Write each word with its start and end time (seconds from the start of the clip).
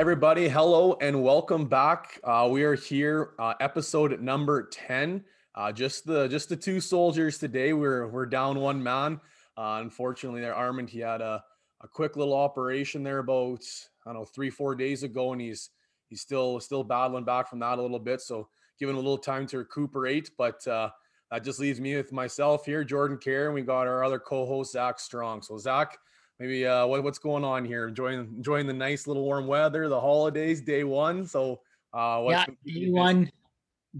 everybody. 0.00 0.48
Hello 0.48 0.96
and 1.02 1.22
welcome 1.22 1.66
back. 1.66 2.18
Uh, 2.24 2.48
we 2.50 2.62
are 2.62 2.74
here, 2.74 3.32
uh, 3.38 3.52
episode 3.60 4.18
number 4.18 4.62
ten. 4.62 5.22
Uh, 5.54 5.70
just 5.70 6.06
the 6.06 6.26
just 6.26 6.48
the 6.48 6.56
two 6.56 6.80
soldiers 6.80 7.36
today. 7.36 7.74
We're 7.74 8.06
we're 8.06 8.24
down 8.24 8.60
one 8.60 8.82
man. 8.82 9.20
Uh, 9.58 9.80
unfortunately, 9.82 10.40
there 10.40 10.54
Armin 10.54 10.86
he 10.86 11.00
had 11.00 11.20
a, 11.20 11.44
a 11.82 11.86
quick 11.86 12.16
little 12.16 12.32
operation 12.32 13.02
there 13.02 13.18
about 13.18 13.60
I 14.06 14.14
don't 14.14 14.20
know 14.20 14.24
three 14.24 14.48
four 14.48 14.74
days 14.74 15.02
ago, 15.02 15.32
and 15.32 15.40
he's 15.42 15.68
he's 16.08 16.22
still 16.22 16.60
still 16.60 16.82
battling 16.82 17.24
back 17.24 17.50
from 17.50 17.58
that 17.58 17.78
a 17.78 17.82
little 17.82 17.98
bit. 17.98 18.22
So 18.22 18.48
giving 18.78 18.94
a 18.94 18.98
little 18.98 19.18
time 19.18 19.46
to 19.48 19.58
recuperate. 19.58 20.30
But 20.38 20.66
uh, 20.66 20.88
that 21.30 21.44
just 21.44 21.60
leaves 21.60 21.78
me 21.78 21.94
with 21.94 22.10
myself 22.10 22.64
here, 22.64 22.84
Jordan 22.84 23.18
Kerr, 23.22 23.48
and 23.48 23.54
we 23.54 23.60
got 23.60 23.86
our 23.86 24.02
other 24.02 24.18
co-host 24.18 24.72
Zach 24.72 24.98
Strong. 24.98 25.42
So 25.42 25.58
Zach 25.58 25.98
maybe 26.40 26.66
uh, 26.66 26.86
what, 26.86 27.04
what's 27.04 27.18
going 27.18 27.44
on 27.44 27.64
here? 27.64 27.86
Enjoying 27.86 28.20
enjoying 28.36 28.66
the 28.66 28.72
nice 28.72 29.06
little 29.06 29.22
warm 29.22 29.46
weather, 29.46 29.88
the 29.88 30.00
holidays, 30.00 30.62
day 30.62 30.82
one. 30.82 31.26
So 31.26 31.60
uh, 31.92 32.24
yeah, 32.28 32.46
day 32.66 32.90
one, 32.90 33.30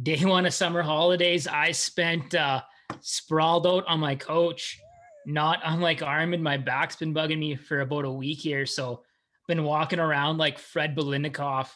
day 0.03 0.25
one 0.25 0.47
of 0.47 0.55
summer 0.55 0.83
holidays. 0.83 1.47
I 1.47 1.71
spent 1.73 2.35
uh, 2.35 2.63
sprawled 3.01 3.66
out 3.66 3.85
on 3.87 4.01
my 4.01 4.16
couch, 4.16 4.80
not 5.27 5.61
unlike 5.65 6.03
Armin. 6.03 6.43
My 6.43 6.57
back's 6.57 6.97
been 6.97 7.15
bugging 7.15 7.39
me 7.39 7.55
for 7.55 7.80
about 7.80 8.07
a 8.07 8.11
week 8.11 8.39
here, 8.39 8.66
so 8.66 8.95
I've 8.95 9.47
been 9.57 9.65
walking 9.65 10.01
around 10.01 10.38
like 10.38 10.59
Fred 10.59 10.96
Biletnikoff. 10.96 11.68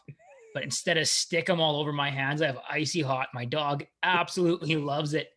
But 0.55 0.63
instead 0.63 0.97
of 0.97 1.05
Stickum 1.05 1.59
all 1.59 1.81
over 1.81 1.93
my 1.93 2.11
hands, 2.11 2.41
I 2.41 2.47
have 2.47 2.59
icy 2.71 3.03
hot. 3.03 3.29
My 3.35 3.45
dog 3.45 3.85
absolutely 4.05 4.77
loves 4.77 5.13
it. 5.13 5.31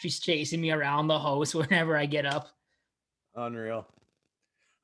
She's 0.00 0.18
chasing 0.18 0.60
me 0.60 0.72
around 0.72 1.06
the 1.06 1.18
house 1.18 1.54
whenever 1.54 1.96
I 1.96 2.06
get 2.06 2.26
up. 2.26 2.48
Unreal. 3.36 3.86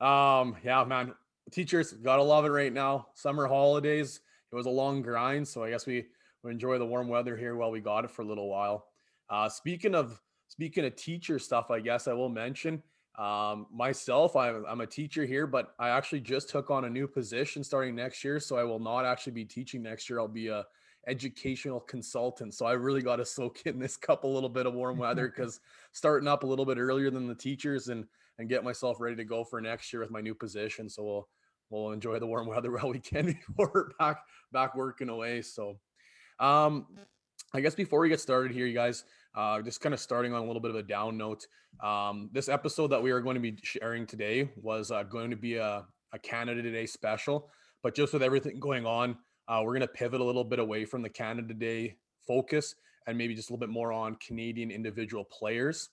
Um, 0.01 0.57
yeah, 0.65 0.85
man, 0.85 1.15
teachers 1.51 1.93
gotta 1.93 2.23
love 2.23 2.45
it 2.45 2.51
right 2.51 2.73
now. 2.73 3.09
Summer 3.15 3.47
holidays. 3.47 4.21
It 4.53 4.57
was 4.57 4.67
a 4.67 4.71
long 4.71 5.03
grind, 5.03 5.47
so 5.47 5.63
I 5.63 5.71
guess 5.71 5.87
we, 5.87 6.07
we 6.43 6.51
enjoy 6.51 6.79
the 6.79 6.87
warm 6.87 7.09
weather 7.09 7.37
here 7.37 7.55
while 7.55 7.71
we 7.71 7.81
got 7.81 8.05
it 8.05 8.11
for 8.11 8.23
a 8.23 8.27
little 8.27 8.49
while. 8.49 8.87
Uh, 9.29 9.49
speaking 9.49 9.95
of 9.95 10.21
speaking 10.49 10.85
of 10.85 10.97
teacher 10.97 11.39
stuff, 11.39 11.71
I 11.71 11.81
guess 11.81 12.09
I 12.09 12.13
will 12.13 12.29
mention 12.29 12.83
um, 13.19 13.67
myself. 13.73 14.35
I'm, 14.35 14.65
I'm 14.67 14.81
a 14.81 14.87
teacher 14.87 15.25
here, 15.25 15.47
but 15.47 15.75
I 15.79 15.91
actually 15.91 16.21
just 16.21 16.49
took 16.49 16.71
on 16.71 16.85
a 16.85 16.91
new 16.91 17.07
position 17.07 17.63
starting 17.63 17.95
next 17.95 18.25
year, 18.25 18.41
so 18.41 18.57
I 18.57 18.65
will 18.65 18.81
not 18.81 19.05
actually 19.05 19.33
be 19.33 19.45
teaching 19.45 19.83
next 19.83 20.11
year. 20.11 20.19
I'll 20.19 20.29
be 20.29 20.49
a 20.49 20.65
educational 21.07 21.81
consultant. 21.81 22.55
So 22.55 22.67
I 22.67 22.73
really 22.73 23.03
got 23.03 23.17
to 23.17 23.25
soak 23.27 23.63
in 23.67 23.79
this 23.79 23.97
cup 23.97 24.25
a 24.25 24.29
little 24.29 24.49
bit 24.49 24.67
of 24.67 24.75
warm 24.75 24.99
weather 24.99 25.29
because 25.35 25.61
starting 25.93 26.29
up 26.29 26.43
a 26.43 26.47
little 26.47 26.67
bit 26.67 26.79
earlier 26.79 27.11
than 27.11 27.27
the 27.27 27.35
teachers 27.35 27.89
and 27.89 28.07
and 28.41 28.49
get 28.49 28.65
myself 28.65 29.01
ready 29.01 29.17
to 29.17 29.25
go 29.25 29.45
for 29.45 29.61
next 29.61 29.93
year 29.93 30.01
with 30.01 30.11
my 30.11 30.21
new 30.21 30.35
position. 30.35 30.89
So 30.89 31.05
we'll 31.05 31.29
we'll 31.69 31.93
enjoy 31.93 32.19
the 32.19 32.27
warm 32.27 32.47
weather 32.49 32.73
while 32.73 32.89
we 32.89 32.99
can 32.99 33.27
before 33.27 33.71
we're 33.73 33.89
back 33.99 34.25
back 34.51 34.75
working 34.75 35.11
away. 35.11 35.43
So 35.43 35.79
um 36.41 36.87
I 37.53 37.61
guess 37.61 37.75
before 37.75 38.01
we 38.01 38.09
get 38.09 38.21
started 38.21 38.53
here, 38.53 38.65
you 38.65 38.75
guys, 38.75 39.05
uh, 39.35 39.61
just 39.61 39.81
kind 39.81 39.93
of 39.93 39.99
starting 39.99 40.33
on 40.33 40.43
a 40.43 40.47
little 40.47 40.61
bit 40.61 40.71
of 40.71 40.77
a 40.77 40.85
down 40.85 41.17
note. 41.17 41.47
Um, 41.83 42.31
this 42.33 42.49
episode 42.49 42.89
that 42.89 43.03
we 43.03 43.11
are 43.11 43.21
going 43.21 43.35
to 43.35 43.41
be 43.41 43.59
sharing 43.65 44.07
today 44.07 44.51
was 44.55 44.93
uh, 44.93 45.03
going 45.03 45.31
to 45.31 45.37
be 45.37 45.57
a, 45.57 45.85
a 46.13 46.19
Canada 46.21 46.63
Day 46.63 46.87
special, 46.87 47.51
but 47.83 47.97
just 47.97 48.13
with 48.13 48.23
everything 48.23 48.61
going 48.61 48.87
on, 48.87 49.17
uh, 49.49 49.63
we're 49.65 49.73
going 49.73 49.81
to 49.81 49.89
pivot 49.89 50.21
a 50.21 50.25
little 50.25 50.45
bit 50.45 50.61
away 50.61 50.85
from 50.85 51.03
the 51.03 51.09
Canada 51.09 51.53
Day 51.53 51.97
focus 52.25 52.77
and 53.09 53.19
maybe 53.19 53.35
just 53.35 53.51
a 53.51 53.53
little 53.53 53.67
bit 53.67 53.73
more 53.73 53.93
on 53.93 54.15
Canadian 54.17 54.71
individual 54.71 55.25
players 55.25 55.89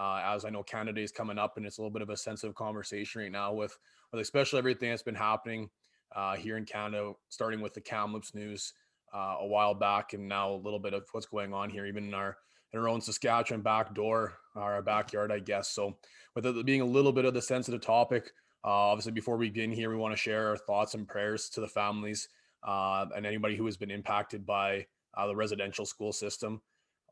uh, 0.00 0.22
as 0.24 0.46
I 0.46 0.50
know 0.50 0.62
Canada 0.62 1.00
is 1.00 1.12
coming 1.12 1.38
up 1.38 1.58
and 1.58 1.66
it's 1.66 1.76
a 1.76 1.82
little 1.82 1.92
bit 1.92 2.00
of 2.00 2.08
a 2.08 2.16
sensitive 2.16 2.54
conversation 2.54 3.20
right 3.20 3.30
now 3.30 3.52
with, 3.52 3.76
with 4.10 4.22
especially 4.22 4.58
everything 4.58 4.88
that's 4.88 5.02
been 5.02 5.14
happening 5.14 5.68
uh, 6.16 6.36
here 6.36 6.56
in 6.56 6.64
Canada, 6.64 7.12
starting 7.28 7.60
with 7.60 7.74
the 7.74 7.82
Kamloops 7.82 8.34
news 8.34 8.72
uh, 9.14 9.36
a 9.40 9.46
while 9.46 9.74
back, 9.74 10.14
and 10.14 10.26
now 10.26 10.52
a 10.52 10.54
little 10.54 10.78
bit 10.78 10.94
of 10.94 11.04
what's 11.12 11.26
going 11.26 11.52
on 11.52 11.68
here, 11.68 11.86
even 11.86 12.04
in 12.04 12.14
our 12.14 12.38
in 12.72 12.78
our 12.78 12.88
own 12.88 13.00
Saskatchewan 13.00 13.62
back 13.62 13.94
door, 13.94 14.38
our 14.54 14.80
backyard, 14.80 15.32
I 15.32 15.40
guess. 15.40 15.68
So, 15.68 15.96
with 16.34 16.46
it 16.46 16.64
being 16.64 16.80
a 16.80 16.86
little 16.86 17.12
bit 17.12 17.24
of 17.24 17.34
the 17.34 17.42
sensitive 17.42 17.80
topic, 17.80 18.32
uh, 18.64 18.68
obviously 18.68 19.12
before 19.12 19.36
we 19.36 19.48
begin 19.48 19.72
here, 19.72 19.90
we 19.90 19.96
want 19.96 20.12
to 20.12 20.18
share 20.18 20.48
our 20.48 20.56
thoughts 20.56 20.94
and 20.94 21.06
prayers 21.06 21.48
to 21.50 21.60
the 21.60 21.68
families 21.68 22.28
uh, 22.66 23.06
and 23.14 23.26
anybody 23.26 23.56
who 23.56 23.66
has 23.66 23.76
been 23.76 23.90
impacted 23.90 24.46
by 24.46 24.86
uh, 25.16 25.26
the 25.26 25.34
residential 25.34 25.84
school 25.84 26.12
system. 26.12 26.60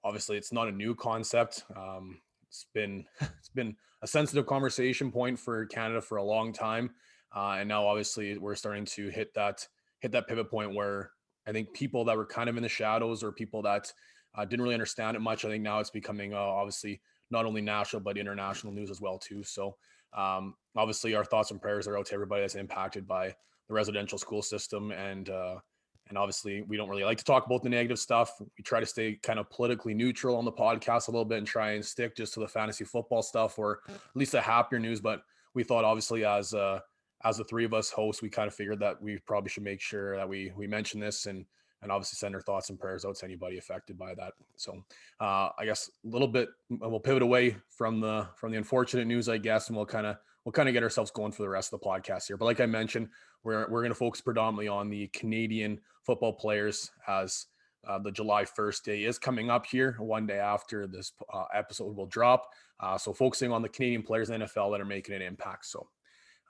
Obviously, 0.05 0.37
it's 0.37 0.53
not 0.53 0.69
a 0.69 0.73
new 0.73 0.95
concept. 0.95 1.65
Um, 1.75 2.21
it's 2.49 2.67
been 2.75 3.05
it's 3.21 3.49
been 3.49 3.77
a 4.03 4.07
sensitive 4.07 4.47
conversation 4.47 5.11
point 5.11 5.39
for 5.39 5.67
Canada 5.67 6.01
for 6.01 6.19
a 6.19 6.23
long 6.23 6.53
time, 6.53 6.91
uh, 7.35 7.57
and 7.59 7.69
now 7.69 7.87
obviously 7.87 8.37
we're 8.39 8.55
starting 8.55 8.85
to 8.87 9.09
hit 9.09 9.35
that 9.35 9.67
hit 10.01 10.13
that 10.13 10.29
pivot 10.29 10.51
point 10.51 10.75
where 10.75 11.11
I 11.47 11.53
think 11.53 11.73
people 11.73 12.05
that 12.05 12.17
were 12.17 12.27
kind 12.27 12.49
of 12.49 12.57
in 12.57 12.63
the 12.63 12.69
shadows 12.69 13.23
or 13.23 13.33
people 13.33 13.63
that 13.63 13.93
uh, 14.35 14.45
didn't 14.45 14.63
really 14.63 14.75
understand 14.75 15.17
it 15.17 15.21
much, 15.21 15.45
I 15.45 15.49
think 15.49 15.65
now 15.65 15.81
it's 15.81 15.91
becoming 15.91 16.35
uh, 16.35 16.39
obviously 16.39 17.01
not 17.31 17.47
only 17.47 17.61
national 17.61 18.01
but 18.01 18.19
international 18.19 18.73
news 18.73 18.91
as 18.91 19.01
well 19.01 19.19
too. 19.19 19.43
So 19.43 19.77
um, 20.17 20.55
obviously 20.77 21.15
our 21.15 21.25
thoughts 21.25 21.51
and 21.51 21.61
prayers 21.61 21.87
are 21.87 21.99
out 21.99 22.07
to 22.07 22.15
everybody 22.15 22.43
that's 22.43 22.55
impacted 22.55 23.07
by 23.07 23.35
the 23.69 23.75
residential 23.75 24.19
school 24.19 24.43
system 24.43 24.93
and 24.93 25.29
uh, 25.29 25.57
and 26.09 26.19
obviously, 26.19 26.63
we 26.63 26.77
don't 26.77 26.89
really 26.89 27.05
like 27.05 27.19
to 27.19 27.25
talk 27.25 27.47
about 27.47 27.63
the 27.63 27.69
negative 27.69 27.99
stuff. 27.99 28.41
We 28.41 28.65
try 28.65 28.81
to 28.81 28.87
stay 28.87 29.15
kind 29.23 29.39
of 29.39 29.51
politically 29.51 29.95
neutral 29.95 30.37
on 30.37 30.45
the 30.45 30.53
podcast 30.53 31.09
a 31.09 31.11
little 31.11 31.25
bit 31.25 31.39
and 31.39 31.47
try 31.47 31.73
and 31.73 31.85
stick 31.85 32.17
just 32.17 32.35
to 32.35 32.41
the 32.41 32.49
fantasy 32.49 32.85
football 32.85 33.23
stuff 33.23 33.59
or 33.59 33.81
at 33.89 34.17
least 34.17 34.33
the 34.33 34.41
happier 34.41 34.79
news. 34.79 35.01
But 35.01 35.23
we 35.55 35.65
thought, 35.65 35.85
obviously, 35.85 36.25
as 36.25 36.55
uh, 36.55 36.81
as 37.25 37.39
the 37.39 37.45
three 37.45 37.65
of 37.65 37.75
us 37.75 37.91
hosts, 37.91 38.23
we 38.23 38.31
kind 38.31 38.49
of 38.49 38.55
figured 38.55 38.81
that 38.81 39.01
we 39.03 39.19
probably 39.19 39.51
should 39.51 39.65
make 39.65 39.81
sure 39.81 40.17
that 40.17 40.29
we 40.29 40.53
we 40.57 40.67
mention 40.67 41.01
this 41.01 41.27
and 41.27 41.45
and 41.83 41.93
obviously 41.93 42.17
send 42.17 42.35
our 42.35 42.41
thoughts 42.41 42.71
and 42.71 42.79
prayers 42.79 43.05
out 43.05 43.17
to 43.17 43.25
anybody 43.25 43.59
affected 43.59 43.97
by 43.97 44.15
that. 44.15 44.33
So 44.57 44.83
uh, 45.21 45.51
I 45.57 45.65
guess 45.65 45.91
a 46.05 46.09
little 46.09 46.29
bit 46.29 46.49
we'll 46.69 47.01
pivot 47.01 47.23
away 47.23 47.57
from 47.69 48.01
the 48.01 48.29
from 48.37 48.53
the 48.53 48.59
unfortunate 48.59 49.07
news, 49.07 49.29
I 49.29 49.39
guess, 49.39 49.69
and 49.69 49.77
we'll 49.77 49.87
kind 49.87 50.07
of 50.07 50.17
we'll 50.45 50.53
kind 50.53 50.69
of 50.69 50.73
get 50.73 50.83
ourselves 50.83 51.11
going 51.11 51.33
for 51.33 51.43
the 51.43 51.49
rest 51.49 51.73
of 51.73 51.81
the 51.81 51.87
podcast 51.87 52.27
here. 52.27 52.37
But 52.37 52.47
like 52.47 52.61
I 52.61 52.67
mentioned, 52.67 53.09
we're 53.45 53.69
we're 53.71 53.81
going 53.81 53.91
to 53.91 53.95
focus 53.95 54.21
predominantly 54.21 54.69
on 54.69 54.91
the 54.91 55.09
Canadian 55.09 55.81
football 56.05 56.33
players 56.33 56.91
as 57.07 57.47
uh, 57.87 57.99
the 57.99 58.11
July 58.11 58.45
1st 58.45 58.83
day 58.83 59.05
is 59.05 59.19
coming 59.19 59.51
up 59.51 59.67
here, 59.67 59.97
one 59.99 60.27
day 60.27 60.39
after 60.39 60.87
this 60.87 61.13
uh, 61.33 61.45
episode 61.55 61.97
will 61.97 62.07
drop. 62.07 62.51
Uh, 62.81 62.99
so 62.99 63.13
focusing 63.13 63.53
on 63.53 63.63
the 63.63 63.69
Canadian 63.69 64.03
players 64.03 64.31
in 64.31 64.41
the 64.41 64.47
NFL 64.47 64.73
that 64.73 64.81
are 64.81 64.87
making 64.87 65.15
an 65.15 65.23
impact. 65.23 65.67
So 65.67 65.87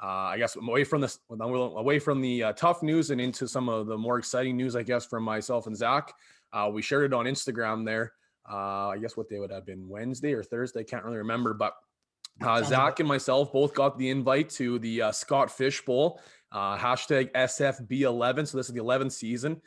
uh, 0.03 0.07
I 0.07 0.39
guess 0.39 0.57
away 0.57 0.85
from 0.85 1.01
this, 1.01 1.19
away 1.31 1.99
from 1.99 2.21
the 2.21 2.45
uh, 2.45 2.53
tough 2.53 2.83
news 2.83 3.11
and 3.11 3.21
into 3.21 3.47
some 3.47 3.69
of 3.69 3.87
the 3.87 3.97
more 3.97 4.19
exciting 4.19 4.57
news, 4.57 4.77
I 4.77 4.83
guess 4.83 5.07
from 5.07 5.23
myself 5.23 5.67
and 5.67 5.77
Zach. 5.77 6.13
Uh, 6.53 6.71
we 6.73 6.83
shared 6.83 7.05
it 7.05 7.15
on 7.15 7.27
Instagram 7.27 7.85
there. 7.85 8.13
I 8.51 8.97
guess 8.99 9.15
what 9.15 9.29
day 9.29 9.39
would 9.39 9.51
have 9.51 9.67
been 9.67 9.87
Wednesday 9.89 10.33
or 10.33 10.43
Thursday, 10.43 10.81
I 10.81 10.85
can't 10.85 11.05
really 11.05 11.19
remember, 11.19 11.53
but 11.53 11.75
uh, 12.41 12.63
Zach 12.63 13.01
and 13.01 13.09
myself 13.09 13.53
both 13.53 13.75
got 13.75 13.99
the 13.99 14.11
invite 14.11 14.49
to 14.51 14.79
the 14.79 15.03
uh, 15.03 15.13
Scott 15.13 15.51
Fish 15.51 15.85
Bowl, 15.85 16.21
uh, 16.53 16.77
hashtag 16.77 17.33
SFB11. 17.33 18.49
So 18.49 18.57
this 18.57 18.69
is 18.69 18.75
the 18.75 18.81
11th 18.81 19.13
season. 19.13 19.61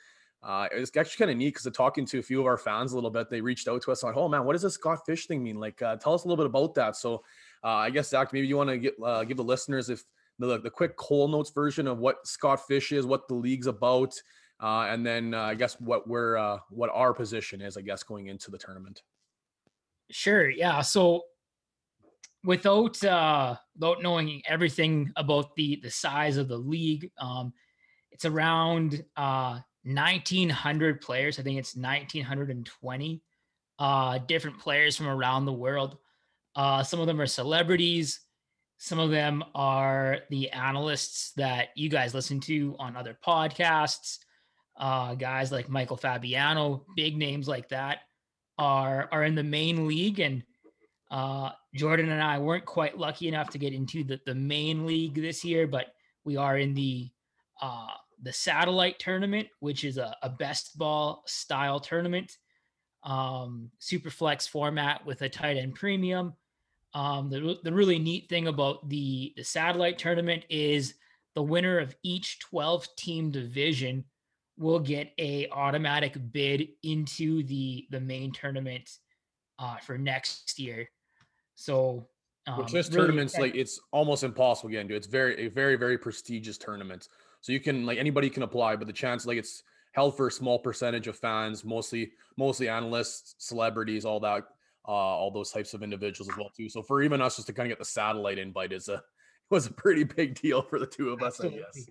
Uh, 0.43 0.67
actually 0.73 1.05
kind 1.19 1.31
of 1.31 1.37
neat 1.37 1.53
because 1.53 1.71
talking 1.71 2.03
to 2.03 2.17
a 2.17 2.23
few 2.23 2.39
of 2.39 2.47
our 2.47 2.57
fans 2.57 2.93
a 2.93 2.95
little 2.95 3.11
bit, 3.11 3.29
they 3.29 3.41
reached 3.41 3.67
out 3.67 3.79
to 3.83 3.91
us 3.91 4.01
like, 4.01 4.17
"Oh 4.17 4.27
man, 4.27 4.43
what 4.43 4.53
does 4.53 4.63
this 4.63 4.73
Scott 4.73 5.05
Fish 5.05 5.27
thing 5.27 5.43
mean? 5.43 5.59
Like, 5.59 5.79
uh, 5.83 5.97
tell 5.97 6.15
us 6.15 6.23
a 6.23 6.27
little 6.27 6.43
bit 6.43 6.49
about 6.49 6.73
that." 6.75 6.95
So 6.95 7.23
uh, 7.63 7.67
I 7.67 7.91
guess 7.91 8.09
Zach, 8.09 8.33
maybe 8.33 8.47
you 8.47 8.57
want 8.57 8.71
to 8.71 8.79
get 8.79 8.95
give 9.27 9.37
the 9.37 9.43
listeners 9.43 9.91
if 9.91 10.03
the 10.39 10.59
the 10.59 10.71
quick 10.71 10.97
Coles 10.97 11.29
Notes 11.29 11.51
version 11.51 11.87
of 11.87 11.99
what 11.99 12.25
Scott 12.25 12.65
Fish 12.65 12.91
is, 12.91 13.05
what 13.05 13.27
the 13.27 13.35
league's 13.35 13.67
about, 13.67 14.15
and 14.59 15.05
then 15.05 15.35
I 15.35 15.53
guess 15.53 15.79
what 15.79 16.07
we're 16.07 16.57
what 16.71 16.89
our 16.91 17.13
position 17.13 17.61
is, 17.61 17.77
I 17.77 17.81
guess, 17.81 18.01
going 18.01 18.25
into 18.25 18.49
the 18.49 18.57
tournament. 18.57 19.03
Sure. 20.09 20.49
Yeah. 20.49 20.81
So 20.81 21.21
without 22.43 23.03
uh 23.03 23.55
without 23.75 24.01
knowing 24.01 24.41
everything 24.47 25.11
about 25.15 25.55
the 25.55 25.79
the 25.83 25.89
size 25.89 26.37
of 26.37 26.47
the 26.47 26.57
league 26.57 27.11
um 27.19 27.53
it's 28.11 28.25
around 28.25 29.03
uh 29.15 29.59
1900 29.83 31.01
players. 31.01 31.39
I 31.39 31.43
think 31.43 31.57
it's 31.57 31.75
1920 31.75 33.21
uh 33.79 34.17
different 34.27 34.59
players 34.59 34.95
from 34.95 35.07
around 35.07 35.45
the 35.45 35.53
world. 35.53 35.97
Uh 36.55 36.83
some 36.83 36.99
of 36.99 37.07
them 37.07 37.21
are 37.21 37.27
celebrities. 37.27 38.21
Some 38.77 38.99
of 38.99 39.11
them 39.11 39.43
are 39.53 40.19
the 40.29 40.49
analysts 40.51 41.33
that 41.33 41.69
you 41.75 41.89
guys 41.89 42.13
listen 42.13 42.39
to 42.41 42.75
on 42.79 42.95
other 42.95 43.17
podcasts. 43.25 44.17
Uh 44.79 45.15
guys 45.15 45.51
like 45.51 45.69
michael 45.69 45.97
fabiano 45.97 46.85
big 46.95 47.17
names 47.17 47.47
like 47.47 47.69
that 47.69 47.99
are 48.57 49.09
are 49.11 49.23
in 49.23 49.35
the 49.35 49.43
main 49.43 49.87
league. 49.87 50.19
And 50.19 50.43
uh, 51.09 51.51
Jordan 51.73 52.09
and 52.09 52.21
I 52.21 52.37
weren't 52.37 52.65
quite 52.65 52.97
lucky 52.97 53.27
enough 53.27 53.49
to 53.51 53.57
get 53.57 53.73
into 53.73 54.03
the, 54.03 54.19
the 54.25 54.35
main 54.35 54.85
league 54.85 55.15
this 55.15 55.43
year, 55.45 55.67
but 55.67 55.87
we 56.23 56.37
are 56.37 56.57
in 56.57 56.73
the 56.73 57.09
uh, 57.61 57.87
the 58.23 58.33
satellite 58.33 58.99
tournament, 58.99 59.47
which 59.59 59.83
is 59.83 59.97
a, 59.97 60.15
a 60.21 60.29
best 60.29 60.77
ball 60.77 61.23
style 61.25 61.79
tournament, 61.79 62.37
um, 63.03 63.69
super 63.79 64.09
flex 64.09 64.47
format 64.47 65.05
with 65.05 65.21
a 65.21 65.29
tight 65.29 65.57
end 65.57 65.75
premium. 65.75 66.33
Um, 66.93 67.29
the, 67.29 67.57
the 67.63 67.71
really 67.71 67.99
neat 67.99 68.29
thing 68.29 68.47
about 68.47 68.87
the, 68.89 69.33
the 69.37 69.43
satellite 69.43 69.97
tournament 69.97 70.43
is 70.49 70.95
the 71.35 71.41
winner 71.41 71.79
of 71.79 71.95
each 72.03 72.39
12 72.39 72.87
team 72.97 73.31
division 73.31 74.03
will 74.57 74.79
get 74.79 75.11
a 75.17 75.47
automatic 75.49 76.15
bid 76.31 76.67
into 76.83 77.43
the 77.43 77.87
the 77.89 77.99
main 77.99 78.31
tournament 78.31 78.89
uh, 79.57 79.77
for 79.77 79.97
next 79.97 80.59
year. 80.59 80.87
So 81.55 82.07
um, 82.47 82.57
which 82.57 82.71
this 82.71 82.89
really 82.89 83.01
tournament's 83.01 83.37
like 83.37 83.55
it's 83.55 83.79
almost 83.91 84.23
impossible 84.23 84.69
to 84.69 84.73
get 84.73 84.81
into. 84.81 84.95
It's 84.95 85.07
very 85.07 85.45
a 85.45 85.49
very 85.49 85.75
very 85.75 85.97
prestigious 85.97 86.57
tournament. 86.57 87.07
So 87.41 87.51
you 87.51 87.59
can 87.59 87.85
like 87.85 87.97
anybody 87.97 88.29
can 88.29 88.43
apply, 88.43 88.75
but 88.75 88.87
the 88.87 88.93
chance 88.93 89.25
like 89.25 89.37
it's 89.37 89.63
held 89.93 90.15
for 90.15 90.27
a 90.27 90.31
small 90.31 90.59
percentage 90.59 91.07
of 91.07 91.17
fans, 91.17 91.63
mostly 91.63 92.11
mostly 92.37 92.69
analysts, 92.69 93.35
celebrities, 93.37 94.05
all 94.05 94.19
that, 94.21 94.43
uh, 94.87 94.91
all 94.91 95.31
those 95.31 95.51
types 95.51 95.73
of 95.73 95.83
individuals 95.83 96.29
as 96.29 96.37
well 96.37 96.49
too. 96.55 96.69
So 96.69 96.81
for 96.81 97.01
even 97.01 97.21
us 97.21 97.35
just 97.35 97.47
to 97.47 97.53
kind 97.53 97.67
of 97.67 97.71
get 97.71 97.79
the 97.79 97.85
satellite 97.85 98.39
invite 98.39 98.73
is 98.73 98.89
a 98.89 99.01
was 99.49 99.67
a 99.67 99.73
pretty 99.73 100.05
big 100.05 100.39
deal 100.39 100.61
for 100.61 100.79
the 100.79 100.87
two 100.87 101.09
of 101.09 101.21
us, 101.21 101.35
Absolutely. 101.35 101.59
I 101.59 101.63
guess. 101.63 101.89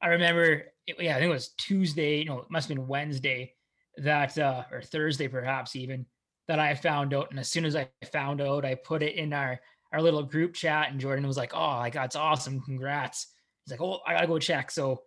I 0.00 0.08
remember, 0.08 0.64
it, 0.86 0.96
yeah, 0.98 1.16
I 1.16 1.20
think 1.20 1.30
it 1.30 1.34
was 1.34 1.50
Tuesday. 1.58 2.24
No, 2.24 2.40
it 2.40 2.50
must 2.50 2.68
have 2.68 2.76
been 2.76 2.88
Wednesday 2.88 3.52
that, 3.98 4.36
uh, 4.36 4.64
or 4.72 4.82
Thursday 4.82 5.28
perhaps 5.28 5.76
even 5.76 6.06
that 6.52 6.60
I 6.60 6.74
found 6.74 7.14
out. 7.14 7.30
And 7.30 7.40
as 7.40 7.48
soon 7.48 7.64
as 7.64 7.74
I 7.74 7.88
found 8.12 8.42
out, 8.42 8.66
I 8.66 8.74
put 8.74 9.02
it 9.02 9.14
in 9.14 9.32
our 9.32 9.58
our 9.90 10.02
little 10.02 10.22
group 10.22 10.52
chat, 10.52 10.90
and 10.90 11.00
Jordan 11.00 11.26
was 11.26 11.38
like, 11.38 11.54
"Oh, 11.54 11.78
like 11.78 11.94
that's 11.94 12.14
awesome! 12.14 12.60
Congrats!" 12.60 13.28
He's 13.64 13.70
like, 13.70 13.80
"Oh, 13.80 14.00
I 14.06 14.12
gotta 14.12 14.26
go 14.26 14.38
check." 14.38 14.70
So 14.70 15.00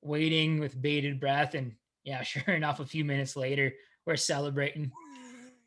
waiting 0.00 0.60
with 0.60 0.80
bated 0.80 1.18
breath, 1.18 1.54
and 1.54 1.72
yeah, 2.04 2.22
sure 2.22 2.54
enough, 2.54 2.78
a 2.78 2.86
few 2.86 3.04
minutes 3.04 3.34
later, 3.34 3.72
we're 4.06 4.16
celebrating. 4.16 4.92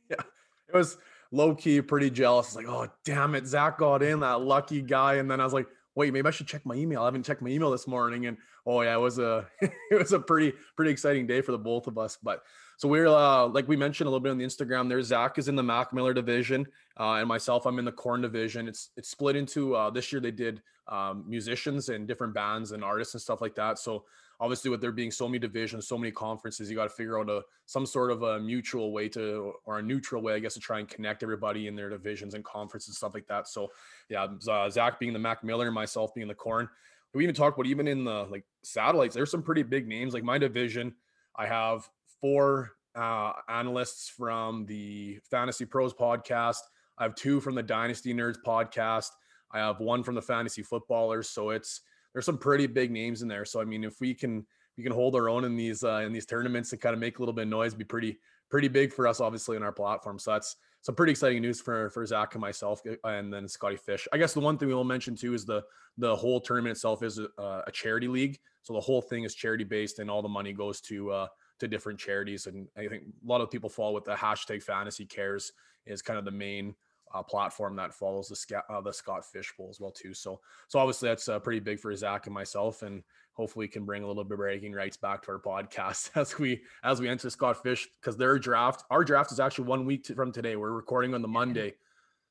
Yeah, 0.08 0.22
it 0.70 0.76
was 0.76 1.00
low 1.32 1.56
key 1.56 1.82
pretty 1.82 2.12
jealous. 2.12 2.56
Like, 2.56 2.68
oh 2.68 2.88
damn 3.04 3.34
it, 3.34 3.48
Zach 3.48 3.80
got 3.80 4.04
in 4.04 4.20
that 4.20 4.42
lucky 4.42 4.84
guy, 4.84 5.16
and 5.16 5.32
then 5.32 5.42
I 5.42 5.44
was 5.44 5.52
like, 5.52 5.66
wait, 5.96 6.14
maybe 6.14 6.28
I 6.28 6.32
should 6.32 6.46
check 6.46 6.64
my 6.64 6.76
email. 6.76 7.02
I 7.02 7.06
haven't 7.06 7.24
checked 7.24 7.42
my 7.42 7.50
email 7.50 7.72
this 7.72 7.88
morning, 7.88 8.28
and 8.28 8.38
oh 8.68 8.82
yeah, 8.84 8.94
it 8.94 9.00
was 9.00 9.18
a 9.18 9.48
it 9.62 9.98
was 9.98 10.14
a 10.14 10.20
pretty 10.20 10.54
pretty 10.76 10.92
exciting 10.92 11.26
day 11.26 11.42
for 11.42 11.54
the 11.54 11.58
both 11.58 11.88
of 11.88 11.98
us. 11.98 12.20
But 12.22 12.44
so 12.78 12.88
we're 12.88 13.08
uh, 13.08 13.48
like 13.48 13.68
we 13.68 13.76
mentioned 13.76 14.08
a 14.08 14.10
little 14.10 14.20
bit 14.20 14.32
on 14.32 14.38
the 14.38 14.46
Instagram. 14.46 14.90
There, 14.90 15.02
Zach 15.02 15.38
is 15.38 15.48
in 15.48 15.56
the 15.56 15.64
Mac 15.64 15.94
Miller 15.94 16.14
division, 16.14 16.66
uh, 17.00 17.14
and 17.14 17.28
myself, 17.28 17.66
I'm 17.66 17.80
in 17.80 17.86
the 17.86 17.92
Korn 17.92 18.22
division. 18.22 18.68
It's 18.68 18.90
it's 18.98 19.10
split 19.10 19.36
into 19.36 19.76
uh, 19.76 19.90
this 19.90 20.12
year. 20.12 20.20
They 20.22 20.32
did 20.32 20.62
um, 20.88 21.24
musicians 21.28 21.90
and 21.90 22.08
different 22.08 22.34
bands 22.34 22.72
and 22.72 22.84
artists 22.84 23.14
and 23.14 23.22
stuff 23.22 23.42
like 23.42 23.56
that. 23.56 23.80
So 23.80 24.06
obviously, 24.40 24.70
with 24.70 24.82
there 24.82 24.92
being 24.92 25.12
so 25.12 25.28
many 25.28 25.40
divisions, 25.40 25.88
so 25.88 25.98
many 25.98 26.12
conferences, 26.12 26.70
you 26.70 26.76
got 26.76 26.84
to 26.84 26.90
figure 26.90 27.20
out 27.20 27.30
a 27.30 27.42
some 27.66 27.86
sort 27.86 28.12
of 28.12 28.24
a 28.24 28.40
mutual 28.40 28.92
way 28.92 29.08
to 29.10 29.54
or 29.66 29.80
a 29.80 29.82
neutral 29.82 30.22
way, 30.22 30.34
I 30.34 30.40
guess, 30.40 30.54
to 30.56 30.60
try 30.60 30.80
and 30.80 30.88
connect 30.88 31.24
everybody 31.24 31.68
in 31.68 31.76
their 31.76 31.90
divisions 31.90 32.34
and 32.34 32.44
conferences 32.44 32.90
and 32.90 32.96
stuff 32.96 33.14
like 33.14 33.28
that. 33.28 33.48
So 33.48 33.72
yeah, 34.10 34.28
uh, 34.48 34.70
Zach 34.70 35.00
being 35.00 35.14
the 35.14 35.20
Mac 35.20 35.44
Miller, 35.44 35.66
and 35.66 35.76
myself 35.76 36.14
being 36.14 36.28
the 36.28 36.36
Korn. 36.36 36.70
We 37.14 37.24
even 37.24 37.36
talked 37.36 37.58
about 37.58 37.68
even 37.68 37.88
in 37.88 38.04
the 38.04 38.28
like 38.30 38.44
satellites. 38.62 39.16
There's 39.16 39.32
some 39.32 39.44
pretty 39.44 39.64
big 39.64 39.88
names. 39.88 40.14
Like 40.14 40.24
my 40.24 40.38
division, 40.38 40.94
I 41.38 41.48
have 41.48 41.90
four 42.26 42.72
uh, 42.96 43.34
analysts 43.50 44.10
from 44.10 44.66
the 44.66 45.20
Fantasy 45.30 45.64
Pros 45.64 45.94
podcast. 45.94 46.58
I 46.98 47.04
have 47.04 47.14
two 47.14 47.40
from 47.40 47.54
the 47.54 47.62
Dynasty 47.62 48.16
Nerds 48.16 48.38
podcast. 48.44 49.10
I 49.52 49.60
have 49.60 49.80
one 49.80 50.02
from 50.02 50.16
the 50.16 50.24
Fantasy 50.24 50.64
Footballers. 50.64 51.30
So 51.30 51.52
it's 51.52 51.82
there's 52.14 52.26
some 52.26 52.40
pretty 52.40 52.66
big 52.66 52.90
names 52.90 53.22
in 53.22 53.28
there. 53.28 53.46
So 53.46 53.62
I 53.62 53.66
mean, 53.66 53.84
if 53.84 54.02
we 54.02 54.16
can 54.16 54.44
we 54.76 54.84
can 54.84 54.92
hold 54.92 55.14
our 55.16 55.30
own 55.30 55.44
in 55.44 55.56
these 55.56 55.84
uh, 55.84 56.02
in 56.04 56.14
these 56.14 56.26
tournaments 56.26 56.72
and 56.72 56.82
kind 56.82 56.96
of 56.96 57.00
make 57.00 57.20
a 57.20 57.22
little 57.22 57.34
bit 57.34 57.44
of 57.44 57.50
noise, 57.50 57.76
be 57.76 57.84
pretty 57.84 58.18
pretty 58.50 58.70
big 58.70 58.92
for 58.92 59.06
us, 59.06 59.22
obviously, 59.22 59.56
in 59.56 59.62
our 59.62 59.72
platform. 59.72 60.18
So 60.18 60.32
that's 60.32 60.56
some 60.82 60.96
pretty 60.96 61.12
exciting 61.12 61.44
news 61.44 61.62
for 61.62 61.92
for 61.92 62.04
Zach 62.08 62.34
and 62.34 62.42
myself, 62.42 62.82
uh, 62.88 63.08
and 63.08 63.32
then 63.32 63.48
Scotty 63.48 63.78
Fish. 63.78 64.08
I 64.14 64.18
guess 64.18 64.34
the 64.34 64.40
one 64.40 64.58
thing 64.58 64.68
we 64.68 64.74
will 64.74 64.84
mention 64.84 65.16
too 65.16 65.36
is 65.36 65.46
the 65.46 65.62
the 66.00 66.16
whole 66.16 66.42
tournament 66.42 66.72
itself 66.72 67.04
is 67.04 67.20
a, 67.20 67.64
a 67.68 67.72
charity 67.72 68.08
league, 68.08 68.40
so 68.64 68.74
the 68.74 68.82
whole 68.82 69.04
thing 69.04 69.26
is 69.26 69.36
charity 69.36 69.64
based, 69.64 70.00
and 70.00 70.10
all 70.10 70.24
the 70.24 70.28
money 70.28 70.54
goes 70.54 70.82
to 70.82 71.12
uh, 71.12 71.28
to 71.60 71.68
different 71.68 72.00
charities. 72.00 72.48
And 72.48 72.68
I 72.78 72.88
think 72.88 73.04
a 73.04 73.28
lot 73.28 73.42
of 73.42 73.52
people 73.52 73.70
fall 73.70 73.94
with 73.94 74.06
the 74.06 74.14
hashtag 74.14 74.64
Fantasy 74.64 75.06
Cares 75.06 75.52
is 75.86 76.02
kind 76.02 76.20
of 76.20 76.26
the 76.26 76.32
main 76.32 76.76
uh, 77.14 77.24
platform 77.24 77.76
that 77.78 77.94
follows 77.94 78.28
the 78.28 78.64
uh, 78.70 78.82
the 78.82 78.92
Scott 78.92 79.26
Fish 79.26 79.54
Bowl 79.58 79.70
as 79.70 79.80
well 79.80 79.92
too. 79.92 80.14
So 80.14 80.42
so 80.68 80.80
obviously 80.80 81.10
that's 81.10 81.30
uh, 81.30 81.40
pretty 81.40 81.62
big 81.62 81.80
for 81.80 81.96
Zach 81.96 82.26
and 82.26 82.34
myself, 82.34 82.82
and 82.82 83.04
hopefully 83.34 83.66
we 83.66 83.70
can 83.70 83.86
bring 83.86 84.04
a 84.04 84.08
little 84.08 84.24
bit 84.24 84.34
of 84.34 84.40
bragging 84.40 84.74
rights 84.74 84.98
back 84.98 85.22
to 85.24 85.32
our 85.32 85.40
podcast 85.40 86.12
as 86.16 86.38
we 86.38 86.62
as 86.84 87.00
we 87.00 87.08
enter 87.08 87.30
Scott 87.30 87.62
Fish 87.64 87.88
because 88.02 88.18
their 88.18 88.38
draft 88.38 88.84
our 88.90 89.04
draft 89.04 89.32
is 89.32 89.40
actually 89.40 89.66
one 89.66 89.86
week 89.86 90.06
from 90.08 90.32
today. 90.32 90.56
We're 90.56 90.72
recording 90.72 91.14
on 91.14 91.22
the 91.22 91.28
Monday, 91.28 91.76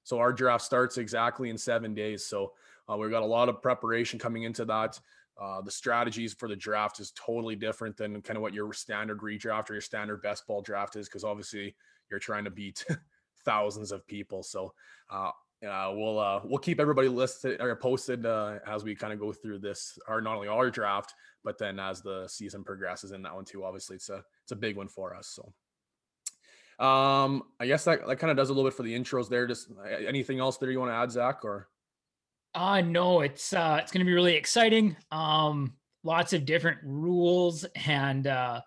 so 0.03 0.19
our 0.19 0.32
draft 0.32 0.65
starts 0.65 0.99
exactly 0.99 1.49
in 1.49 1.56
seven 1.56 1.94
days. 1.94 2.27
So 2.27 2.53
uh, 2.91 2.97
we've 2.97 3.11
got 3.11 3.23
a 3.23 3.27
lot 3.27 3.49
of 3.49 3.62
preparation 3.62 4.19
coming 4.19 4.43
into 4.43 4.67
that. 4.67 5.00
Uh, 5.41 5.61
the 5.63 5.71
strategies 5.71 6.33
for 6.33 6.49
the 6.49 6.57
draft 6.57 7.01
is 7.01 7.13
totally 7.13 7.57
different 7.57 7.97
than 7.97 8.23
kind 8.23 8.37
of 8.37 8.43
what 8.43 8.55
your 8.55 8.73
standard 8.73 9.21
redraft 9.21 9.69
or 9.69 9.75
your 9.75 9.81
standard 9.81 10.23
best 10.23 10.47
ball 10.47 10.63
draft 10.63 10.95
is 10.95 11.09
because 11.09 11.25
obviously 11.25 11.75
you're 12.11 12.21
trying 12.21 12.45
to 12.45 12.51
beat 12.51 12.85
thousands 13.45 13.91
of 13.91 14.07
people. 14.07 14.43
So 14.43 14.73
uh, 15.11 15.31
uh, 15.67 15.93
we'll 15.95 16.19
uh, 16.19 16.41
we'll 16.45 16.59
keep 16.59 16.79
everybody 16.79 17.09
listed 17.09 17.61
or 17.61 17.75
posted 17.77 18.27
uh, 18.27 18.59
as 18.67 18.85
we 18.85 18.95
kind 18.95 19.13
of 19.13 19.19
go 19.19 19.33
through 19.33 19.59
this, 19.59 19.99
or 20.09 20.21
not 20.21 20.37
only 20.37 20.49
our 20.49 20.71
draft, 20.71 21.15
but 21.43 21.59
then 21.59 21.79
as 21.79 22.03
the 22.03 22.29
season 22.29 22.63
progresses 22.63 23.13
in 23.13 23.23
that 23.23 23.35
one 23.35 23.45
too. 23.45 23.65
Obviously, 23.65 23.97
it's 23.97 24.11
a 24.11 24.23
it's 24.43 24.53
a 24.53 24.57
big 24.57 24.77
one 24.77 24.89
for 24.89 25.15
us. 25.15 25.29
So. 25.29 25.53
Um, 26.85 27.45
I 27.61 27.67
guess 27.67 27.85
that, 27.85 28.05
that 28.05 28.17
kind 28.17 28.33
of 28.33 28.37
does 28.37 28.51
a 28.51 28.53
little 28.53 28.69
bit 28.69 28.77
for 28.77 28.83
the 28.83 28.99
intros 28.99 29.29
there. 29.29 29.47
Just 29.47 29.69
anything 30.09 30.41
else 30.41 30.57
there 30.57 30.73
you 30.73 30.81
want 30.81 30.91
to 30.91 30.97
add, 30.97 31.13
Zach, 31.13 31.45
or 31.45 31.69
uh 32.55 32.81
no, 32.81 33.21
it's 33.21 33.53
uh 33.53 33.79
it's 33.83 33.93
gonna 33.93 34.05
be 34.05 34.12
really 34.12 34.37
exciting. 34.37 34.97
Um 35.11 35.75
lots 36.03 36.33
of 36.33 36.45
different 36.45 36.79
rules 36.83 37.65
and 37.87 38.27
uh 38.27 38.61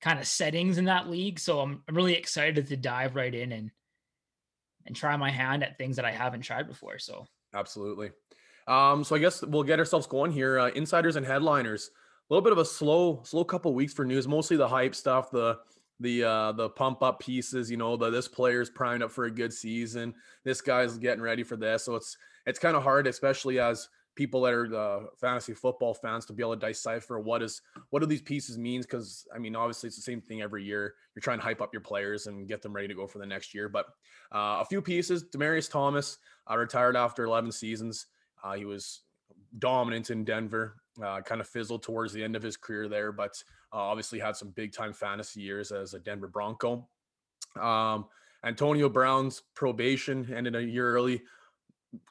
kind 0.00 0.18
of 0.18 0.26
settings 0.26 0.78
in 0.78 0.84
that 0.86 1.08
league. 1.08 1.38
So 1.38 1.60
I'm 1.60 1.82
I'm 1.88 1.94
really 1.94 2.14
excited 2.14 2.66
to 2.68 2.76
dive 2.76 3.16
right 3.16 3.34
in 3.34 3.52
and 3.52 3.70
and 4.86 4.96
try 4.96 5.16
my 5.16 5.30
hand 5.30 5.62
at 5.62 5.76
things 5.76 5.96
that 5.96 6.04
I 6.04 6.12
haven't 6.12 6.42
tried 6.42 6.66
before. 6.66 6.98
So 6.98 7.26
absolutely. 7.54 8.10
Um, 8.66 9.04
so 9.04 9.16
I 9.16 9.18
guess 9.18 9.42
we'll 9.42 9.62
get 9.62 9.78
ourselves 9.78 10.06
going 10.06 10.30
here. 10.30 10.58
Uh, 10.58 10.68
insiders 10.70 11.16
and 11.16 11.24
headliners. 11.24 11.90
A 12.30 12.34
little 12.34 12.44
bit 12.44 12.52
of 12.52 12.58
a 12.58 12.64
slow, 12.64 13.22
slow 13.24 13.42
couple 13.44 13.72
weeks 13.74 13.94
for 13.94 14.04
news. 14.04 14.28
Mostly 14.28 14.58
the 14.58 14.68
hype 14.68 14.94
stuff, 14.94 15.30
the 15.30 15.58
the 16.00 16.22
uh 16.22 16.52
the 16.52 16.68
pump 16.68 17.02
up 17.02 17.20
pieces. 17.20 17.70
You 17.70 17.78
know, 17.78 17.96
the 17.96 18.10
this 18.10 18.28
player's 18.28 18.68
primed 18.68 19.02
up 19.02 19.10
for 19.10 19.24
a 19.24 19.30
good 19.30 19.52
season. 19.52 20.14
This 20.44 20.60
guy's 20.60 20.98
getting 20.98 21.22
ready 21.22 21.42
for 21.42 21.56
this. 21.56 21.84
So 21.84 21.96
it's 21.96 22.16
it's 22.48 22.58
kind 22.58 22.76
of 22.76 22.82
hard, 22.82 23.06
especially 23.06 23.60
as 23.60 23.88
people 24.18 24.40
that 24.40 24.52
are 24.52 24.68
the 24.68 25.06
fantasy 25.20 25.54
football 25.54 25.94
fans 25.94 26.26
to 26.26 26.32
be 26.32 26.42
able 26.42 26.56
to 26.56 26.66
decipher 26.66 27.20
what 27.20 27.40
is 27.40 27.62
what 27.90 28.00
do 28.00 28.06
these 28.06 28.20
pieces 28.20 28.58
means 28.58 28.84
because 28.84 29.28
i 29.32 29.38
mean 29.38 29.54
obviously 29.54 29.86
it's 29.86 29.94
the 29.94 30.02
same 30.02 30.20
thing 30.20 30.42
every 30.42 30.64
year. 30.64 30.94
You're 31.14 31.20
trying 31.20 31.38
to 31.38 31.44
hype 31.44 31.60
up 31.60 31.72
your 31.72 31.82
players 31.82 32.26
and 32.26 32.48
get 32.48 32.60
them 32.60 32.72
ready 32.72 32.88
to 32.88 32.94
go 32.94 33.06
for 33.06 33.18
the 33.20 33.26
next 33.26 33.54
year 33.54 33.68
but 33.68 33.86
uh, 34.34 34.58
a 34.60 34.64
few 34.68 34.82
pieces 34.82 35.24
demaryius 35.32 35.70
thomas 35.70 36.18
uh, 36.50 36.56
retired 36.56 36.96
after 36.96 37.22
11 37.22 37.52
seasons. 37.52 38.06
Uh, 38.42 38.54
he 38.54 38.64
was 38.64 39.02
dominant 39.60 40.10
in 40.10 40.24
denver 40.24 40.74
uh, 41.00 41.20
kind 41.20 41.40
of 41.40 41.46
fizzled 41.46 41.84
towards 41.84 42.12
the 42.12 42.24
end 42.24 42.34
of 42.34 42.42
his 42.42 42.56
career 42.56 42.88
there 42.88 43.12
but 43.12 43.40
uh, 43.72 43.76
obviously 43.76 44.18
had 44.18 44.34
some 44.34 44.50
big 44.50 44.72
time 44.72 44.92
fantasy 44.92 45.42
years 45.42 45.70
as 45.70 45.94
a 45.94 45.98
denver 46.00 46.26
bronco. 46.26 46.88
Um, 47.60 48.06
antonio 48.44 48.88
brown's 48.88 49.44
probation 49.54 50.28
ended 50.34 50.56
a 50.56 50.62
year 50.64 50.92
early 50.92 51.22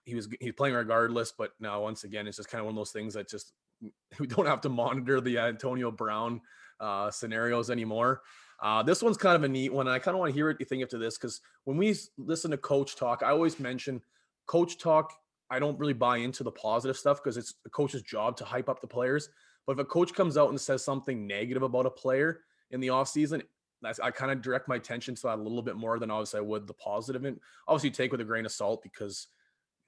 he 0.06 0.16
was 0.16 0.28
he's 0.40 0.54
playing 0.54 0.76
regardless. 0.76 1.34
But 1.38 1.52
now 1.60 1.82
once 1.82 2.04
again, 2.04 2.28
it's 2.28 2.38
just 2.38 2.50
kind 2.50 2.60
of 2.60 2.66
one 2.66 2.74
of 2.74 2.78
those 2.78 2.92
things 2.92 3.14
that 3.14 3.30
just 3.30 3.54
we 4.20 4.28
don't 4.28 4.48
have 4.48 4.62
to 4.62 4.70
monitor 4.70 5.22
the 5.22 5.38
Antonio 5.40 5.92
Brown 5.92 6.42
uh, 6.80 7.12
scenarios 7.12 7.70
anymore. 7.70 8.22
Uh, 8.62 8.82
this 8.82 9.04
one's 9.04 9.18
kind 9.18 9.36
of 9.36 9.44
a 9.44 9.48
neat 9.48 9.72
one. 9.72 9.88
I 9.88 10.00
kind 10.00 10.16
of 10.16 10.20
want 10.20 10.32
to 10.32 10.36
hear 10.36 10.48
what 10.48 10.60
you 10.60 10.66
think 10.66 10.82
after 10.82 10.98
this 10.98 11.18
because 11.18 11.42
when 11.66 11.78
we 11.78 11.96
listen 12.18 12.52
to 12.52 12.58
coach 12.58 12.96
talk, 12.96 13.22
I 13.24 13.30
always 13.30 13.60
mention 13.60 14.02
coach 14.48 14.80
talk. 14.80 15.14
I 15.50 15.60
don't 15.60 15.80
really 15.80 15.94
buy 15.94 16.18
into 16.18 16.44
the 16.44 16.52
positive 16.52 16.98
stuff 16.98 17.24
because 17.24 17.38
it's 17.38 17.54
the 17.64 17.70
coach's 17.70 18.02
job 18.02 18.36
to 18.38 18.46
hype 18.46 18.68
up 18.68 18.82
the 18.82 18.88
players. 18.88 19.30
But 19.66 19.74
if 19.74 19.80
a 19.80 19.86
coach 19.86 20.14
comes 20.14 20.38
out 20.38 20.50
and 20.50 20.60
says 20.60 20.84
something 20.84 21.28
negative 21.28 21.62
about 21.62 21.86
a 21.86 21.92
player 21.92 22.42
in 22.72 22.80
the 22.80 22.88
offseason, 22.88 23.44
that's, 23.82 24.00
I 24.00 24.12
kind 24.12 24.32
of 24.32 24.42
direct 24.42 24.68
my 24.68 24.76
attention 24.76 25.14
to 25.16 25.22
that 25.24 25.40
a 25.40 25.42
little 25.42 25.62
bit 25.62 25.76
more 25.76 26.00
than 26.00 26.10
obviously 26.10 26.40
I 26.40 26.42
would 26.42 26.68
the 26.68 26.74
positive. 26.74 27.26
And 27.26 27.40
obviously 27.68 27.92
take 27.92 28.12
with 28.12 28.22
a 28.22 28.26
grain 28.26 28.46
of 28.46 28.52
salt 28.52 28.82
because 28.82 29.28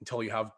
until 0.00 0.22
you 0.22 0.30
have 0.30 0.52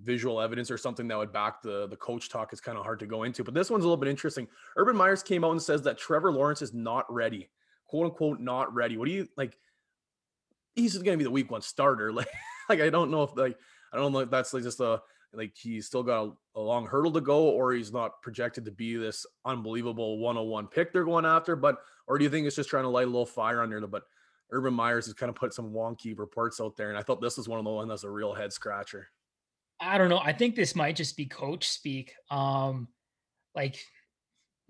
visual 0.00 0.40
evidence 0.40 0.70
or 0.70 0.78
something 0.78 1.08
that 1.08 1.18
would 1.18 1.32
back 1.32 1.60
the 1.60 1.88
the 1.88 1.96
coach 1.96 2.28
talk 2.28 2.52
is 2.52 2.60
kind 2.60 2.78
of 2.78 2.84
hard 2.84 3.00
to 3.00 3.06
go 3.06 3.24
into. 3.24 3.42
But 3.42 3.54
this 3.54 3.70
one's 3.70 3.84
a 3.84 3.88
little 3.88 4.00
bit 4.00 4.08
interesting. 4.08 4.46
Urban 4.76 4.96
Meyers 4.96 5.22
came 5.22 5.44
out 5.44 5.52
and 5.52 5.62
says 5.62 5.82
that 5.82 5.98
Trevor 5.98 6.32
Lawrence 6.32 6.62
is 6.62 6.72
not 6.72 7.12
ready, 7.12 7.48
quote 7.86 8.06
unquote, 8.06 8.40
not 8.40 8.72
ready. 8.74 8.96
What 8.96 9.06
do 9.06 9.12
you 9.12 9.28
like? 9.36 9.56
He's 10.74 10.94
going 10.94 11.14
to 11.14 11.18
be 11.18 11.24
the 11.24 11.30
week 11.30 11.50
one 11.50 11.62
starter. 11.62 12.12
Like, 12.18 12.28
like 12.68 12.80
I 12.80 12.90
don't 12.90 13.10
know 13.10 13.22
if 13.22 13.36
like 13.36 13.58
I 13.92 13.96
don't 13.96 14.12
know 14.12 14.18
if 14.20 14.30
that's 14.30 14.52
like 14.52 14.62
just 14.62 14.80
a 14.80 15.00
like 15.32 15.54
he's 15.56 15.86
still 15.86 16.02
got 16.02 16.24
a, 16.24 16.32
a 16.56 16.60
long 16.60 16.86
hurdle 16.86 17.12
to 17.12 17.20
go, 17.20 17.44
or 17.44 17.72
he's 17.72 17.92
not 17.92 18.22
projected 18.22 18.64
to 18.66 18.70
be 18.70 18.96
this 18.96 19.26
unbelievable 19.44 20.18
101 20.18 20.68
pick 20.68 20.92
they're 20.92 21.04
going 21.04 21.24
after. 21.24 21.56
But 21.56 21.78
or 22.06 22.18
do 22.18 22.24
you 22.24 22.30
think 22.30 22.46
it's 22.46 22.56
just 22.56 22.70
trying 22.70 22.84
to 22.84 22.90
light 22.90 23.06
a 23.06 23.10
little 23.10 23.26
fire 23.26 23.62
under 23.62 23.80
the 23.80 23.88
but 23.88 24.04
Urban 24.50 24.72
Meyers 24.74 25.06
has 25.06 25.14
kind 25.14 25.30
of 25.30 25.36
put 25.36 25.52
some 25.54 25.72
wonky 25.72 26.18
reports 26.18 26.60
out 26.60 26.76
there, 26.76 26.88
and 26.88 26.98
I 26.98 27.02
thought 27.02 27.20
this 27.20 27.36
was 27.36 27.48
one 27.48 27.58
of 27.58 27.64
the 27.64 27.70
ones 27.70 27.88
that's 27.88 28.04
a 28.04 28.10
real 28.10 28.32
head 28.32 28.52
scratcher. 28.52 29.08
I 29.80 29.98
don't 29.98 30.08
know. 30.08 30.18
I 30.18 30.32
think 30.32 30.56
this 30.56 30.74
might 30.74 30.96
just 30.96 31.16
be 31.16 31.26
coach 31.26 31.68
speak. 31.68 32.14
Um, 32.30 32.88
like, 33.54 33.78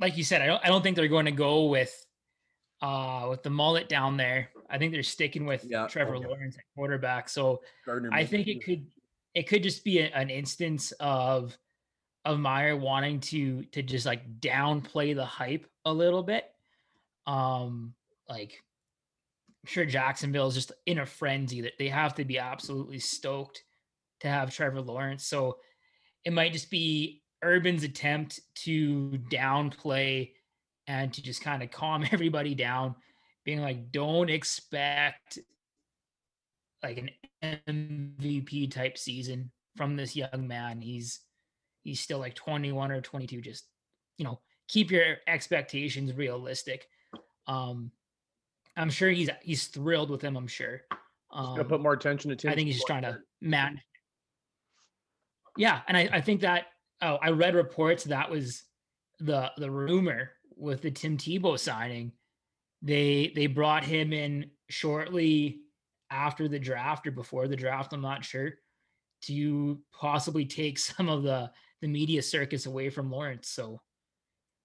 like 0.01 0.17
you 0.17 0.25
said, 0.25 0.43
I 0.43 0.47
don't. 0.47 0.65
I 0.65 0.69
don't 0.69 0.83
think 0.83 0.97
they're 0.97 1.09
going 1.09 1.25
to 1.27 1.33
go 1.33 1.67
with, 1.67 1.95
uh, 2.83 3.27
with 3.31 3.43
the 3.43 3.51
mullet 3.51 3.89
down 3.89 4.17
there. 4.17 4.51
I 4.69 4.79
think 4.79 4.93
they're 4.93 5.03
sticking 5.03 5.47
with 5.47 5.65
Yeah, 5.65 5.87
Trevor 5.87 6.17
okay. 6.17 6.27
Lawrence 6.27 6.57
at 6.57 6.65
quarterback. 6.75 7.29
So 7.29 7.63
Gardner 7.87 8.11
I 8.13 8.25
think 8.25 8.49
it 8.49 8.63
could, 8.63 8.87
it 9.35 9.49
could 9.49 9.63
just 9.63 9.83
be 9.83 10.01
a- 10.01 10.11
an 10.15 10.29
instance 10.29 10.93
of, 11.01 11.57
of 12.25 12.39
Meyer 12.39 12.77
wanting 12.77 13.21
to 13.21 13.63
to 13.73 13.83
just 13.83 14.05
like 14.05 14.41
downplay 14.41 15.15
the 15.15 15.25
hype 15.25 15.67
a 15.87 15.93
little 15.93 16.23
bit. 16.23 16.45
Um, 17.27 17.95
like 18.29 18.63
I'm 19.62 19.69
sure 19.69 19.85
Jacksonville 19.85 20.49
is 20.49 20.55
just 20.55 20.73
in 20.87 20.99
a 20.99 21.07
frenzy 21.07 21.62
that 21.62 21.79
they 21.79 21.88
have 21.88 22.15
to 22.15 22.25
be 22.25 22.38
absolutely 22.38 22.99
stoked 22.99 23.62
to 24.21 24.29
have 24.29 24.55
Trevor 24.55 24.81
Lawrence. 24.81 25.27
So 25.27 25.59
it 26.25 26.33
might 26.33 26.53
just 26.53 26.71
be 26.71 27.23
Urban's 27.45 27.85
attempt 27.85 28.41
to 28.65 29.19
downplay 29.31 30.33
and 30.87 31.12
to 31.12 31.23
just 31.23 31.43
kind 31.43 31.62
of 31.62 31.71
calm 31.71 32.05
everybody 32.12 32.55
down, 32.55 32.95
being 33.45 33.61
like, 33.61 33.93
don't 33.93 34.31
expect 34.31 35.38
like 36.83 37.11
an 37.43 37.59
MVP 37.77 38.71
type 38.71 38.97
season 38.99 39.50
from 39.77 39.97
this 39.97 40.17
young 40.17 40.47
man. 40.47 40.81
He's 40.81 41.21
he's 41.83 42.00
still 42.00 42.19
like 42.19 42.35
21 42.35 42.91
or 42.91 43.00
22. 43.00 43.41
Just 43.41 43.65
you 44.17 44.25
know, 44.25 44.41
keep 44.69 44.91
your 44.91 45.19
expectations 45.27 46.12
realistic. 46.12 46.87
Um, 47.47 47.93
I'm 48.79 48.91
sure 48.91 49.11
he's 49.11 49.29
he's 49.43 49.67
thrilled 49.67 50.11
with 50.11 50.23
him. 50.23 50.37
I'm 50.37 50.47
sure. 50.47 50.83
Um, 51.31 51.57
put 51.67 51.83
more 51.83 51.93
attention 51.93 52.31
to 52.31 52.37
Tim. 52.37 52.51
I 52.51 52.55
think 52.55 52.67
he's 52.67 52.77
just 52.77 52.87
trying 52.87 53.03
to 53.03 53.19
man. 53.41 53.81
Yeah, 55.57 55.81
and 55.89 55.97
I, 55.97 56.09
I 56.13 56.21
think 56.21 56.43
that 56.43 56.67
oh, 57.03 57.19
I 57.21 57.31
read 57.31 57.55
reports 57.55 58.05
that 58.05 58.31
was 58.31 58.63
the 59.19 59.51
the 59.57 59.71
rumor 59.71 60.31
with 60.57 60.83
the 60.83 60.91
Tim 60.91 61.17
Tebow 61.19 61.59
signing. 61.59 62.13
They 62.81 63.33
they 63.35 63.49
brought 63.49 63.85
him 63.85 64.13
in 64.13 64.51
shortly 64.71 65.61
after 66.11 66.49
the 66.49 66.59
draft 66.59 67.07
or 67.07 67.11
before 67.11 67.49
the 67.49 67.57
draft. 67.57 67.93
I'm 67.93 68.01
not 68.01 68.25
sure 68.25 68.53
to 69.23 69.81
possibly 69.93 70.47
take 70.47 70.79
some 70.79 71.09
of 71.09 71.25
the 71.25 71.51
the 71.81 71.89
media 71.89 72.23
circus 72.23 72.67
away 72.67 72.91
from 72.91 73.11
Lawrence. 73.11 73.49
So 73.49 73.81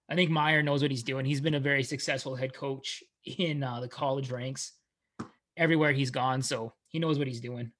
I 0.10 0.16
think 0.16 0.30
Meyer 0.30 0.62
knows 0.64 0.82
what 0.82 0.92
he's 0.92 1.04
doing. 1.04 1.26
He's 1.26 1.42
been 1.42 1.54
a 1.56 1.60
very 1.60 1.84
successful 1.84 2.36
head 2.36 2.54
coach 2.54 3.04
in 3.26 3.64
uh, 3.64 3.80
the 3.80 3.88
college 3.88 4.32
ranks 4.32 4.74
everywhere 5.58 5.92
he's 5.92 6.12
gone. 6.12 6.42
So 6.42 6.74
he 6.88 7.00
knows 7.00 7.18
what 7.18 7.28
he's 7.28 7.42
doing. 7.42 7.72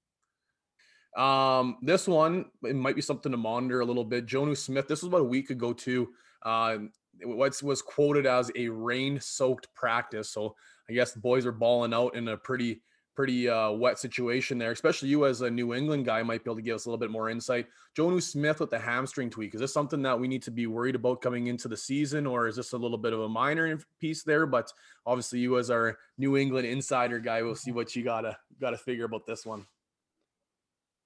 Um, 1.16 1.76
this 1.82 2.08
one 2.08 2.46
it 2.64 2.74
might 2.74 2.96
be 2.96 3.02
something 3.02 3.30
to 3.30 3.38
monitor 3.38 3.80
a 3.80 3.84
little 3.84 4.04
bit. 4.04 4.26
Jonnu 4.26 4.56
Smith. 4.56 4.88
This 4.88 5.02
was 5.02 5.08
about 5.08 5.20
a 5.20 5.24
week 5.24 5.50
ago 5.50 5.72
too. 5.72 6.08
Um, 6.42 6.90
what 7.22 7.62
was 7.62 7.80
quoted 7.80 8.26
as 8.26 8.50
a 8.56 8.68
rain-soaked 8.68 9.72
practice. 9.74 10.30
So 10.30 10.56
I 10.90 10.92
guess 10.92 11.12
the 11.12 11.20
boys 11.20 11.46
are 11.46 11.52
balling 11.52 11.94
out 11.94 12.16
in 12.16 12.28
a 12.28 12.36
pretty 12.36 12.82
pretty 13.14 13.48
uh, 13.48 13.70
wet 13.70 13.98
situation 13.98 14.58
there. 14.58 14.72
Especially 14.72 15.08
you 15.08 15.26
as 15.26 15.40
a 15.40 15.50
New 15.50 15.74
England 15.74 16.04
guy 16.04 16.22
might 16.22 16.44
be 16.44 16.50
able 16.50 16.56
to 16.56 16.62
give 16.62 16.74
us 16.74 16.86
a 16.86 16.88
little 16.88 16.98
bit 16.98 17.10
more 17.10 17.30
insight. 17.30 17.66
Jonnu 17.96 18.22
Smith 18.22 18.60
with 18.60 18.70
the 18.70 18.78
hamstring 18.78 19.30
tweak. 19.30 19.54
Is 19.54 19.60
this 19.60 19.72
something 19.72 20.02
that 20.02 20.18
we 20.18 20.28
need 20.28 20.42
to 20.42 20.50
be 20.50 20.66
worried 20.66 20.94
about 20.94 21.20
coming 21.20 21.46
into 21.46 21.68
the 21.68 21.76
season, 21.76 22.26
or 22.26 22.48
is 22.48 22.56
this 22.56 22.72
a 22.72 22.78
little 22.78 22.98
bit 22.98 23.12
of 23.12 23.20
a 23.20 23.28
minor 23.28 23.78
piece 24.00 24.22
there? 24.22 24.46
But 24.46 24.72
obviously, 25.06 25.38
you 25.38 25.58
as 25.58 25.70
our 25.70 25.98
New 26.18 26.36
England 26.36 26.66
insider 26.66 27.18
guy, 27.18 27.42
we'll 27.42 27.54
see 27.54 27.72
what 27.72 27.94
you 27.94 28.02
gotta 28.04 28.36
gotta 28.60 28.78
figure 28.78 29.04
about 29.04 29.26
this 29.26 29.46
one. 29.46 29.66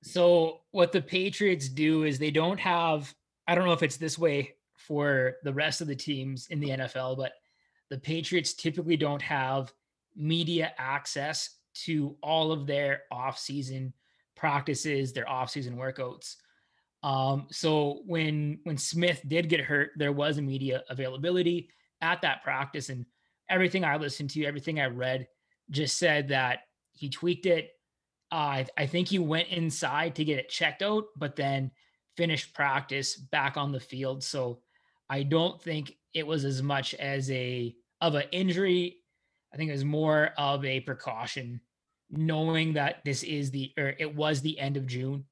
So 0.02 0.60
what 0.70 0.92
the 0.92 1.02
Patriots 1.02 1.68
do 1.68 2.04
is 2.04 2.18
they 2.18 2.30
don't 2.30 2.60
have 2.60 3.12
I 3.46 3.54
don't 3.54 3.64
know 3.64 3.72
if 3.72 3.82
it's 3.82 3.96
this 3.96 4.18
way 4.18 4.54
for 4.76 5.36
the 5.42 5.52
rest 5.52 5.80
of 5.80 5.88
the 5.88 5.96
teams 5.96 6.46
in 6.50 6.60
the 6.60 6.68
NFL, 6.68 7.16
but 7.16 7.32
the 7.90 7.98
Patriots 7.98 8.54
typically 8.54 8.96
don't 8.96 9.22
have 9.22 9.72
media 10.14 10.72
access 10.78 11.57
to 11.84 12.16
all 12.22 12.52
of 12.52 12.66
their 12.66 13.02
off-season 13.10 13.92
practices, 14.36 15.12
their 15.12 15.28
off-season 15.28 15.76
workouts. 15.76 16.36
Um, 17.02 17.46
so 17.50 18.02
when 18.06 18.60
when 18.64 18.76
Smith 18.76 19.22
did 19.26 19.48
get 19.48 19.60
hurt, 19.60 19.90
there 19.96 20.12
was 20.12 20.40
media 20.40 20.82
availability 20.90 21.70
at 22.00 22.22
that 22.22 22.42
practice, 22.42 22.88
and 22.88 23.06
everything 23.48 23.84
I 23.84 23.96
listened 23.96 24.30
to, 24.30 24.44
everything 24.44 24.80
I 24.80 24.86
read, 24.86 25.28
just 25.70 25.98
said 25.98 26.28
that 26.28 26.60
he 26.92 27.08
tweaked 27.08 27.46
it. 27.46 27.70
Uh, 28.32 28.34
I, 28.34 28.66
I 28.76 28.86
think 28.86 29.08
he 29.08 29.18
went 29.18 29.48
inside 29.48 30.14
to 30.16 30.24
get 30.24 30.38
it 30.38 30.48
checked 30.48 30.82
out, 30.82 31.04
but 31.16 31.36
then 31.36 31.70
finished 32.16 32.52
practice 32.52 33.16
back 33.16 33.56
on 33.56 33.72
the 33.72 33.80
field. 33.80 34.24
So 34.24 34.60
I 35.08 35.22
don't 35.22 35.62
think 35.62 35.92
it 36.14 36.26
was 36.26 36.44
as 36.44 36.62
much 36.62 36.94
as 36.94 37.30
a 37.30 37.74
of 38.00 38.16
an 38.16 38.24
injury. 38.32 38.96
I 39.52 39.56
think 39.56 39.70
it 39.70 39.72
was 39.72 39.84
more 39.84 40.30
of 40.36 40.64
a 40.64 40.80
precaution, 40.80 41.60
knowing 42.10 42.74
that 42.74 43.04
this 43.04 43.22
is 43.22 43.50
the 43.50 43.72
or 43.78 43.94
it 43.98 44.14
was 44.14 44.40
the 44.40 44.58
end 44.58 44.76
of 44.76 44.86
June 44.86 45.24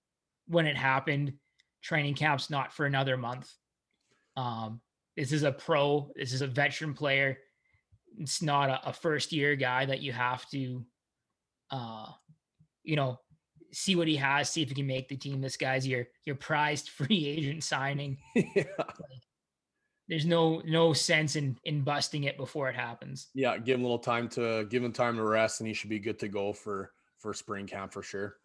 when 0.47 0.67
it 0.67 0.77
happened. 0.77 1.33
Training 1.83 2.15
camp's 2.15 2.51
not 2.51 2.73
for 2.73 2.87
another 2.87 3.17
month. 3.17 3.51
Um, 4.37 4.81
this 5.17 5.33
is 5.33 5.45
a 5.45 5.53
pro. 5.53 6.11
This 6.17 6.33
is 6.33 6.43
a 6.43 6.47
veteran 6.47 6.95
player. 6.95 7.39
It's 8.19 8.43
not 8.43 8.71
a, 8.71 8.89
a 8.89 8.93
first 8.93 9.33
year 9.33 9.57
guy 9.57 9.87
that 9.87 10.03
you 10.03 10.13
have 10.13 10.49
to, 10.51 10.85
uh, 11.71 12.09
you 12.83 12.97
know, 12.97 13.19
see 13.73 13.95
what 13.95 14.09
he 14.09 14.17
has, 14.17 14.51
see 14.51 14.63
if 14.63 14.69
he 14.69 14.75
can 14.75 14.87
make 14.87 15.09
the 15.09 15.17
team. 15.17 15.41
This 15.41 15.57
guy's 15.57 15.87
your 15.87 16.07
your 16.25 16.37
prized 16.37 16.89
free 16.97 17.27
agent 17.27 17.65
signing. 17.65 18.19
yeah. 18.35 18.65
There's 20.09 20.27
no 20.27 20.63
no 20.65 20.93
sense 20.93 21.37
in 21.37 21.59
in 21.65 21.83
busting 21.83 22.25
it 22.25 22.37
before 22.37 22.69
it 22.69 22.77
happens. 22.77 23.29
Yeah, 23.35 23.59
give 23.59 23.75
him 23.75 23.81
a 23.81 23.85
little 23.85 23.99
time 23.99 24.29
to 24.31 24.65
give 24.67 24.85
him 24.85 24.93
time 24.93 25.17
to 25.17 25.23
rest, 25.25 25.61
and 25.61 25.67
he 25.67 25.75
should 25.75 25.91
be 25.91 25.99
good 25.99 26.19
to 26.21 26.29
go 26.29 26.53
for 26.53 26.93
for 27.19 27.35
spring 27.35 27.67
camp 27.67 27.93
for 27.93 28.03
sure. 28.03 28.37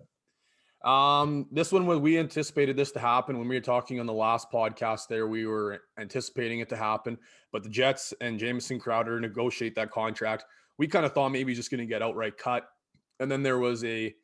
Um, 0.83 1.45
this 1.51 1.71
one 1.71 1.85
when 1.85 2.01
we 2.01 2.17
anticipated 2.17 2.75
this 2.75 2.91
to 2.93 2.99
happen 2.99 3.37
when 3.37 3.47
we 3.47 3.55
were 3.55 3.61
talking 3.61 3.99
on 3.99 4.07
the 4.07 4.13
last 4.13 4.51
podcast. 4.51 5.07
There, 5.07 5.27
we 5.27 5.45
were 5.45 5.81
anticipating 5.99 6.59
it 6.59 6.69
to 6.69 6.75
happen, 6.75 7.19
but 7.51 7.61
the 7.61 7.69
Jets 7.69 8.13
and 8.19 8.39
Jamison 8.39 8.79
Crowder 8.79 9.19
negotiate 9.19 9.75
that 9.75 9.91
contract. 9.91 10.45
We 10.79 10.87
kind 10.87 11.05
of 11.05 11.13
thought 11.13 11.29
maybe 11.29 11.51
he's 11.51 11.59
just 11.59 11.69
going 11.69 11.79
to 11.79 11.85
get 11.85 12.01
outright 12.01 12.37
cut, 12.37 12.67
and 13.19 13.29
then 13.29 13.43
there 13.43 13.59
was 13.59 13.83
a 13.83 14.15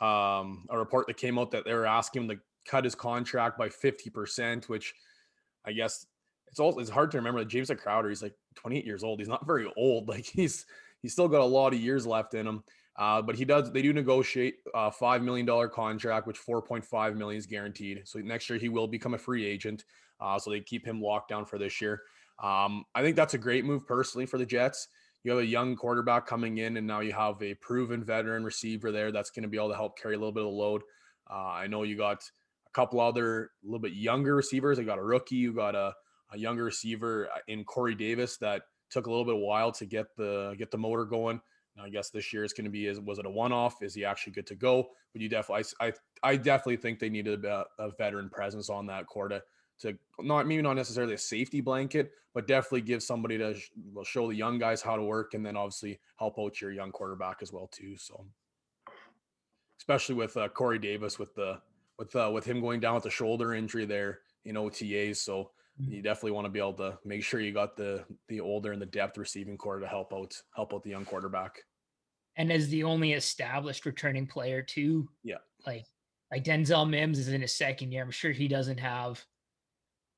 um 0.00 0.66
a 0.68 0.76
report 0.76 1.06
that 1.06 1.16
came 1.16 1.38
out 1.38 1.52
that 1.52 1.64
they 1.64 1.72
were 1.72 1.86
asking 1.86 2.22
him 2.22 2.28
to 2.28 2.40
cut 2.66 2.84
his 2.84 2.94
contract 2.94 3.56
by 3.56 3.70
fifty 3.70 4.10
percent, 4.10 4.68
which 4.68 4.92
I 5.64 5.72
guess 5.72 6.06
it's 6.52 6.60
all 6.60 6.78
it's 6.78 6.90
hard 6.90 7.10
to 7.10 7.16
remember 7.16 7.40
that 7.40 7.48
James 7.48 7.70
Crowder, 7.82 8.10
he's 8.10 8.22
like 8.22 8.34
28 8.56 8.84
years 8.84 9.02
old. 9.02 9.18
He's 9.18 9.28
not 9.28 9.46
very 9.46 9.72
old. 9.76 10.08
Like 10.12 10.26
he's 10.26 10.66
he's 11.00 11.12
still 11.12 11.26
got 11.26 11.40
a 11.40 11.44
lot 11.44 11.72
of 11.72 11.80
years 11.80 12.06
left 12.06 12.34
in 12.34 12.46
him. 12.46 12.62
Uh, 12.96 13.22
but 13.22 13.34
he 13.34 13.46
does 13.46 13.72
they 13.72 13.80
do 13.80 13.94
negotiate 13.94 14.56
a 14.74 14.92
five 14.92 15.22
million 15.22 15.46
dollar 15.46 15.66
contract, 15.66 16.26
which 16.26 16.38
4.5 16.38 17.16
million 17.16 17.38
is 17.38 17.46
guaranteed. 17.46 18.02
So 18.04 18.18
next 18.18 18.50
year 18.50 18.58
he 18.58 18.68
will 18.68 18.86
become 18.86 19.14
a 19.14 19.18
free 19.18 19.46
agent. 19.46 19.84
Uh, 20.20 20.38
so 20.38 20.50
they 20.50 20.60
keep 20.60 20.86
him 20.86 21.00
locked 21.00 21.30
down 21.30 21.46
for 21.46 21.58
this 21.58 21.80
year. 21.80 22.02
Um, 22.42 22.84
I 22.94 23.00
think 23.00 23.16
that's 23.16 23.34
a 23.34 23.38
great 23.38 23.64
move 23.64 23.86
personally 23.86 24.26
for 24.26 24.36
the 24.36 24.46
Jets. 24.46 24.88
You 25.24 25.30
have 25.30 25.40
a 25.40 25.46
young 25.46 25.74
quarterback 25.74 26.26
coming 26.26 26.58
in, 26.58 26.76
and 26.76 26.86
now 26.86 27.00
you 27.00 27.12
have 27.12 27.42
a 27.42 27.54
proven 27.54 28.04
veteran 28.04 28.44
receiver 28.44 28.92
there 28.92 29.10
that's 29.10 29.30
going 29.30 29.44
to 29.44 29.48
be 29.48 29.56
able 29.56 29.70
to 29.70 29.76
help 29.76 29.98
carry 29.98 30.14
a 30.14 30.18
little 30.18 30.32
bit 30.32 30.44
of 30.44 30.50
the 30.50 30.56
load. 30.56 30.82
Uh, 31.30 31.46
I 31.46 31.66
know 31.66 31.84
you 31.84 31.96
got 31.96 32.22
a 32.66 32.70
couple 32.72 33.00
other 33.00 33.44
a 33.44 33.66
little 33.66 33.78
bit 33.78 33.92
younger 33.92 34.34
receivers. 34.34 34.78
You 34.78 34.84
got 34.84 34.98
a 34.98 35.02
rookie, 35.02 35.36
you 35.36 35.52
got 35.52 35.74
a 35.74 35.94
a 36.32 36.38
younger 36.38 36.64
receiver 36.64 37.28
uh, 37.34 37.38
in 37.48 37.64
Corey 37.64 37.94
Davis 37.94 38.36
that 38.38 38.62
took 38.90 39.06
a 39.06 39.10
little 39.10 39.24
bit 39.24 39.34
of 39.34 39.40
while 39.40 39.72
to 39.72 39.86
get 39.86 40.14
the 40.16 40.54
get 40.58 40.70
the 40.70 40.78
motor 40.78 41.04
going. 41.04 41.40
Now, 41.76 41.84
I 41.84 41.88
guess 41.88 42.10
this 42.10 42.32
year 42.32 42.44
is 42.44 42.52
going 42.52 42.64
to 42.64 42.70
be 42.70 42.86
is 42.86 43.00
was 43.00 43.18
it 43.18 43.26
a 43.26 43.30
one 43.30 43.52
off? 43.52 43.82
Is 43.82 43.94
he 43.94 44.04
actually 44.04 44.34
good 44.34 44.46
to 44.48 44.54
go? 44.54 44.88
But 45.12 45.22
you 45.22 45.28
definitely 45.28 45.64
I 45.80 45.92
I, 46.22 46.36
definitely 46.36 46.76
think 46.76 46.98
they 46.98 47.08
needed 47.08 47.44
a, 47.44 47.64
a 47.78 47.90
veteran 47.90 48.28
presence 48.28 48.68
on 48.70 48.86
that 48.86 49.06
corps 49.06 49.28
to 49.28 49.42
to 49.80 49.98
not 50.20 50.46
maybe 50.46 50.62
not 50.62 50.74
necessarily 50.74 51.14
a 51.14 51.18
safety 51.18 51.60
blanket, 51.60 52.12
but 52.34 52.46
definitely 52.46 52.82
give 52.82 53.02
somebody 53.02 53.38
to 53.38 53.54
sh- 53.54 53.70
show 54.04 54.28
the 54.28 54.34
young 54.34 54.58
guys 54.58 54.82
how 54.82 54.96
to 54.96 55.02
work, 55.02 55.34
and 55.34 55.44
then 55.44 55.56
obviously 55.56 55.98
help 56.18 56.38
out 56.38 56.60
your 56.60 56.72
young 56.72 56.92
quarterback 56.92 57.38
as 57.42 57.52
well 57.52 57.66
too. 57.66 57.96
So, 57.96 58.26
especially 59.78 60.14
with 60.14 60.36
uh, 60.36 60.48
Corey 60.48 60.78
Davis 60.78 61.18
with 61.18 61.34
the 61.34 61.60
with 61.98 62.14
uh, 62.14 62.30
with 62.32 62.44
him 62.44 62.60
going 62.60 62.80
down 62.80 62.94
with 62.94 63.04
the 63.04 63.10
shoulder 63.10 63.54
injury 63.54 63.86
there 63.86 64.20
in 64.44 64.56
OTAs, 64.56 65.16
so 65.16 65.50
you 65.78 66.02
definitely 66.02 66.32
want 66.32 66.44
to 66.44 66.50
be 66.50 66.58
able 66.58 66.74
to 66.74 66.98
make 67.04 67.24
sure 67.24 67.40
you 67.40 67.52
got 67.52 67.76
the 67.76 68.04
the 68.28 68.40
older 68.40 68.72
and 68.72 68.80
the 68.82 68.86
depth 68.86 69.18
receiving 69.18 69.56
corps 69.56 69.80
to 69.80 69.86
help 69.86 70.12
out 70.12 70.34
help 70.54 70.74
out 70.74 70.82
the 70.82 70.90
young 70.90 71.04
quarterback. 71.04 71.60
And 72.36 72.50
as 72.52 72.68
the 72.68 72.84
only 72.84 73.12
established 73.12 73.84
returning 73.86 74.26
player 74.26 74.62
too, 74.62 75.08
Yeah. 75.22 75.38
like 75.66 75.84
like 76.30 76.44
Denzel 76.44 76.88
Mims 76.88 77.18
is 77.18 77.28
in 77.28 77.42
his 77.42 77.54
second 77.54 77.92
year. 77.92 78.02
I'm 78.02 78.10
sure 78.10 78.32
he 78.32 78.48
doesn't 78.48 78.78
have, 78.80 79.22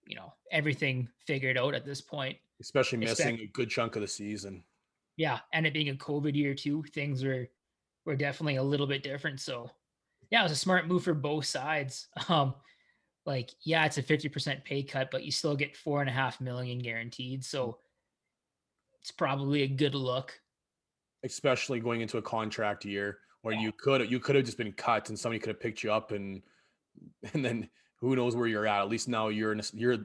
you 0.06 0.14
know, 0.16 0.32
everything 0.52 1.08
figured 1.26 1.58
out 1.58 1.75
at 1.75 1.84
this 1.84 2.00
point. 2.00 2.38
Especially 2.61 3.02
Expect- 3.02 3.18
missing 3.30 3.40
a 3.44 3.46
good 3.49 3.68
chunk 3.70 3.96
of 3.96 4.02
the 4.02 4.08
season. 4.08 4.62
Yeah, 5.16 5.40
and 5.52 5.66
it 5.66 5.73
being 5.73 5.88
a 5.90 5.94
COVID 5.94 6.34
year 6.34 6.54
too, 6.54 6.82
things 6.92 7.25
were 7.25 7.49
were 8.04 8.16
definitely 8.16 8.56
a 8.56 8.62
little 8.62 8.87
bit 8.87 9.02
different. 9.02 9.40
So, 9.40 9.70
yeah, 10.30 10.40
it 10.40 10.44
was 10.44 10.52
a 10.52 10.56
smart 10.56 10.87
move 10.87 11.04
for 11.04 11.14
both 11.14 11.46
sides. 11.46 12.08
Um, 12.28 12.54
like, 13.26 13.50
yeah, 13.62 13.84
it's 13.84 13.98
a 13.98 14.02
50% 14.02 14.64
pay 14.64 14.82
cut, 14.82 15.10
but 15.10 15.24
you 15.24 15.30
still 15.30 15.56
get 15.56 15.76
four 15.76 16.00
and 16.00 16.10
a 16.10 16.12
half 16.12 16.40
million 16.40 16.78
guaranteed. 16.78 17.44
So 17.44 17.78
it's 19.00 19.10
probably 19.10 19.62
a 19.62 19.68
good 19.68 19.94
look. 19.94 20.38
Especially 21.24 21.80
going 21.80 22.00
into 22.00 22.18
a 22.18 22.22
contract 22.22 22.84
year 22.84 23.18
where 23.42 23.54
yeah. 23.54 23.62
you 23.62 23.72
could 23.72 24.10
you 24.10 24.18
could 24.18 24.36
have 24.36 24.44
just 24.44 24.58
been 24.58 24.72
cut 24.72 25.08
and 25.08 25.18
somebody 25.18 25.38
could 25.38 25.50
have 25.50 25.60
picked 25.60 25.82
you 25.82 25.92
up 25.92 26.12
and 26.12 26.42
and 27.32 27.44
then 27.44 27.68
who 28.00 28.16
knows 28.16 28.36
where 28.36 28.46
you're 28.46 28.66
at. 28.66 28.80
At 28.80 28.88
least 28.88 29.08
now 29.08 29.28
you're 29.28 29.52
in 29.52 29.60
a, 29.60 29.64
you're 29.72 29.98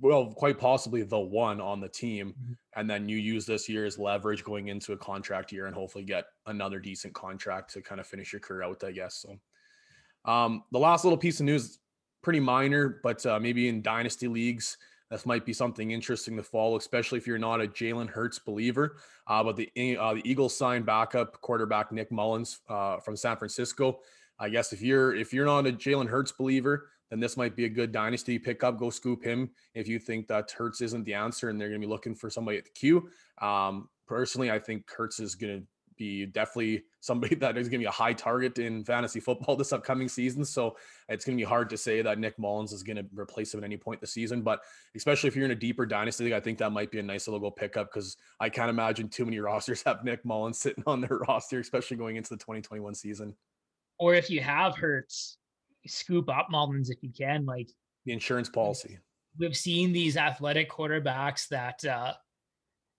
well, 0.00 0.26
quite 0.26 0.58
possibly 0.58 1.02
the 1.02 1.18
one 1.18 1.60
on 1.60 1.80
the 1.80 1.88
team. 1.88 2.28
Mm-hmm. 2.28 2.52
And 2.76 2.88
then 2.88 3.08
you 3.08 3.16
use 3.16 3.46
this 3.46 3.68
year 3.68 3.84
as 3.84 3.98
leverage 3.98 4.44
going 4.44 4.68
into 4.68 4.92
a 4.92 4.96
contract 4.96 5.52
year 5.52 5.66
and 5.66 5.74
hopefully 5.74 6.04
get 6.04 6.26
another 6.46 6.78
decent 6.78 7.14
contract 7.14 7.72
to 7.74 7.82
kind 7.82 8.00
of 8.00 8.06
finish 8.06 8.32
your 8.32 8.40
career 8.40 8.62
out, 8.62 8.84
I 8.84 8.92
guess. 8.92 9.26
So, 9.26 10.30
um, 10.30 10.62
the 10.70 10.78
last 10.78 11.04
little 11.04 11.18
piece 11.18 11.40
of 11.40 11.46
news, 11.46 11.78
pretty 12.22 12.40
minor, 12.40 13.00
but 13.02 13.24
uh, 13.26 13.38
maybe 13.38 13.68
in 13.68 13.82
dynasty 13.82 14.28
leagues, 14.28 14.76
this 15.10 15.26
might 15.26 15.44
be 15.44 15.52
something 15.52 15.90
interesting 15.90 16.36
to 16.36 16.42
follow, 16.42 16.76
especially 16.76 17.18
if 17.18 17.26
you're 17.26 17.38
not 17.38 17.60
a 17.60 17.66
Jalen 17.66 18.08
Hurts 18.08 18.38
believer. 18.38 18.96
Uh, 19.26 19.42
but 19.42 19.56
the 19.56 19.96
uh, 19.96 20.14
the 20.14 20.22
Eagles 20.24 20.56
signed 20.56 20.86
backup 20.86 21.40
quarterback 21.40 21.90
Nick 21.90 22.10
Mullens 22.10 22.60
uh, 22.68 22.98
from 22.98 23.16
San 23.16 23.36
Francisco. 23.36 24.00
I 24.38 24.48
guess 24.48 24.72
if 24.72 24.80
you're 24.80 25.14
if 25.14 25.32
you're 25.32 25.46
not 25.46 25.66
a 25.66 25.72
Jalen 25.72 26.08
Hurts 26.08 26.32
believer, 26.32 26.90
then 27.10 27.18
this 27.18 27.36
might 27.36 27.56
be 27.56 27.64
a 27.64 27.68
good 27.68 27.90
dynasty 27.90 28.38
pickup. 28.38 28.78
Go 28.78 28.88
scoop 28.88 29.24
him 29.24 29.50
if 29.74 29.88
you 29.88 29.98
think 29.98 30.28
that 30.28 30.50
Hurts 30.52 30.80
isn't 30.80 31.04
the 31.04 31.14
answer 31.14 31.48
and 31.48 31.60
they're 31.60 31.68
going 31.68 31.80
to 31.80 31.86
be 31.86 31.90
looking 31.90 32.14
for 32.14 32.30
somebody 32.30 32.58
at 32.58 32.64
the 32.64 32.70
queue. 32.70 33.08
Um, 33.42 33.88
personally, 34.06 34.50
I 34.50 34.60
think 34.60 34.88
Hurts 34.96 35.18
is 35.18 35.34
going 35.34 35.60
to 35.60 35.66
be 36.00 36.26
definitely 36.26 36.82
somebody 36.98 37.34
that 37.36 37.56
is 37.56 37.68
going 37.68 37.78
to 37.78 37.84
be 37.84 37.88
a 37.88 37.90
high 37.90 38.12
target 38.12 38.58
in 38.58 38.82
fantasy 38.82 39.20
football 39.20 39.54
this 39.54 39.72
upcoming 39.72 40.08
season. 40.08 40.44
So 40.44 40.76
it's 41.08 41.24
going 41.24 41.38
to 41.38 41.40
be 41.40 41.46
hard 41.46 41.70
to 41.70 41.76
say 41.76 42.02
that 42.02 42.18
Nick 42.18 42.36
Mullens 42.38 42.72
is 42.72 42.82
going 42.82 42.96
to 42.96 43.06
replace 43.14 43.54
him 43.54 43.60
at 43.60 43.64
any 43.64 43.76
point 43.76 44.00
this 44.00 44.12
season. 44.12 44.42
But 44.42 44.62
especially 44.96 45.28
if 45.28 45.36
you're 45.36 45.44
in 45.44 45.52
a 45.52 45.56
deeper 45.56 45.86
dynasty 45.86 46.24
league, 46.24 46.32
I 46.32 46.40
think 46.40 46.58
that 46.58 46.70
might 46.70 46.90
be 46.90 46.98
a 46.98 47.02
nice 47.02 47.28
little 47.28 47.50
pickup 47.50 47.92
because 47.92 48.16
I 48.40 48.48
can't 48.48 48.70
imagine 48.70 49.08
too 49.08 49.24
many 49.24 49.38
rosters 49.40 49.82
have 49.84 50.02
Nick 50.02 50.24
Mullens 50.24 50.58
sitting 50.58 50.82
on 50.86 51.00
their 51.00 51.18
roster, 51.28 51.60
especially 51.60 51.98
going 51.98 52.16
into 52.16 52.30
the 52.30 52.38
2021 52.38 52.94
season. 52.96 53.36
Or 53.98 54.14
if 54.14 54.30
you 54.30 54.40
have 54.40 54.76
Hurts, 54.76 55.36
scoop 55.86 56.28
up 56.28 56.48
Mullens 56.50 56.90
if 56.90 56.98
you 57.02 57.10
can. 57.16 57.44
Like 57.44 57.68
the 58.06 58.12
insurance 58.12 58.48
policy. 58.48 58.98
We've 59.38 59.56
seen 59.56 59.92
these 59.92 60.16
athletic 60.16 60.70
quarterbacks 60.70 61.46
that 61.48 61.84
uh 61.84 62.14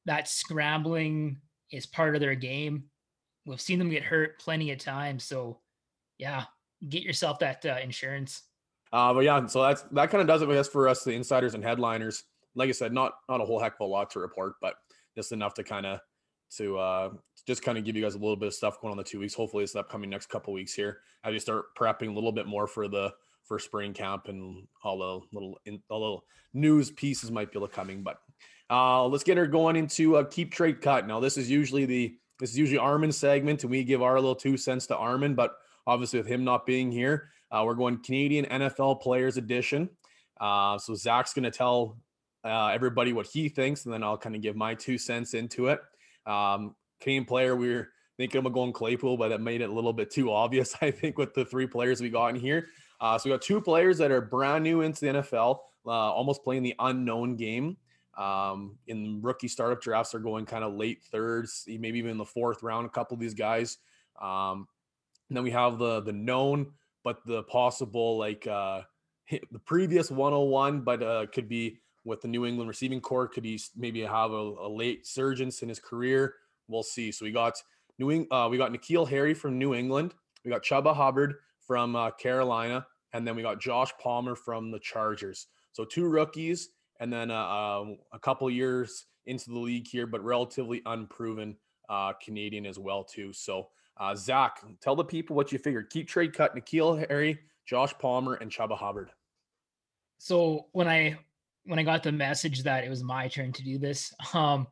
that 0.05 0.27
scrambling 0.27 1.37
is 1.71 1.85
part 1.85 2.15
of 2.15 2.21
their 2.21 2.35
game. 2.35 2.85
We've 3.51 3.61
seen 3.61 3.79
them 3.79 3.89
get 3.89 4.03
hurt 4.03 4.39
plenty 4.39 4.71
of 4.71 4.79
times. 4.79 5.25
So 5.25 5.59
yeah, 6.17 6.45
get 6.87 7.03
yourself 7.03 7.39
that 7.39 7.65
uh, 7.65 7.77
insurance. 7.83 8.43
Uh, 8.93 9.13
but 9.13 9.21
yeah, 9.21 9.45
so 9.47 9.61
that's 9.61 9.83
that 9.91 10.09
kind 10.09 10.21
of 10.21 10.27
does 10.27 10.41
it, 10.41 10.49
I 10.49 10.53
guess, 10.53 10.67
for 10.67 10.87
us, 10.87 11.03
the 11.03 11.11
insiders 11.11 11.53
and 11.53 11.63
headliners. 11.63 12.23
Like 12.55 12.69
I 12.69 12.73
said, 12.73 12.93
not 12.93 13.13
not 13.29 13.41
a 13.41 13.45
whole 13.45 13.59
heck 13.59 13.73
of 13.75 13.81
a 13.81 13.85
lot 13.85 14.09
to 14.11 14.19
report, 14.19 14.53
but 14.61 14.75
just 15.15 15.33
enough 15.33 15.53
to 15.55 15.63
kind 15.63 15.85
of 15.85 15.99
to 16.57 16.77
uh, 16.77 17.09
just 17.45 17.61
kind 17.61 17.77
of 17.77 17.83
give 17.83 17.95
you 17.95 18.01
guys 18.01 18.15
a 18.15 18.19
little 18.19 18.35
bit 18.35 18.47
of 18.47 18.53
stuff 18.53 18.79
going 18.81 18.91
on 18.91 18.97
the 18.97 19.03
two 19.03 19.19
weeks. 19.19 19.33
Hopefully, 19.33 19.63
this 19.63 19.75
upcoming 19.75 20.09
next 20.09 20.29
couple 20.29 20.53
weeks 20.53 20.73
here 20.73 20.99
as 21.25 21.33
you 21.33 21.39
start 21.39 21.75
prepping 21.77 22.09
a 22.09 22.13
little 22.13 22.31
bit 22.31 22.47
more 22.47 22.67
for 22.67 22.87
the 22.87 23.13
for 23.43 23.59
spring 23.59 23.91
camp 23.91 24.27
and 24.27 24.65
all 24.83 24.97
the 24.97 25.25
little 25.35 25.59
in, 25.65 25.81
all 25.89 26.01
little 26.01 26.25
news 26.53 26.91
pieces 26.91 27.31
might 27.31 27.51
be 27.51 27.59
coming. 27.67 28.03
But 28.03 28.17
uh, 28.69 29.05
let's 29.07 29.23
get 29.23 29.37
her 29.37 29.47
going 29.47 29.75
into 29.75 30.17
a 30.17 30.25
keep 30.25 30.53
trade 30.53 30.81
cut. 30.81 31.07
Now, 31.07 31.19
this 31.19 31.37
is 31.37 31.49
usually 31.49 31.85
the 31.85 32.17
this 32.41 32.49
is 32.49 32.57
usually 32.57 32.79
Armin's 32.79 33.15
segment, 33.15 33.61
and 33.63 33.69
we 33.69 33.83
give 33.83 34.01
our 34.01 34.15
little 34.15 34.35
two 34.35 34.57
cents 34.57 34.87
to 34.87 34.97
Armin. 34.97 35.35
But 35.35 35.55
obviously, 35.85 36.19
with 36.19 36.27
him 36.27 36.43
not 36.43 36.65
being 36.65 36.91
here, 36.91 37.29
uh, 37.51 37.61
we're 37.63 37.75
going 37.75 37.99
Canadian 37.99 38.45
NFL 38.45 38.99
Players 38.99 39.37
Edition. 39.37 39.89
Uh, 40.39 40.79
so 40.79 40.95
Zach's 40.95 41.33
going 41.33 41.43
to 41.43 41.51
tell 41.51 41.97
uh, 42.43 42.67
everybody 42.67 43.13
what 43.13 43.27
he 43.27 43.47
thinks, 43.47 43.85
and 43.85 43.93
then 43.93 44.03
I'll 44.03 44.17
kind 44.17 44.35
of 44.35 44.41
give 44.41 44.55
my 44.55 44.73
two 44.73 44.97
cents 44.97 45.35
into 45.35 45.67
it. 45.67 45.79
Um, 46.25 46.75
Canadian 46.99 47.25
player, 47.25 47.55
we 47.55 47.73
are 47.73 47.89
thinking 48.17 48.43
of 48.43 48.51
going 48.51 48.73
Claypool, 48.73 49.17
but 49.17 49.29
that 49.29 49.39
made 49.39 49.61
it 49.61 49.69
a 49.69 49.73
little 49.73 49.93
bit 49.93 50.09
too 50.09 50.31
obvious, 50.31 50.75
I 50.81 50.89
think, 50.89 51.19
with 51.19 51.35
the 51.35 51.45
three 51.45 51.67
players 51.67 52.01
we 52.01 52.09
got 52.09 52.27
in 52.27 52.35
here. 52.35 52.67
Uh, 52.99 53.19
so 53.19 53.29
we 53.29 53.35
got 53.35 53.43
two 53.43 53.61
players 53.61 53.99
that 53.99 54.11
are 54.11 54.21
brand 54.21 54.63
new 54.63 54.81
into 54.81 55.01
the 55.01 55.19
NFL, 55.19 55.59
uh, 55.85 55.89
almost 55.89 56.43
playing 56.43 56.63
the 56.63 56.75
unknown 56.79 57.35
game. 57.35 57.77
Um, 58.17 58.77
in 58.87 59.21
rookie 59.21 59.47
startup 59.47 59.81
drafts, 59.81 60.11
they're 60.11 60.19
going 60.19 60.45
kind 60.45 60.63
of 60.63 60.73
late 60.73 61.01
thirds, 61.11 61.63
maybe 61.67 61.97
even 61.97 62.11
in 62.11 62.17
the 62.17 62.25
fourth 62.25 62.61
round. 62.63 62.85
A 62.85 62.89
couple 62.89 63.15
of 63.15 63.21
these 63.21 63.33
guys. 63.33 63.77
Um, 64.21 64.67
then 65.29 65.43
we 65.43 65.51
have 65.51 65.77
the 65.77 66.01
the 66.01 66.11
known, 66.11 66.71
but 67.03 67.25
the 67.25 67.43
possible 67.43 68.17
like 68.17 68.45
uh, 68.47 68.81
the 69.51 69.59
previous 69.59 70.11
101, 70.11 70.81
but 70.81 71.01
uh, 71.01 71.25
could 71.27 71.47
be 71.47 71.79
with 72.03 72.21
the 72.21 72.27
New 72.27 72.45
England 72.45 72.67
receiving 72.67 72.99
corps. 72.99 73.27
Could 73.27 73.45
he 73.45 73.59
maybe 73.75 74.01
have 74.01 74.31
a, 74.31 74.35
a 74.35 74.69
late 74.69 75.07
surgence 75.07 75.61
in 75.61 75.69
his 75.69 75.79
career? 75.79 76.35
We'll 76.67 76.83
see. 76.83 77.11
So 77.11 77.25
we 77.25 77.31
got 77.31 77.53
New 77.99 78.09
Eng- 78.09 78.27
uh, 78.31 78.47
we 78.49 78.57
got 78.57 78.71
N'Keal 78.71 79.07
Harry 79.07 79.33
from 79.33 79.57
New 79.57 79.73
England. 79.73 80.13
We 80.43 80.51
got 80.51 80.63
Chuba 80.63 80.95
Hubbard 80.95 81.35
from 81.59 81.95
uh, 81.95 82.11
Carolina, 82.11 82.85
and 83.13 83.27
then 83.27 83.35
we 83.35 83.41
got 83.41 83.59
Josh 83.59 83.91
Palmer 84.01 84.35
from 84.35 84.71
the 84.71 84.79
Chargers. 84.79 85.47
So 85.71 85.85
two 85.85 86.07
rookies, 86.07 86.69
and 87.01 87.11
then 87.11 87.31
uh, 87.31 87.35
um, 87.35 87.97
a 88.13 88.19
couple 88.19 88.49
years 88.49 89.07
into 89.25 89.49
the 89.49 89.57
league 89.59 89.87
here, 89.87 90.05
but 90.05 90.23
relatively 90.23 90.83
unproven 90.85 91.57
uh, 91.89 92.13
Canadian 92.23 92.65
as 92.65 92.79
well 92.79 93.03
too. 93.03 93.33
So 93.33 93.69
uh, 93.97 94.15
Zach, 94.15 94.61
tell 94.81 94.95
the 94.95 95.03
people 95.03 95.35
what 95.35 95.51
you 95.51 95.57
figured. 95.57 95.89
Keep 95.89 96.07
trade 96.07 96.33
cut 96.33 96.55
N'Keal 96.55 97.05
Harry, 97.09 97.39
Josh 97.65 97.93
Palmer, 97.99 98.35
and 98.35 98.51
Chuba 98.51 98.77
Hubbard. 98.77 99.09
So 100.19 100.67
when 100.71 100.87
I 100.87 101.17
when 101.65 101.79
I 101.79 101.83
got 101.83 102.03
the 102.03 102.11
message 102.11 102.63
that 102.63 102.83
it 102.83 102.89
was 102.89 103.03
my 103.03 103.27
turn 103.27 103.51
to 103.53 103.63
do 103.63 103.79
this, 103.79 104.13
um, 104.33 104.67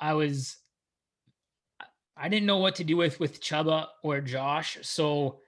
I 0.00 0.14
was 0.14 0.56
I 2.16 2.28
didn't 2.28 2.46
know 2.46 2.58
what 2.58 2.76
to 2.76 2.84
do 2.84 2.96
with 2.96 3.18
with 3.18 3.40
Chuba 3.40 3.88
or 4.04 4.20
Josh, 4.20 4.78
so 4.82 5.40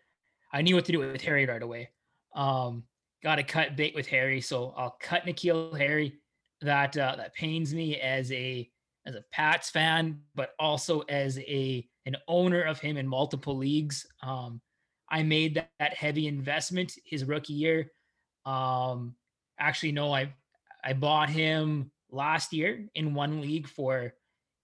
I 0.52 0.62
knew 0.62 0.74
what 0.74 0.86
to 0.86 0.92
do 0.92 0.98
with 0.98 1.20
Harry 1.22 1.46
right 1.46 1.62
away. 1.62 1.90
Um, 2.34 2.82
got 3.24 3.36
to 3.36 3.42
cut 3.42 3.74
bait 3.74 3.94
with 3.94 4.06
Harry, 4.06 4.40
so 4.40 4.74
I'll 4.76 4.96
cut 5.00 5.24
N'Keal 5.24 5.76
Harry. 5.76 6.20
That 6.60 6.96
uh, 6.96 7.16
that 7.16 7.34
pains 7.34 7.74
me 7.74 8.00
as 8.00 8.30
a 8.30 8.70
as 9.06 9.14
a 9.16 9.24
Pats 9.32 9.70
fan, 9.70 10.20
but 10.34 10.50
also 10.58 11.00
as 11.02 11.38
a 11.38 11.86
an 12.06 12.16
owner 12.28 12.62
of 12.62 12.78
him 12.78 12.96
in 12.96 13.08
multiple 13.08 13.56
leagues. 13.56 14.06
Um, 14.22 14.60
I 15.10 15.22
made 15.22 15.54
that, 15.54 15.70
that 15.78 15.94
heavy 15.94 16.26
investment 16.26 16.92
his 17.04 17.24
rookie 17.24 17.54
year. 17.54 17.90
Um, 18.46 19.16
actually, 19.58 19.92
no, 19.92 20.12
I 20.12 20.32
I 20.82 20.92
bought 20.92 21.30
him 21.30 21.90
last 22.10 22.52
year 22.52 22.86
in 22.94 23.14
one 23.14 23.40
league 23.40 23.68
for 23.68 24.14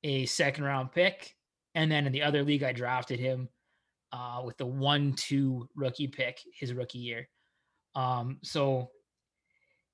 a 0.05 0.27
second 0.27 0.64
round 0.64 0.92
pick. 0.92 1.35
And 1.75 1.90
then 1.90 2.07
in 2.07 2.12
the 2.12 2.23
other 2.23 2.42
league, 2.42 2.62
I 2.62 2.73
drafted 2.73 3.20
him 3.20 3.49
uh, 4.12 4.42
with 4.44 4.57
the 4.57 4.66
one 4.66 5.14
two 5.14 5.68
rookie 5.75 6.09
pick 6.09 6.40
his 6.59 6.73
rookie 6.73 6.99
year. 6.99 7.29
Um, 7.94 8.38
so 8.42 8.90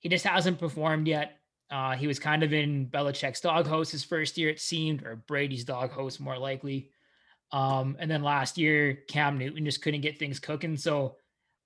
he 0.00 0.08
just 0.08 0.26
hasn't 0.26 0.58
performed 0.58 1.08
yet. 1.08 1.38
Uh, 1.70 1.96
he 1.96 2.06
was 2.06 2.18
kind 2.18 2.42
of 2.42 2.52
in 2.52 2.86
Belichick's 2.86 3.40
doghouse 3.40 3.90
his 3.90 4.04
first 4.04 4.38
year, 4.38 4.50
it 4.50 4.60
seemed, 4.60 5.02
or 5.04 5.16
Brady's 5.26 5.64
doghouse 5.64 6.20
more 6.20 6.38
likely. 6.38 6.90
Um, 7.52 7.96
and 7.98 8.10
then 8.10 8.22
last 8.22 8.58
year, 8.58 9.00
Cam 9.08 9.38
Newton 9.38 9.64
just 9.64 9.82
couldn't 9.82 10.00
get 10.00 10.18
things 10.18 10.38
cooking. 10.38 10.76
So 10.76 11.16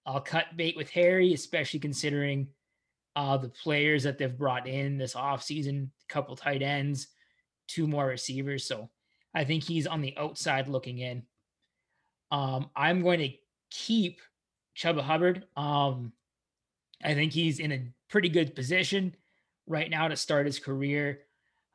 I'll 0.07 0.21
cut 0.21 0.57
bait 0.57 0.77
with 0.77 0.91
Harry, 0.91 1.35
especially 1.35 1.81
considering 1.81 2.49
uh, 3.17 3.37
the 3.37 3.49
players 3.49 4.03
that 4.05 4.19
they've 4.19 4.39
brought 4.39 4.67
in 4.67 4.97
this 4.97 5.15
offseason, 5.15 5.85
a 5.89 6.13
couple 6.13 6.37
tight 6.37 6.63
ends, 6.63 7.09
two 7.69 7.87
more 7.87 8.07
receivers. 8.07 8.67
So 8.67 8.89
I 9.35 9.45
think 9.45 9.65
he's 9.65 9.87
on 9.87 10.01
the 10.01 10.17
outside 10.17 10.69
looking 10.69 10.99
in. 10.99 11.23
Um, 12.31 12.71
I'm 12.75 13.03
going 13.03 13.21
to 13.21 13.31
keep 13.71 14.21
Chuba 14.77 15.03
Hubbard. 15.03 15.45
Um, 15.57 16.13
I 17.03 17.15
think 17.15 17.33
he's 17.33 17.59
in 17.59 17.73
a 17.73 17.89
pretty 18.09 18.29
good 18.29 18.55
position 18.55 19.15
right 19.67 19.89
now 19.89 20.09
to 20.09 20.17
start 20.17 20.47
his 20.47 20.59
career 20.59 21.21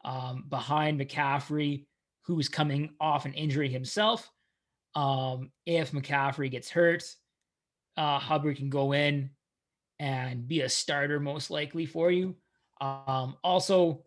um, 0.03 0.45
behind 0.49 0.99
McCaffrey, 0.99 1.85
who's 2.23 2.49
coming 2.49 2.91
off 2.99 3.25
an 3.25 3.33
injury 3.33 3.69
himself. 3.69 4.29
Um, 4.95 5.51
if 5.65 5.91
McCaffrey 5.91 6.49
gets 6.49 6.69
hurt, 6.69 7.03
uh, 7.97 8.19
Hubbard 8.19 8.57
can 8.57 8.69
go 8.69 8.93
in 8.93 9.31
and 9.99 10.47
be 10.47 10.61
a 10.61 10.69
starter 10.69 11.19
most 11.19 11.49
likely 11.49 11.85
for 11.85 12.11
you. 12.11 12.35
Um, 12.81 13.37
also, 13.43 14.03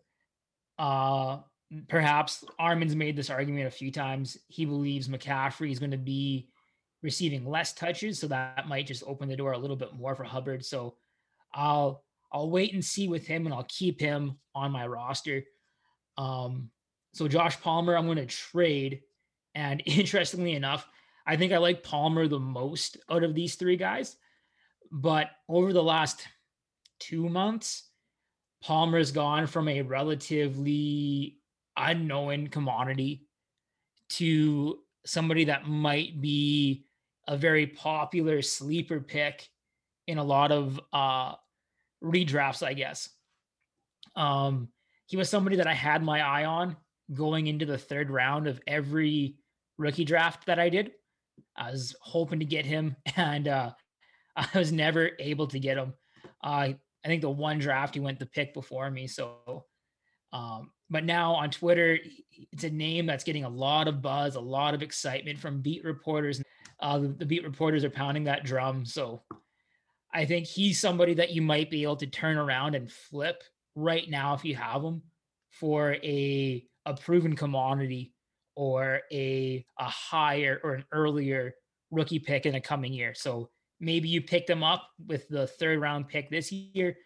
uh, 0.77 1.39
perhaps 1.87 2.43
Armin's 2.57 2.95
made 2.95 3.15
this 3.15 3.29
argument 3.29 3.67
a 3.67 3.71
few 3.71 3.91
times. 3.91 4.37
He 4.47 4.65
believes 4.65 5.07
McCaffrey 5.07 5.71
is 5.71 5.79
going 5.79 5.91
to 5.91 5.97
be 5.97 6.49
receiving 7.01 7.45
less 7.45 7.73
touches, 7.73 8.19
so 8.19 8.27
that 8.27 8.67
might 8.67 8.87
just 8.87 9.03
open 9.05 9.29
the 9.29 9.35
door 9.35 9.53
a 9.53 9.57
little 9.57 9.75
bit 9.75 9.93
more 9.93 10.15
for 10.15 10.23
Hubbard. 10.23 10.65
So 10.65 10.95
I'll 11.53 12.03
I'll 12.31 12.49
wait 12.49 12.73
and 12.73 12.85
see 12.85 13.07
with 13.07 13.25
him, 13.25 13.45
and 13.45 13.53
I'll 13.53 13.65
keep 13.67 13.99
him 13.99 14.37
on 14.53 14.71
my 14.71 14.85
roster. 14.85 15.43
Um, 16.17 16.69
so 17.13 17.27
Josh 17.27 17.59
Palmer, 17.59 17.97
I'm 17.97 18.05
going 18.05 18.17
to 18.17 18.25
trade, 18.25 19.01
and 19.55 19.81
interestingly 19.85 20.53
enough, 20.53 20.87
I 21.25 21.37
think 21.37 21.53
I 21.53 21.57
like 21.57 21.83
Palmer 21.83 22.27
the 22.27 22.39
most 22.39 22.97
out 23.09 23.23
of 23.23 23.35
these 23.35 23.55
three 23.55 23.77
guys 23.77 24.15
But 24.91 25.29
over 25.47 25.73
the 25.73 25.83
last 25.83 26.27
two 26.99 27.29
months, 27.29 27.89
Palmer's 28.61 29.11
gone 29.11 29.47
from 29.47 29.67
a 29.67 29.81
relatively 29.81 31.37
unknown 31.77 32.47
commodity 32.47 33.27
to 34.09 34.79
somebody 35.05 35.45
that 35.45 35.67
might 35.67 36.19
be 36.19 36.85
a 37.27 37.37
very 37.37 37.67
popular 37.67 38.41
sleeper 38.41 38.99
pick 38.99 39.47
in 40.09 40.17
a 40.17 40.23
lot 40.23 40.51
of 40.51 40.79
uh 40.91 41.33
redrafts, 42.03 42.65
I 42.65 42.73
guess. 42.73 43.09
Um 44.15 44.69
he 45.05 45.17
was 45.17 45.29
somebody 45.29 45.55
that 45.55 45.67
I 45.67 45.73
had 45.73 46.03
my 46.03 46.21
eye 46.21 46.45
on 46.45 46.77
going 47.13 47.47
into 47.47 47.65
the 47.65 47.77
third 47.77 48.11
round 48.11 48.47
of 48.47 48.61
every 48.67 49.37
rookie 49.77 50.05
draft 50.05 50.45
that 50.45 50.59
I 50.59 50.69
did. 50.69 50.91
I 51.55 51.71
was 51.71 51.95
hoping 52.01 52.39
to 52.39 52.45
get 52.45 52.65
him 52.65 52.95
and 53.15 53.47
uh 53.47 53.71
I 54.35 54.47
was 54.57 54.71
never 54.71 55.11
able 55.19 55.47
to 55.47 55.59
get 55.59 55.77
him. 55.77 55.93
Uh, 56.43 56.73
I 57.03 57.07
think 57.07 57.21
the 57.21 57.29
one 57.29 57.59
draft 57.59 57.95
he 57.95 57.99
went 57.99 58.19
the 58.19 58.25
pick 58.25 58.53
before 58.53 58.89
me. 58.89 59.07
So, 59.07 59.65
um, 60.31 60.71
but 60.89 61.03
now 61.03 61.33
on 61.33 61.49
Twitter, 61.49 61.99
it's 62.51 62.63
a 62.63 62.69
name 62.69 63.05
that's 63.05 63.23
getting 63.23 63.43
a 63.43 63.49
lot 63.49 63.87
of 63.87 64.01
buzz, 64.01 64.35
a 64.35 64.39
lot 64.39 64.73
of 64.73 64.81
excitement 64.81 65.39
from 65.39 65.61
beat 65.61 65.83
reporters. 65.83 66.41
Uh, 66.79 66.99
the, 66.99 67.07
the 67.09 67.25
beat 67.25 67.43
reporters 67.43 67.83
are 67.83 67.89
pounding 67.89 68.23
that 68.25 68.43
drum. 68.43 68.85
So, 68.85 69.21
I 70.13 70.25
think 70.25 70.47
he's 70.47 70.79
somebody 70.79 71.15
that 71.15 71.31
you 71.31 71.41
might 71.41 71.69
be 71.69 71.83
able 71.83 71.97
to 71.97 72.07
turn 72.07 72.37
around 72.37 72.75
and 72.75 72.91
flip 72.91 73.43
right 73.75 74.09
now 74.09 74.33
if 74.33 74.43
you 74.43 74.55
have 74.55 74.83
him 74.83 75.03
for 75.51 75.93
a 76.03 76.65
a 76.85 76.93
proven 76.95 77.35
commodity 77.35 78.13
or 78.55 79.01
a 79.11 79.65
a 79.77 79.83
higher 79.83 80.59
or 80.63 80.75
an 80.75 80.85
earlier 80.91 81.53
rookie 81.91 82.19
pick 82.19 82.45
in 82.45 82.55
a 82.55 82.61
coming 82.61 82.93
year. 82.93 83.13
So 83.13 83.49
maybe 83.79 84.09
you 84.09 84.21
pick 84.21 84.47
them 84.47 84.63
up 84.63 84.87
with 85.07 85.27
the 85.29 85.47
third 85.47 85.79
round 85.79 86.07
pick 86.07 86.29
this 86.29 86.51
year. 86.51 86.97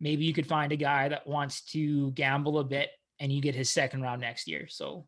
Maybe 0.00 0.24
you 0.24 0.32
could 0.32 0.46
find 0.46 0.72
a 0.72 0.76
guy 0.76 1.08
that 1.08 1.26
wants 1.26 1.62
to 1.72 2.10
gamble 2.12 2.58
a 2.58 2.64
bit 2.64 2.90
and 3.20 3.32
you 3.32 3.40
get 3.40 3.54
his 3.54 3.70
second 3.70 4.02
round 4.02 4.20
next 4.20 4.48
year. 4.48 4.66
So 4.68 5.06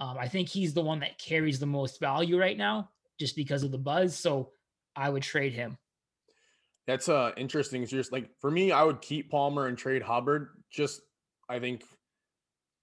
um, 0.00 0.16
I 0.18 0.28
think 0.28 0.48
he's 0.48 0.74
the 0.74 0.82
one 0.82 1.00
that 1.00 1.18
carries 1.18 1.58
the 1.58 1.66
most 1.66 2.00
value 2.00 2.38
right 2.38 2.56
now 2.56 2.90
just 3.18 3.36
because 3.36 3.62
of 3.62 3.70
the 3.70 3.78
buzz. 3.78 4.18
So 4.18 4.52
I 4.94 5.08
would 5.10 5.22
trade 5.22 5.52
him. 5.52 5.78
That's 6.86 7.08
uh 7.08 7.32
interesting. 7.36 7.82
It's 7.82 7.90
just 7.90 8.12
like 8.12 8.30
for 8.40 8.50
me, 8.50 8.72
I 8.72 8.82
would 8.82 9.00
keep 9.00 9.30
Palmer 9.30 9.66
and 9.66 9.76
trade 9.76 10.02
Hubbard. 10.02 10.48
Just 10.70 11.00
I 11.48 11.58
think 11.58 11.84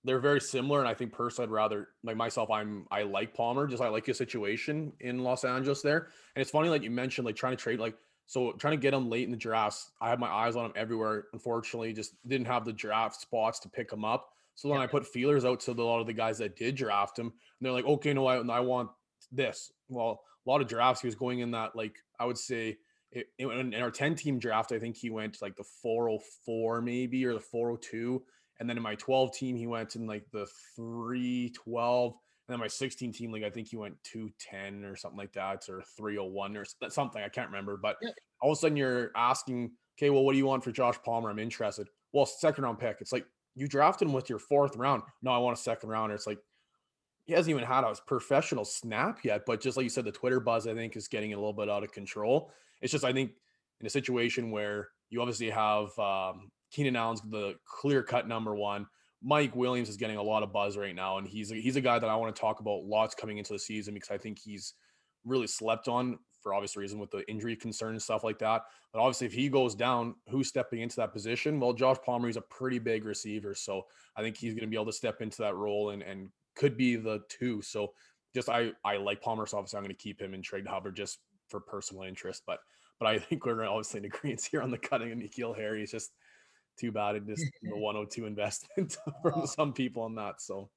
they're 0.03 0.19
very 0.19 0.41
similar, 0.41 0.79
and 0.79 0.87
I 0.87 0.93
think 0.93 1.13
personally, 1.13 1.47
I'd 1.47 1.53
rather 1.53 1.89
like 2.03 2.17
myself. 2.17 2.49
I'm 2.51 2.85
I 2.91 3.03
like 3.03 3.33
Palmer, 3.33 3.67
just 3.67 3.81
I 3.81 3.87
like 3.87 4.05
his 4.05 4.17
situation 4.17 4.91
in 4.99 5.23
Los 5.23 5.45
Angeles 5.45 5.81
there. 5.81 6.07
And 6.35 6.41
it's 6.41 6.51
funny, 6.51 6.69
like 6.69 6.83
you 6.83 6.91
mentioned, 6.91 7.25
like 7.25 7.35
trying 7.35 7.55
to 7.55 7.61
trade, 7.61 7.79
like 7.79 7.95
so 8.25 8.51
trying 8.53 8.77
to 8.77 8.81
get 8.81 8.93
him 8.93 9.09
late 9.09 9.23
in 9.23 9.31
the 9.31 9.37
drafts. 9.37 9.91
I 10.01 10.09
had 10.09 10.19
my 10.19 10.27
eyes 10.27 10.55
on 10.55 10.65
him 10.65 10.73
everywhere. 10.75 11.25
Unfortunately, 11.31 11.93
just 11.93 12.15
didn't 12.27 12.47
have 12.47 12.65
the 12.65 12.73
draft 12.73 13.21
spots 13.21 13.59
to 13.61 13.69
pick 13.69 13.91
him 13.91 14.03
up. 14.03 14.29
So 14.55 14.67
then 14.67 14.77
yeah. 14.77 14.83
I 14.83 14.87
put 14.87 15.07
feelers 15.07 15.45
out 15.45 15.61
to 15.61 15.71
a 15.71 15.73
lot 15.73 16.01
of 16.01 16.07
the 16.07 16.13
guys 16.13 16.37
that 16.39 16.57
did 16.57 16.75
draft 16.75 17.17
him, 17.17 17.27
and 17.27 17.33
they're 17.61 17.71
like, 17.71 17.85
okay, 17.85 18.13
no, 18.13 18.27
I, 18.27 18.37
I 18.37 18.59
want 18.59 18.89
this. 19.31 19.71
Well, 19.87 20.21
a 20.45 20.49
lot 20.49 20.61
of 20.61 20.67
drafts 20.67 21.01
he 21.01 21.07
was 21.07 21.15
going 21.15 21.39
in 21.39 21.51
that 21.51 21.75
like 21.75 21.95
I 22.19 22.25
would 22.25 22.37
say 22.37 22.77
it, 23.13 23.28
in 23.39 23.73
our 23.76 23.91
10 23.91 24.15
team 24.15 24.39
draft, 24.39 24.71
I 24.71 24.80
think 24.80 24.97
he 24.97 25.10
went 25.10 25.41
like 25.41 25.56
the 25.56 25.65
404 25.82 26.82
maybe 26.82 27.26
or 27.26 27.34
the 27.34 27.39
402 27.39 28.23
and 28.60 28.69
then 28.69 28.78
in 28.78 28.84
my 28.84 28.95
12 28.95 29.34
team, 29.34 29.56
he 29.56 29.67
went 29.67 29.95
in 29.95 30.08
like 30.08 30.26
the 30.32 30.47
312. 30.76 32.13
And 32.13 32.54
then 32.54 32.60
my 32.60 32.67
16 32.67 33.12
team 33.13 33.32
league, 33.32 33.43
I 33.43 33.49
think 33.49 33.67
he 33.67 33.78
went 33.78 33.95
210 34.04 34.86
or 34.86 34.95
something 34.95 35.17
like 35.17 35.34
that, 35.34 35.67
or 35.69 35.84
301 35.97 36.58
or 36.58 36.65
something. 36.89 37.21
I 37.21 37.30
can't 37.30 37.49
remember. 37.49 37.78
But 37.78 37.97
yeah. 38.02 38.12
all 38.41 38.52
of 38.52 38.58
a 38.58 38.60
sudden 38.60 38.78
you're 38.78 39.12
asking, 39.15 39.71
okay, 39.97 40.10
well, 40.10 40.23
what 40.23 40.34
do 40.34 40.38
you 40.38 40.45
want 40.45 40.63
for 40.63 40.71
Josh 40.71 40.95
Palmer? 41.04 41.30
I'm 41.30 41.39
interested. 41.39 41.88
Well, 42.12 42.26
second 42.26 42.63
round 42.63 42.80
pick. 42.80 42.97
It's 42.99 43.12
like 43.12 43.26
you 43.56 43.67
drafted 43.67 44.08
him 44.08 44.13
with 44.13 44.30
your 44.30 44.39
fourth 44.39 44.76
round. 44.76 45.04
No, 45.21 45.32
I 45.32 45.38
want 45.39 45.58
a 45.58 45.62
second 45.62 45.89
rounder. 45.89 46.15
It's 46.15 46.28
like 46.28 46.39
he 47.26 47.34
hasn't 47.34 47.49
even 47.49 47.63
had 47.63 47.84
a 47.84 47.95
professional 48.06 48.65
snap 48.65 49.23
yet. 49.23 49.43
But 49.45 49.62
just 49.62 49.78
like 49.78 49.86
you 49.86 49.89
said, 49.89 50.06
the 50.06 50.12
Twitter 50.12 50.39
buzz, 50.39 50.67
I 50.67 50.73
think, 50.73 50.95
is 50.95 51.08
getting 51.08 51.34
a 51.34 51.38
little 51.38 51.54
bit 51.54 51.69
out 51.69 51.84
of 51.84 51.91
control. 51.91 52.52
It's 52.84 52.91
just, 52.91 53.06
I 53.06 53.13
think, 53.13 53.32
in 53.80 53.88
a 53.88 53.89
situation 53.89 54.52
where 54.52 54.89
you 55.10 55.22
obviously 55.22 55.50
have 55.50 55.98
um, 55.98 56.52
Keenan 56.72 56.96
Allen's 56.96 57.22
the 57.22 57.56
clear 57.65 58.04
cut 58.04 58.28
number 58.28 58.54
one. 58.56 58.86
Mike 59.24 59.56
Williams 59.56 59.88
is 59.88 59.96
getting 59.96 60.17
a 60.17 60.22
lot 60.22 60.43
of 60.43 60.52
buzz 60.52 60.76
right 60.78 60.93
now, 60.93 61.17
and 61.17 61.26
he's 61.26 61.52
a, 61.52 61.56
he's 61.56 61.78
a 61.78 61.82
guy 61.82 61.98
that 61.98 62.10
I 62.10 62.15
want 62.17 62.36
to 62.36 62.39
talk 62.39 62.60
about 62.60 62.84
lots 62.84 63.15
coming 63.15 63.38
into 63.38 63.54
the 63.54 63.60
season 63.60 63.93
because 63.93 64.12
I 64.12 64.17
think 64.17 64.38
he's 64.38 64.74
really 65.24 65.48
slept 65.48 65.88
on 65.88 66.19
for 66.41 66.54
obvious 66.54 66.76
reason 66.76 67.00
with 67.00 67.10
the 67.10 67.24
injury 67.30 67.56
concern 67.56 67.91
and 67.91 68.02
stuff 68.02 68.26
like 68.26 68.38
that. 68.39 68.63
But 68.91 69.00
obviously, 69.00 69.28
if 69.28 69.34
he 69.34 69.48
goes 69.48 69.76
down, 69.76 70.15
who's 70.30 70.50
stepping 70.50 70.82
into 70.82 70.98
that 70.98 71.13
position? 71.13 71.58
Well, 71.60 71.72
Josh 71.72 71.98
Palmer 72.06 72.28
is 72.28 72.36
a 72.36 72.41
pretty 72.41 72.80
big 72.80 73.06
receiver, 73.06 73.56
so 73.56 73.84
I 74.17 74.22
think 74.22 74.36
he's 74.36 74.54
going 74.54 74.63
to 74.63 74.67
be 74.67 74.76
able 74.76 74.88
to 74.88 74.91
step 74.91 75.22
into 75.22 75.41
that 75.41 75.56
role 75.56 75.91
and 75.91 76.04
and 76.04 76.30
could 76.56 76.76
be 76.76 76.98
the 76.98 77.22
two. 77.30 77.62
So 77.62 77.93
just 78.36 78.50
I 78.50 78.72
I 78.84 78.98
like 78.98 79.22
Palmer, 79.22 79.46
so 79.46 79.58
obviously 79.58 79.78
I'm 79.78 79.84
going 79.84 79.96
to 79.96 80.04
keep 80.04 80.22
him 80.22 80.34
and 80.34 80.43
trade 80.43 80.67
Hubbard 80.67 80.98
just 80.98 81.19
for 81.53 81.59
personal 81.59 82.03
interest, 82.03 82.43
but. 82.47 82.59
But 82.99 83.07
I 83.07 83.17
think 83.19 83.45
we're 83.45 83.65
obviously 83.65 84.01
in 84.01 84.05
agreement 84.05 84.47
here 84.49 84.61
on 84.61 84.69
the 84.69 84.77
cutting 84.77 85.11
of 85.11 85.17
N'Keal 85.17 85.57
Harry. 85.57 85.79
He's 85.79 85.91
just 85.91 86.11
too 86.79 86.91
bad 86.91 87.15
it 87.15 87.25
just 87.25 87.45
the 87.61 87.69
102 87.75 88.25
investment 88.25 88.97
from 89.21 89.47
some 89.47 89.73
people 89.73 90.03
on 90.03 90.15
that. 90.15 90.41
So 90.41 90.69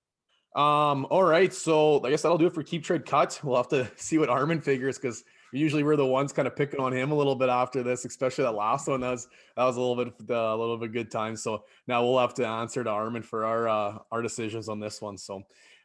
um, 0.56 1.06
all 1.10 1.22
right. 1.22 1.52
So 1.52 2.02
I 2.02 2.08
guess 2.08 2.22
that'll 2.22 2.38
do 2.38 2.46
it 2.46 2.54
for 2.54 2.62
keep 2.62 2.82
trade 2.82 3.04
cut. 3.04 3.38
We'll 3.42 3.58
have 3.58 3.68
to 3.68 3.90
see 3.96 4.16
what 4.16 4.30
Armin 4.30 4.62
figures 4.62 4.98
because 4.98 5.22
usually 5.52 5.82
we're 5.82 5.96
the 5.96 6.06
ones 6.06 6.32
kind 6.32 6.48
of 6.48 6.56
picking 6.56 6.80
on 6.80 6.94
him 6.94 7.12
a 7.12 7.14
little 7.14 7.34
bit 7.34 7.50
after 7.50 7.82
this, 7.82 8.06
especially 8.06 8.44
that 8.44 8.52
last 8.52 8.88
one. 8.88 9.02
That 9.02 9.10
was 9.10 9.28
that 9.54 9.64
was 9.64 9.76
a 9.76 9.80
little 9.80 10.02
bit 10.02 10.14
uh, 10.30 10.34
a 10.34 10.56
little 10.56 10.78
bit 10.78 10.92
good 10.92 11.10
time. 11.10 11.36
So 11.36 11.64
now 11.86 12.02
we'll 12.02 12.18
have 12.18 12.32
to 12.34 12.46
answer 12.46 12.82
to 12.82 12.88
Armin 12.88 13.22
for 13.22 13.44
our 13.44 13.68
uh, 13.68 13.98
our 14.10 14.22
decisions 14.22 14.70
on 14.70 14.80
this 14.80 15.02
one. 15.02 15.18
So 15.18 15.42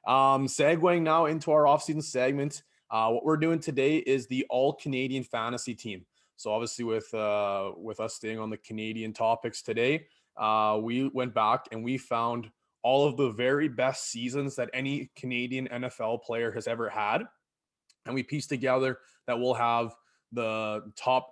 um 0.08 0.48
segueing 0.48 1.02
now 1.02 1.26
into 1.26 1.52
our 1.52 1.64
offseason 1.64 2.04
segment. 2.04 2.64
Uh, 2.92 3.10
what 3.10 3.24
we're 3.24 3.38
doing 3.38 3.60
today 3.60 3.98
is 3.98 4.28
the 4.28 4.46
all 4.50 4.74
Canadian 4.74 5.24
fantasy 5.24 5.74
team. 5.74 6.06
So 6.36 6.52
obviously, 6.52 6.84
with 6.84 7.12
uh, 7.14 7.72
with 7.78 8.00
us 8.00 8.16
staying 8.16 8.40
on 8.40 8.50
the 8.50 8.58
Canadian 8.58 9.14
topics 9.14 9.62
today, 9.62 10.08
uh, 10.38 10.78
we 10.82 11.08
went 11.08 11.34
back 11.34 11.68
and 11.72 11.84
we 11.84 11.98
found 11.98 12.52
all 12.84 13.08
of 13.08 13.16
the 13.16 13.30
very 13.30 13.70
best 13.70 14.10
seasons 14.10 14.56
that 14.56 14.70
any 14.74 15.10
Canadian 15.16 15.68
NFL 15.70 16.24
player 16.24 16.52
has 16.52 16.68
ever 16.68 16.90
had, 16.90 17.24
and 18.06 18.14
we 18.16 18.24
pieced 18.24 18.50
together 18.50 18.98
that 19.28 19.40
we'll 19.40 19.54
have 19.54 19.96
the 20.34 20.82
top. 20.98 21.32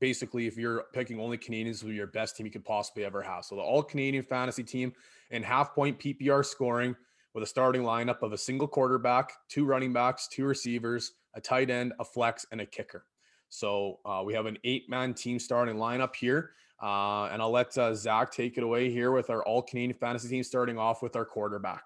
Basically, 0.00 0.46
if 0.48 0.56
you're 0.56 0.84
picking 0.92 1.20
only 1.20 1.38
Canadians, 1.38 1.82
will 1.82 1.90
be 1.90 1.96
your 1.96 2.08
best 2.08 2.36
team 2.36 2.44
you 2.44 2.52
could 2.52 2.64
possibly 2.64 3.04
ever 3.04 3.22
have. 3.22 3.44
So 3.44 3.54
the 3.54 3.62
all 3.62 3.82
Canadian 3.82 4.24
fantasy 4.24 4.64
team 4.64 4.92
in 5.30 5.42
half 5.42 5.74
point 5.74 5.98
PPR 5.98 6.44
scoring 6.44 6.94
with 7.34 7.44
a 7.44 7.46
starting 7.46 7.82
lineup 7.82 8.22
of 8.22 8.32
a 8.32 8.38
single 8.38 8.68
quarterback, 8.68 9.32
two 9.48 9.64
running 9.64 9.92
backs, 9.92 10.28
two 10.28 10.44
receivers, 10.44 11.12
a 11.34 11.40
tight 11.40 11.70
end, 11.70 11.92
a 11.98 12.04
flex, 12.04 12.46
and 12.52 12.60
a 12.60 12.66
kicker. 12.66 13.06
So 13.48 14.00
uh, 14.04 14.22
we 14.24 14.34
have 14.34 14.46
an 14.46 14.58
eight 14.64 14.88
man 14.88 15.14
team 15.14 15.38
starting 15.38 15.76
lineup 15.76 16.14
here. 16.14 16.50
Uh, 16.82 17.26
and 17.26 17.40
I'll 17.40 17.52
let 17.52 17.76
uh, 17.78 17.94
Zach 17.94 18.32
take 18.32 18.58
it 18.58 18.64
away 18.64 18.90
here 18.90 19.12
with 19.12 19.30
our 19.30 19.44
all 19.44 19.62
Canadian 19.62 19.96
fantasy 19.98 20.28
team, 20.28 20.42
starting 20.42 20.78
off 20.78 21.00
with 21.02 21.14
our 21.14 21.24
quarterback. 21.24 21.84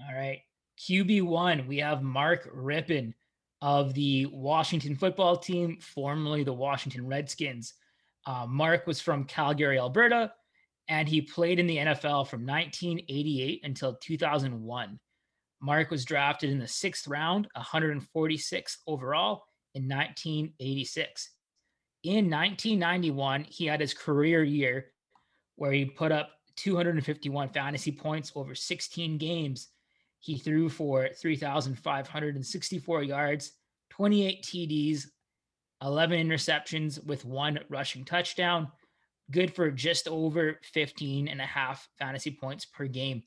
All 0.00 0.16
right. 0.16 0.40
QB1, 0.78 1.66
we 1.66 1.78
have 1.78 2.02
Mark 2.02 2.50
Rypien 2.54 3.12
of 3.60 3.92
the 3.94 4.26
Washington 4.26 4.94
football 4.94 5.36
team, 5.36 5.78
formerly 5.80 6.44
the 6.44 6.52
Washington 6.52 7.06
Redskins. 7.06 7.74
Uh, 8.24 8.46
Mark 8.48 8.86
was 8.86 9.00
from 9.00 9.24
Calgary, 9.24 9.78
Alberta, 9.78 10.32
and 10.88 11.08
he 11.08 11.20
played 11.20 11.58
in 11.58 11.66
the 11.66 11.76
NFL 11.76 12.28
from 12.28 12.46
1988 12.46 13.60
until 13.64 13.94
2001. 13.94 14.98
Mark 15.60 15.90
was 15.90 16.04
drafted 16.04 16.50
in 16.50 16.58
the 16.58 16.68
sixth 16.68 17.08
round, 17.08 17.48
146th 17.56 18.76
overall, 18.86 19.44
in 19.74 19.88
1986. 19.88 21.30
In 22.04 22.30
1991, 22.30 23.44
he 23.44 23.66
had 23.66 23.80
his 23.80 23.92
career 23.92 24.42
year 24.42 24.92
where 25.56 25.72
he 25.72 25.84
put 25.84 26.12
up 26.12 26.30
251 26.56 27.50
fantasy 27.50 27.92
points 27.92 28.32
over 28.34 28.54
16 28.54 29.18
games. 29.18 29.68
He 30.20 30.38
threw 30.38 30.68
for 30.68 31.08
3,564 31.20 33.02
yards, 33.02 33.52
28 33.90 34.42
TDs, 34.42 35.04
11 35.82 36.28
interceptions 36.28 37.04
with 37.04 37.24
one 37.24 37.60
rushing 37.68 38.04
touchdown. 38.04 38.68
Good 39.30 39.54
for 39.54 39.70
just 39.70 40.08
over 40.08 40.58
15 40.72 41.28
and 41.28 41.40
a 41.40 41.46
half 41.46 41.86
fantasy 41.98 42.30
points 42.30 42.64
per 42.64 42.86
game. 42.86 43.22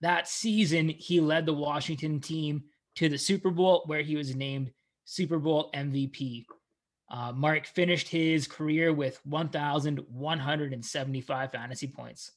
That 0.00 0.26
season, 0.26 0.88
he 0.88 1.20
led 1.20 1.46
the 1.46 1.52
Washington 1.52 2.20
team 2.20 2.64
to 2.96 3.08
the 3.08 3.18
Super 3.18 3.50
Bowl, 3.50 3.84
where 3.86 4.02
he 4.02 4.16
was 4.16 4.34
named 4.34 4.72
Super 5.04 5.38
Bowl 5.38 5.70
MVP. 5.74 6.44
Uh, 7.10 7.32
Mark 7.32 7.66
finished 7.66 8.08
his 8.08 8.48
career 8.48 8.92
with 8.92 9.20
1,175 9.24 11.52
fantasy 11.52 11.86
points. 11.86 12.32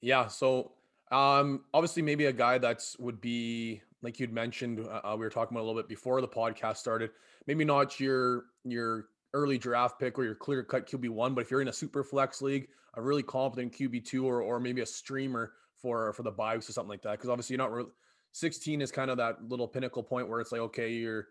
Yeah. 0.00 0.26
So 0.26 0.72
um, 1.12 1.64
obviously, 1.72 2.02
maybe 2.02 2.26
a 2.26 2.32
guy 2.32 2.58
that's 2.58 2.98
would 2.98 3.20
be 3.20 3.80
like 4.02 4.18
you'd 4.18 4.32
mentioned. 4.32 4.80
Uh, 4.80 5.00
uh 5.04 5.14
we 5.16 5.24
were 5.24 5.30
talking 5.30 5.56
about 5.56 5.64
a 5.64 5.66
little 5.66 5.80
bit 5.80 5.88
before 5.88 6.20
the 6.20 6.28
podcast 6.28 6.78
started. 6.78 7.10
Maybe 7.46 7.64
not 7.64 8.00
your 8.00 8.46
your 8.64 9.06
early 9.34 9.58
draft 9.58 9.98
pick 9.98 10.18
or 10.18 10.24
your 10.24 10.34
clear 10.34 10.62
cut 10.62 10.88
QB 10.88 11.10
one, 11.10 11.34
but 11.34 11.42
if 11.42 11.50
you're 11.50 11.60
in 11.60 11.68
a 11.68 11.72
super 11.72 12.02
flex 12.02 12.42
league, 12.42 12.68
a 12.94 13.02
really 13.02 13.22
competent 13.22 13.72
QB 13.72 14.04
two 14.04 14.26
or 14.26 14.40
or 14.42 14.58
maybe 14.60 14.80
a 14.80 14.86
streamer 14.86 15.52
for 15.80 16.12
for 16.12 16.22
the 16.22 16.30
byes 16.30 16.68
or 16.68 16.72
something 16.72 16.90
like 16.90 17.02
that, 17.02 17.12
because 17.12 17.28
obviously 17.28 17.54
you're 17.54 17.64
not 17.64 17.72
really 17.72 17.90
16 18.32 18.82
is 18.82 18.92
kind 18.92 19.10
of 19.10 19.16
that 19.16 19.36
little 19.48 19.66
pinnacle 19.66 20.02
point 20.02 20.28
where 20.28 20.40
it's 20.40 20.52
like 20.52 20.60
okay, 20.60 20.92
you're 20.92 21.28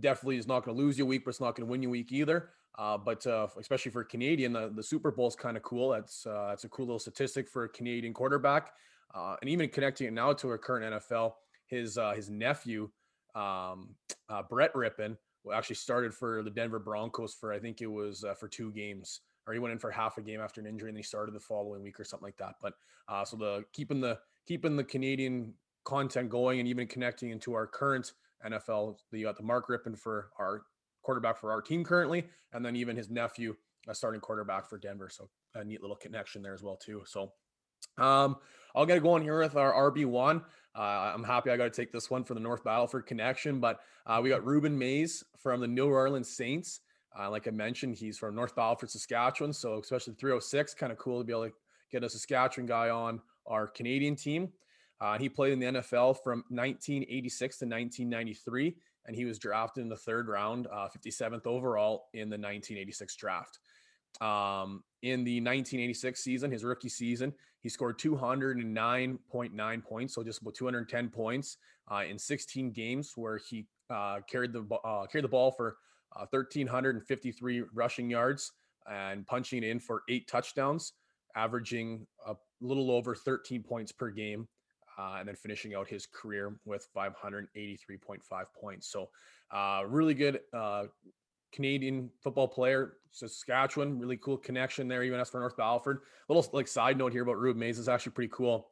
definitely 0.00 0.36
is 0.36 0.46
not 0.46 0.64
going 0.64 0.76
to 0.76 0.82
lose 0.82 0.98
you 0.98 1.06
week, 1.06 1.24
but 1.24 1.30
it's 1.30 1.40
not 1.40 1.54
going 1.54 1.66
to 1.66 1.70
win 1.70 1.82
you 1.82 1.90
week 1.90 2.12
either. 2.12 2.50
Uh, 2.78 2.96
but 2.96 3.26
uh, 3.26 3.48
especially 3.58 3.90
for 3.90 4.04
Canadian, 4.04 4.52
the, 4.52 4.70
the 4.74 4.82
Super 4.82 5.10
Bowl 5.10 5.26
is 5.26 5.34
kind 5.34 5.56
of 5.56 5.62
cool. 5.64 5.90
That's 5.90 6.26
uh, 6.26 6.46
that's 6.50 6.64
a 6.64 6.68
cool 6.68 6.86
little 6.86 7.00
statistic 7.00 7.48
for 7.48 7.64
a 7.64 7.68
Canadian 7.68 8.14
quarterback. 8.14 8.70
Uh, 9.14 9.36
and 9.40 9.50
even 9.50 9.68
connecting 9.68 10.06
it 10.06 10.12
now 10.12 10.32
to 10.34 10.52
a 10.52 10.58
current 10.58 10.94
NFL, 10.94 11.32
his 11.66 11.98
uh, 11.98 12.12
his 12.14 12.30
nephew 12.30 12.88
um, 13.34 13.94
uh, 14.28 14.42
Brett 14.48 14.70
Actually 15.52 15.76
started 15.76 16.14
for 16.14 16.42
the 16.42 16.50
Denver 16.50 16.78
Broncos 16.78 17.34
for 17.34 17.52
I 17.52 17.58
think 17.58 17.80
it 17.80 17.86
was 17.86 18.24
for 18.38 18.48
two 18.48 18.72
games, 18.72 19.20
or 19.46 19.52
he 19.52 19.58
went 19.58 19.72
in 19.72 19.78
for 19.78 19.90
half 19.90 20.18
a 20.18 20.22
game 20.22 20.40
after 20.40 20.60
an 20.60 20.66
injury, 20.66 20.88
and 20.88 20.96
he 20.96 21.02
started 21.02 21.34
the 21.34 21.40
following 21.40 21.82
week 21.82 21.98
or 21.98 22.04
something 22.04 22.26
like 22.26 22.36
that. 22.36 22.54
But 22.60 22.74
uh, 23.08 23.24
so 23.24 23.36
the 23.36 23.64
keeping 23.72 24.00
the 24.00 24.18
keeping 24.46 24.76
the 24.76 24.84
Canadian 24.84 25.54
content 25.84 26.28
going 26.28 26.58
and 26.60 26.68
even 26.68 26.86
connecting 26.86 27.30
into 27.30 27.54
our 27.54 27.66
current 27.66 28.12
NFL. 28.46 28.96
The 29.10 29.18
you 29.18 29.26
got 29.26 29.36
the 29.36 29.42
Mark 29.42 29.68
Rypien 29.68 29.98
for 29.98 30.30
our 30.38 30.62
quarterback 31.02 31.38
for 31.38 31.50
our 31.50 31.62
team 31.62 31.84
currently, 31.84 32.26
and 32.52 32.64
then 32.64 32.76
even 32.76 32.96
his 32.96 33.08
nephew, 33.10 33.56
a 33.88 33.94
starting 33.94 34.20
quarterback 34.20 34.68
for 34.68 34.78
Denver. 34.78 35.08
So 35.10 35.28
a 35.54 35.64
neat 35.64 35.80
little 35.80 35.96
connection 35.96 36.42
there 36.42 36.54
as 36.54 36.62
well 36.62 36.76
too. 36.76 37.02
So 37.06 37.32
um, 37.98 38.36
I'll 38.74 38.86
get 38.86 39.02
going 39.02 39.22
here 39.22 39.40
with 39.40 39.56
our 39.56 39.90
RB 39.90 40.06
one. 40.06 40.42
Uh, 40.76 41.12
I'm 41.14 41.24
happy 41.24 41.50
I 41.50 41.56
got 41.56 41.64
to 41.64 41.70
take 41.70 41.92
this 41.92 42.10
one 42.10 42.24
for 42.24 42.34
the 42.34 42.40
North 42.40 42.62
Battleford 42.62 43.06
connection, 43.06 43.58
but 43.58 43.80
uh, 44.06 44.20
we 44.22 44.28
got 44.28 44.42
Rueben 44.42 44.76
Mayes 44.76 45.24
from 45.38 45.60
the 45.60 45.66
New 45.66 45.88
Orleans 45.88 46.28
Saints. 46.28 46.80
Uh, 47.18 47.30
like 47.30 47.48
I 47.48 47.50
mentioned, 47.50 47.96
he's 47.96 48.18
from 48.18 48.34
North 48.34 48.54
Battleford, 48.54 48.90
Saskatchewan. 48.90 49.52
So 49.52 49.78
especially 49.78 50.14
306, 50.14 50.74
kind 50.74 50.92
of 50.92 50.98
cool 50.98 51.18
to 51.18 51.24
be 51.24 51.32
able 51.32 51.46
to 51.46 51.52
get 51.90 52.04
a 52.04 52.08
Saskatchewan 52.08 52.66
guy 52.66 52.90
on 52.90 53.20
our 53.46 53.66
Canadian 53.66 54.14
team. 54.14 54.50
Uh, 55.00 55.18
he 55.18 55.28
played 55.28 55.52
in 55.52 55.58
the 55.58 55.66
NFL 55.66 56.22
from 56.22 56.44
1986 56.50 57.58
to 57.58 57.64
1993 57.64 58.76
and 59.08 59.16
he 59.16 59.24
was 59.24 59.38
drafted 59.38 59.82
in 59.82 59.88
the 59.88 59.96
third 59.96 60.28
round, 60.28 60.66
uh, 60.66 60.86
57th 60.94 61.46
overall 61.46 62.08
in 62.12 62.28
the 62.28 62.34
1986 62.34 63.16
draft. 63.16 63.58
Um, 64.20 64.84
in 65.02 65.24
the 65.24 65.40
1986 65.40 66.22
season, 66.22 66.50
his 66.50 66.62
rookie 66.62 66.90
season, 66.90 67.32
he 67.60 67.68
scored 67.68 67.98
209.9 67.98 69.84
points, 69.84 70.14
so 70.14 70.22
just 70.22 70.40
about 70.40 70.54
210 70.54 71.08
points 71.08 71.56
uh, 71.90 72.02
in 72.08 72.18
16 72.18 72.70
games, 72.72 73.12
where 73.16 73.38
he 73.38 73.66
uh, 73.90 74.20
carried 74.30 74.52
the 74.52 74.64
uh, 74.84 75.06
carried 75.06 75.24
the 75.24 75.28
ball 75.28 75.50
for 75.50 75.76
1,353 76.30 77.60
uh, 77.60 77.64
rushing 77.74 78.10
yards 78.10 78.52
and 78.90 79.26
punching 79.26 79.62
in 79.62 79.78
for 79.80 80.02
eight 80.08 80.28
touchdowns, 80.28 80.92
averaging 81.36 82.06
a 82.26 82.34
little 82.60 82.90
over 82.90 83.14
13 83.14 83.62
points 83.62 83.92
per 83.92 84.10
game 84.10 84.48
uh, 84.98 85.16
and 85.18 85.28
then 85.28 85.36
finishing 85.36 85.74
out 85.74 85.88
his 85.88 86.06
career 86.06 86.56
with 86.64 86.86
583.5 86.96 88.20
points. 88.60 88.90
So, 88.90 89.08
uh, 89.50 89.82
really 89.86 90.14
good 90.14 90.40
Canadian 91.52 92.10
football 92.22 92.48
player, 92.48 92.94
Saskatchewan. 93.10 93.98
Really 93.98 94.16
cool 94.16 94.36
connection 94.36 94.88
there, 94.88 95.02
even 95.02 95.20
as 95.20 95.30
for 95.30 95.40
North 95.40 95.56
Battleford. 95.56 95.98
Little 96.28 96.48
like 96.52 96.68
side 96.68 96.98
note 96.98 97.12
here 97.12 97.22
about 97.22 97.36
Rueben 97.36 97.56
Mayes 97.56 97.78
is 97.78 97.88
actually 97.88 98.12
pretty 98.12 98.32
cool. 98.32 98.70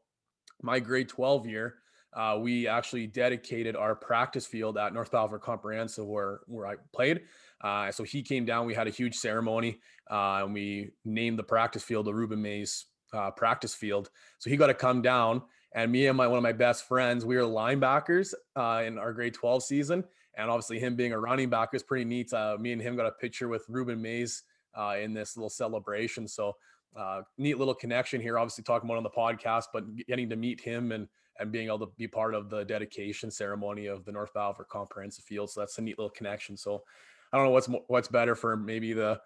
My 0.62 0.80
grade 0.80 1.08
12 1.08 1.46
year, 1.46 1.76
uh, 2.14 2.38
we 2.40 2.66
actually 2.66 3.06
dedicated 3.06 3.76
our 3.76 3.94
practice 3.94 4.46
field 4.46 4.78
at 4.78 4.94
North 4.94 5.10
Battleford 5.10 5.40
Comprehensive 5.40 6.06
where 6.06 6.40
where 6.46 6.66
I 6.66 6.74
played. 6.94 7.22
Uh, 7.62 7.90
so 7.90 8.02
he 8.02 8.22
came 8.22 8.44
down. 8.44 8.66
We 8.66 8.74
had 8.74 8.86
a 8.86 8.90
huge 8.90 9.14
ceremony, 9.14 9.80
uh, 10.10 10.42
and 10.44 10.54
we 10.54 10.90
named 11.04 11.38
the 11.38 11.44
practice 11.44 11.82
field 11.82 12.06
the 12.06 12.12
Rueben 12.12 12.38
Mayes 12.38 12.86
uh, 13.12 13.30
practice 13.30 13.74
field. 13.74 14.10
So 14.38 14.50
he 14.50 14.56
got 14.56 14.66
to 14.66 14.74
come 14.74 15.02
down 15.02 15.42
and 15.76 15.92
me 15.92 16.06
and 16.06 16.16
my 16.16 16.26
one 16.26 16.38
of 16.38 16.42
my 16.42 16.52
best 16.52 16.88
friends, 16.88 17.24
we 17.24 17.36
were 17.36 17.42
linebackers 17.42 18.32
uh, 18.56 18.82
in 18.84 18.98
our 18.98 19.12
grade 19.12 19.34
12 19.34 19.62
season. 19.62 20.04
And 20.36 20.50
obviously, 20.50 20.78
him 20.78 20.96
being 20.96 21.12
a 21.12 21.18
running 21.18 21.48
back 21.48 21.72
was 21.72 21.82
pretty 21.82 22.04
neat. 22.04 22.32
Uh, 22.32 22.56
me 22.58 22.72
and 22.72 22.80
him 22.80 22.96
got 22.96 23.06
a 23.06 23.12
picture 23.12 23.48
with 23.48 23.66
Rueben 23.68 24.00
Mayes 24.00 24.42
uh, 24.76 24.96
in 25.00 25.14
this 25.14 25.36
little 25.36 25.50
celebration. 25.50 26.28
So, 26.28 26.56
uh, 26.96 27.22
neat 27.38 27.58
little 27.58 27.74
connection 27.74 28.20
here. 28.20 28.38
Obviously, 28.38 28.64
talking 28.64 28.88
about 28.88 28.98
on 28.98 29.02
the 29.02 29.10
podcast, 29.10 29.64
but 29.72 29.84
getting 30.06 30.28
to 30.30 30.36
meet 30.36 30.60
him 30.60 30.92
and 30.92 31.08
and 31.38 31.52
being 31.52 31.66
able 31.66 31.80
to 31.80 31.92
be 31.98 32.08
part 32.08 32.34
of 32.34 32.48
the 32.48 32.64
dedication 32.64 33.30
ceremony 33.30 33.86
of 33.86 34.06
the 34.06 34.12
North 34.12 34.32
Battleford 34.32 34.68
Comprehensive 34.68 35.24
Field. 35.24 35.50
So 35.50 35.60
that's 35.60 35.76
a 35.76 35.82
neat 35.82 35.98
little 35.98 36.10
connection. 36.10 36.56
So, 36.56 36.82
I 37.32 37.36
don't 37.36 37.46
know 37.46 37.52
what's 37.52 37.68
what's 37.88 38.08
better 38.08 38.34
for 38.34 38.56
maybe 38.56 38.92
the 38.92 39.20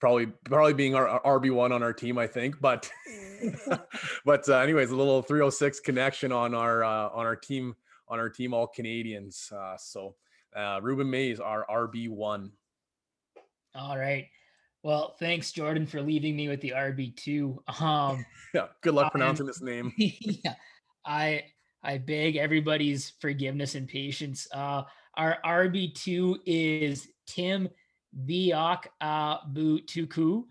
probably 0.00 0.26
probably 0.44 0.74
being 0.74 0.94
our 0.94 1.20
RB 1.22 1.50
one 1.50 1.72
on 1.72 1.82
our 1.82 1.92
team, 1.92 2.18
I 2.18 2.26
think. 2.26 2.60
But 2.60 2.90
but 4.24 4.48
uh, 4.48 4.58
anyways, 4.58 4.90
a 4.90 4.96
little 4.96 5.22
306 5.22 5.80
connection 5.80 6.32
on 6.32 6.54
our 6.54 6.84
uh, 6.84 7.08
on 7.10 7.26
our 7.26 7.36
team 7.36 7.76
on 8.08 8.18
our 8.18 8.28
team 8.28 8.54
all 8.54 8.66
Canadians. 8.66 9.52
Uh, 9.54 9.76
so 9.76 10.14
uh, 10.54 10.80
Rueben 10.80 11.08
Mayes, 11.08 11.40
our 11.40 11.66
RB 11.70 12.08
one. 12.08 12.52
All 13.74 13.98
right. 13.98 14.26
Well, 14.82 15.16
thanks, 15.18 15.52
Jordan, 15.52 15.86
for 15.86 16.00
leaving 16.00 16.36
me 16.36 16.48
with 16.48 16.60
the 16.60 16.72
RB 16.76 17.14
two. 17.16 17.62
Um, 17.80 18.24
yeah, 18.54 18.66
good 18.82 18.94
luck 18.94 19.12
pronouncing 19.12 19.46
this 19.46 19.60
name. 19.60 19.92
yeah, 19.98 20.54
I 21.04 21.44
I 21.82 21.98
beg 21.98 22.36
everybody's 22.36 23.12
forgiveness 23.20 23.74
and 23.74 23.88
patience. 23.88 24.46
Uh, 24.52 24.82
our 25.16 25.38
RB 25.44 25.94
two 25.94 26.38
is 26.46 27.08
Tim 27.26 27.68
Biak 28.26 28.86
uh, 29.00 29.38
Bu 29.48 29.80
Tuku. 29.80 30.44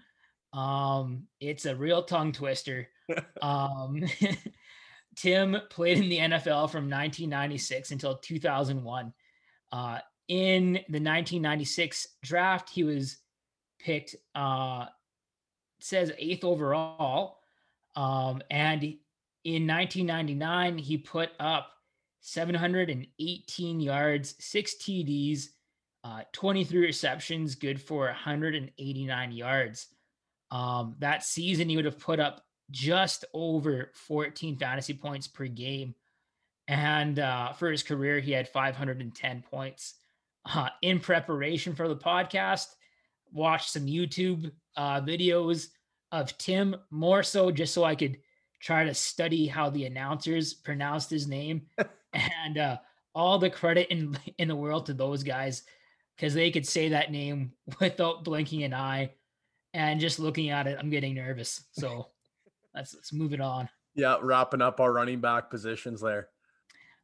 Um, 0.53 1.23
it's 1.39 1.65
a 1.65 1.75
real 1.75 2.03
tongue 2.03 2.31
twister. 2.31 2.87
um, 3.41 4.03
Tim 5.15 5.57
played 5.69 5.97
in 5.97 6.09
the 6.09 6.17
NFL 6.17 6.69
from 6.69 6.89
1996 6.89 7.91
until 7.91 8.17
2001. 8.17 9.13
Uh, 9.71 9.99
in 10.27 10.73
the 10.73 10.99
1996 10.99 12.07
draft, 12.23 12.69
he 12.69 12.83
was 12.83 13.17
picked, 13.79 14.15
uh, 14.35 14.85
says 15.79 16.11
eighth 16.17 16.43
overall. 16.43 17.39
Um, 17.95 18.41
and 18.51 18.83
in 19.43 19.67
1999, 19.67 20.77
he 20.77 20.97
put 20.97 21.29
up 21.39 21.71
718 22.21 23.79
yards, 23.79 24.35
six 24.39 24.75
TDs, 24.75 25.45
uh, 26.03 26.21
23 26.33 26.79
receptions, 26.79 27.55
good 27.55 27.81
for 27.81 28.05
189 28.05 29.31
yards. 29.31 29.87
Um, 30.51 30.95
that 30.99 31.23
season, 31.23 31.69
he 31.69 31.75
would 31.75 31.85
have 31.85 31.99
put 31.99 32.19
up 32.19 32.43
just 32.71 33.25
over 33.33 33.91
14 33.93 34.57
fantasy 34.57 34.93
points 34.93 35.27
per 35.27 35.47
game. 35.47 35.95
And 36.67 37.19
uh, 37.19 37.53
for 37.53 37.71
his 37.71 37.83
career, 37.83 38.19
he 38.19 38.31
had 38.31 38.47
510 38.47 39.43
points. 39.49 39.95
Uh, 40.45 40.69
in 40.81 40.99
preparation 40.99 41.75
for 41.75 41.87
the 41.87 41.95
podcast, 41.95 42.67
watched 43.31 43.69
some 43.69 43.85
YouTube 43.85 44.51
uh, 44.75 45.01
videos 45.01 45.67
of 46.11 46.37
Tim, 46.37 46.75
more 46.89 47.23
so 47.23 47.51
just 47.51 47.73
so 47.73 47.83
I 47.83 47.95
could 47.95 48.17
try 48.61 48.85
to 48.85 48.93
study 48.93 49.47
how 49.47 49.69
the 49.69 49.85
announcers 49.85 50.53
pronounced 50.53 51.09
his 51.09 51.27
name. 51.27 51.63
and 52.13 52.57
uh, 52.57 52.77
all 53.13 53.39
the 53.39 53.49
credit 53.49 53.87
in 53.89 54.17
in 54.37 54.47
the 54.47 54.55
world 54.55 54.85
to 54.85 54.93
those 54.93 55.23
guys 55.23 55.63
because 56.15 56.33
they 56.33 56.51
could 56.51 56.67
say 56.67 56.89
that 56.89 57.11
name 57.11 57.51
without 57.79 58.23
blinking 58.23 58.63
an 58.63 58.73
eye. 58.73 59.11
And 59.73 59.99
just 59.99 60.19
looking 60.19 60.49
at 60.49 60.65
it, 60.67 60.77
I'm 60.79 60.89
getting 60.89 61.15
nervous. 61.15 61.63
So 61.71 62.07
let's 62.75 62.93
let's 62.93 63.13
move 63.13 63.33
it 63.33 63.41
on. 63.41 63.69
Yeah, 63.95 64.17
wrapping 64.21 64.61
up 64.61 64.79
our 64.79 64.93
running 64.93 65.19
back 65.19 65.49
positions 65.49 66.01
there. 66.01 66.29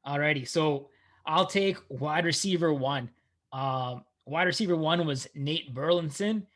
Alrighty. 0.06 0.48
So 0.48 0.90
I'll 1.26 1.46
take 1.46 1.78
wide 1.90 2.26
receiver 2.26 2.74
one. 2.74 3.10
Um, 3.52 4.04
wide 4.26 4.48
receiver 4.48 4.76
one 4.76 5.06
was 5.06 5.28
Nate 5.36 5.74
Burleson 5.74 6.48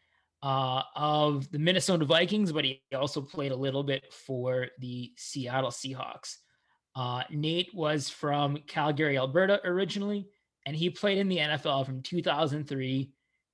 uh, 0.43 0.81
of 0.95 1.49
the 1.51 1.59
Minnesota 1.59 2.05
Vikings, 2.05 2.51
but 2.51 2.65
he 2.65 2.81
also 2.95 3.21
played 3.21 3.51
a 3.51 3.55
little 3.55 3.83
bit 3.83 4.11
for 4.11 4.67
the 4.79 5.11
Seattle 5.15 5.71
Seahawks. 5.71 6.37
Uh, 6.95 7.23
Nate 7.29 7.69
was 7.73 8.09
from 8.09 8.57
Calgary, 8.67 9.17
Alberta 9.17 9.61
originally 9.63 10.27
and 10.67 10.75
he 10.75 10.89
played 10.89 11.17
in 11.17 11.29
the 11.29 11.37
NFL 11.37 11.85
from 11.85 12.01
2003 12.01 13.09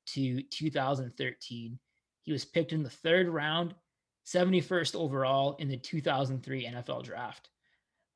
to 0.07 0.41
2013. 0.41 1.79
He 2.23 2.31
was 2.31 2.43
picked 2.43 2.73
in 2.73 2.81
the 2.81 2.89
third 2.89 3.29
round, 3.29 3.75
71st 4.25 4.95
overall 4.95 5.55
in 5.59 5.67
the 5.67 5.77
2003 5.77 6.65
NFL 6.65 7.03
draft. 7.03 7.49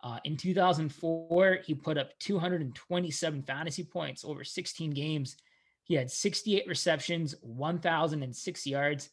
Uh, 0.03 0.19
in 0.25 0.37
2004, 0.37 1.59
he 1.65 1.73
put 1.73 1.97
up 1.97 2.17
227 2.19 3.43
fantasy 3.43 3.83
points 3.83 4.23
over 4.23 4.43
16 4.43 4.91
games. 4.91 5.37
He 5.83 5.95
had 5.95 6.11
68 6.11 6.67
receptions, 6.67 7.35
1,006 7.41 8.67
yards, 8.67 9.09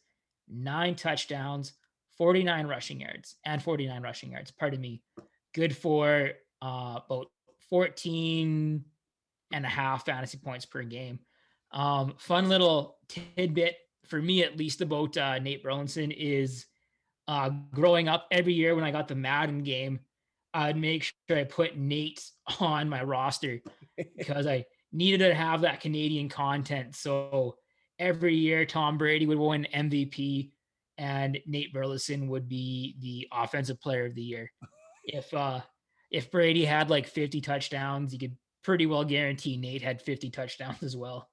nine 0.47 0.95
touchdowns, 0.95 1.73
49 2.17 2.67
rushing 2.67 3.01
yards, 3.01 3.35
and 3.45 3.61
49 3.61 4.01
rushing 4.01 4.31
yards. 4.31 4.51
Pardon 4.51 4.81
me. 4.81 5.01
Good 5.53 5.75
for 5.75 6.31
uh, 6.61 6.99
about 7.05 7.27
14 7.69 8.83
and 9.53 9.65
a 9.65 9.69
half 9.69 10.05
fantasy 10.05 10.37
points 10.37 10.65
per 10.65 10.83
game. 10.83 11.19
Um, 11.71 12.15
fun 12.17 12.49
little 12.49 12.97
tidbit 13.07 13.77
for 14.05 14.21
me, 14.21 14.43
at 14.43 14.57
least, 14.57 14.81
about 14.81 15.17
uh, 15.17 15.39
Nate 15.39 15.63
Burleson 15.63 16.11
is 16.11 16.65
uh, 17.27 17.49
growing 17.71 18.07
up 18.07 18.27
every 18.31 18.53
year 18.53 18.75
when 18.75 18.83
I 18.83 18.91
got 18.91 19.07
the 19.07 19.15
Madden 19.15 19.63
game, 19.63 19.99
I'd 20.55 20.77
make 20.77 21.03
sure 21.03 21.37
I 21.37 21.43
put 21.43 21.77
Nate 21.77 22.23
on 22.61 22.87
my 22.89 23.03
roster 23.03 23.61
because 24.17 24.47
I 24.47 24.65
needed 24.93 25.19
to 25.19 25.35
have 25.35 25.61
that 25.61 25.81
Canadian 25.81 26.29
content. 26.29 26.95
So 26.95 27.57
every 27.99 28.35
year, 28.35 28.65
Tom 28.65 28.97
Brady 28.97 29.25
would 29.25 29.37
win 29.37 29.67
MVP 29.75 30.51
and 30.97 31.37
Nate 31.45 31.73
Burleson 31.73 32.29
would 32.29 32.47
be 32.47 32.95
the 33.01 33.27
offensive 33.33 33.81
player 33.81 34.05
of 34.05 34.15
the 34.15 34.21
year. 34.21 34.49
If 35.03 35.33
uh 35.33 35.59
if 36.09 36.31
Brady 36.31 36.63
had 36.63 36.89
like 36.89 37.07
50 37.07 37.41
touchdowns, 37.41 38.13
you 38.13 38.19
could 38.19 38.37
pretty 38.63 38.85
well 38.85 39.03
guarantee 39.03 39.57
Nate 39.57 39.81
had 39.81 40.01
50 40.01 40.29
touchdowns 40.29 40.81
as 40.83 40.95
well. 40.95 41.29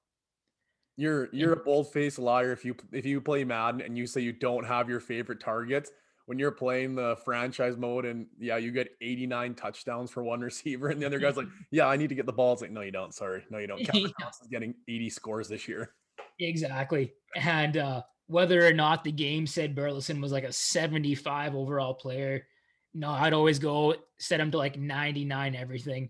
You're 0.97 1.29
you're 1.31 1.53
a 1.53 1.63
bold 1.63 1.91
faced 1.93 2.19
liar 2.19 2.51
if 2.51 2.65
you 2.65 2.75
if 2.91 3.05
you 3.05 3.21
play 3.21 3.45
Madden 3.45 3.79
and 3.79 3.97
you 3.97 4.05
say 4.05 4.19
you 4.19 4.33
don't 4.33 4.65
have 4.65 4.89
your 4.89 4.99
favorite 4.99 5.39
targets 5.39 5.89
when 6.25 6.39
you're 6.39 6.51
playing 6.51 6.95
the 6.95 7.17
franchise 7.25 7.77
mode 7.77 8.05
and 8.05 8.27
yeah 8.39 8.57
you 8.57 8.71
get 8.71 8.89
89 9.01 9.55
touchdowns 9.55 10.11
for 10.11 10.23
one 10.23 10.41
receiver 10.51 10.89
and 10.89 11.01
the 11.01 11.05
other 11.05 11.19
guy's 11.19 11.37
like 11.37 11.47
yeah 11.71 11.87
I 11.87 11.97
need 11.97 12.09
to 12.09 12.15
get 12.15 12.25
the 12.25 12.33
balls 12.33 12.61
like 12.61 12.71
no 12.71 12.81
you 12.81 12.91
don't 12.91 13.13
sorry 13.13 13.43
no 13.49 13.57
you 13.57 13.67
don't 13.67 13.83
Kevin 13.83 14.11
yeah. 14.19 14.29
is 14.41 14.47
getting 14.49 14.75
80 14.87 15.09
scores 15.09 15.47
this 15.47 15.67
year 15.67 15.93
exactly 16.39 17.13
and 17.35 17.77
uh 17.77 18.01
whether 18.27 18.65
or 18.65 18.73
not 18.73 19.03
the 19.03 19.11
game 19.11 19.45
said 19.45 19.75
Burleson 19.75 20.21
was 20.21 20.31
like 20.31 20.45
a 20.45 20.53
75 20.53 21.55
overall 21.55 21.93
player 21.93 22.47
no 22.93 23.09
I'd 23.09 23.33
always 23.33 23.59
go 23.59 23.95
set 24.19 24.39
him 24.39 24.51
to 24.51 24.57
like 24.57 24.77
99 24.77 25.55
everything 25.55 26.09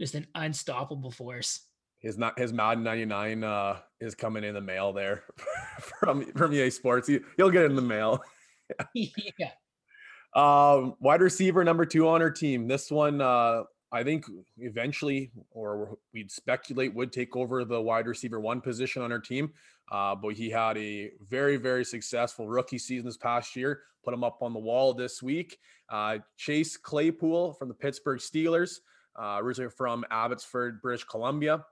just 0.00 0.14
an 0.14 0.26
unstoppable 0.34 1.10
force 1.10 1.60
his 2.00 2.18
not 2.18 2.38
his 2.38 2.52
Madden 2.52 2.82
99 2.84 3.44
uh 3.44 3.76
is 4.00 4.14
coming 4.14 4.44
in 4.44 4.54
the 4.54 4.60
mail 4.60 4.92
there 4.92 5.24
from 6.00 6.30
from 6.32 6.52
EA 6.52 6.70
Sports. 6.70 7.08
He, 7.08 7.20
he'll 7.36 7.50
get 7.50 7.62
it 7.62 7.70
in 7.70 7.76
the 7.76 7.82
mail. 7.82 8.22
yeah. 8.94 9.50
Um, 10.34 10.94
wide 11.00 11.20
receiver 11.20 11.64
number 11.64 11.84
two 11.84 12.08
on 12.08 12.20
our 12.22 12.30
team. 12.30 12.66
This 12.66 12.90
one, 12.90 13.20
uh, 13.20 13.62
I 13.92 14.02
think 14.02 14.26
eventually, 14.58 15.30
or 15.50 15.96
we'd 16.12 16.30
speculate, 16.30 16.94
would 16.94 17.12
take 17.12 17.36
over 17.36 17.64
the 17.64 17.80
wide 17.80 18.06
receiver 18.06 18.40
one 18.40 18.60
position 18.60 19.02
on 19.02 19.12
our 19.12 19.20
team. 19.20 19.52
Uh, 19.90 20.14
but 20.14 20.34
he 20.34 20.50
had 20.50 20.76
a 20.78 21.12
very, 21.28 21.56
very 21.56 21.84
successful 21.84 22.48
rookie 22.48 22.78
season 22.78 23.06
this 23.06 23.16
past 23.16 23.54
year. 23.54 23.82
Put 24.04 24.14
him 24.14 24.24
up 24.24 24.42
on 24.42 24.52
the 24.52 24.58
wall 24.58 24.94
this 24.94 25.22
week. 25.22 25.58
Uh, 25.88 26.18
Chase 26.36 26.76
Claypool 26.76 27.52
from 27.54 27.68
the 27.68 27.74
Pittsburgh 27.74 28.18
Steelers, 28.18 28.78
uh, 29.20 29.38
originally 29.40 29.70
from 29.70 30.04
Abbotsford, 30.10 30.80
British 30.82 31.04
Columbia. 31.04 31.64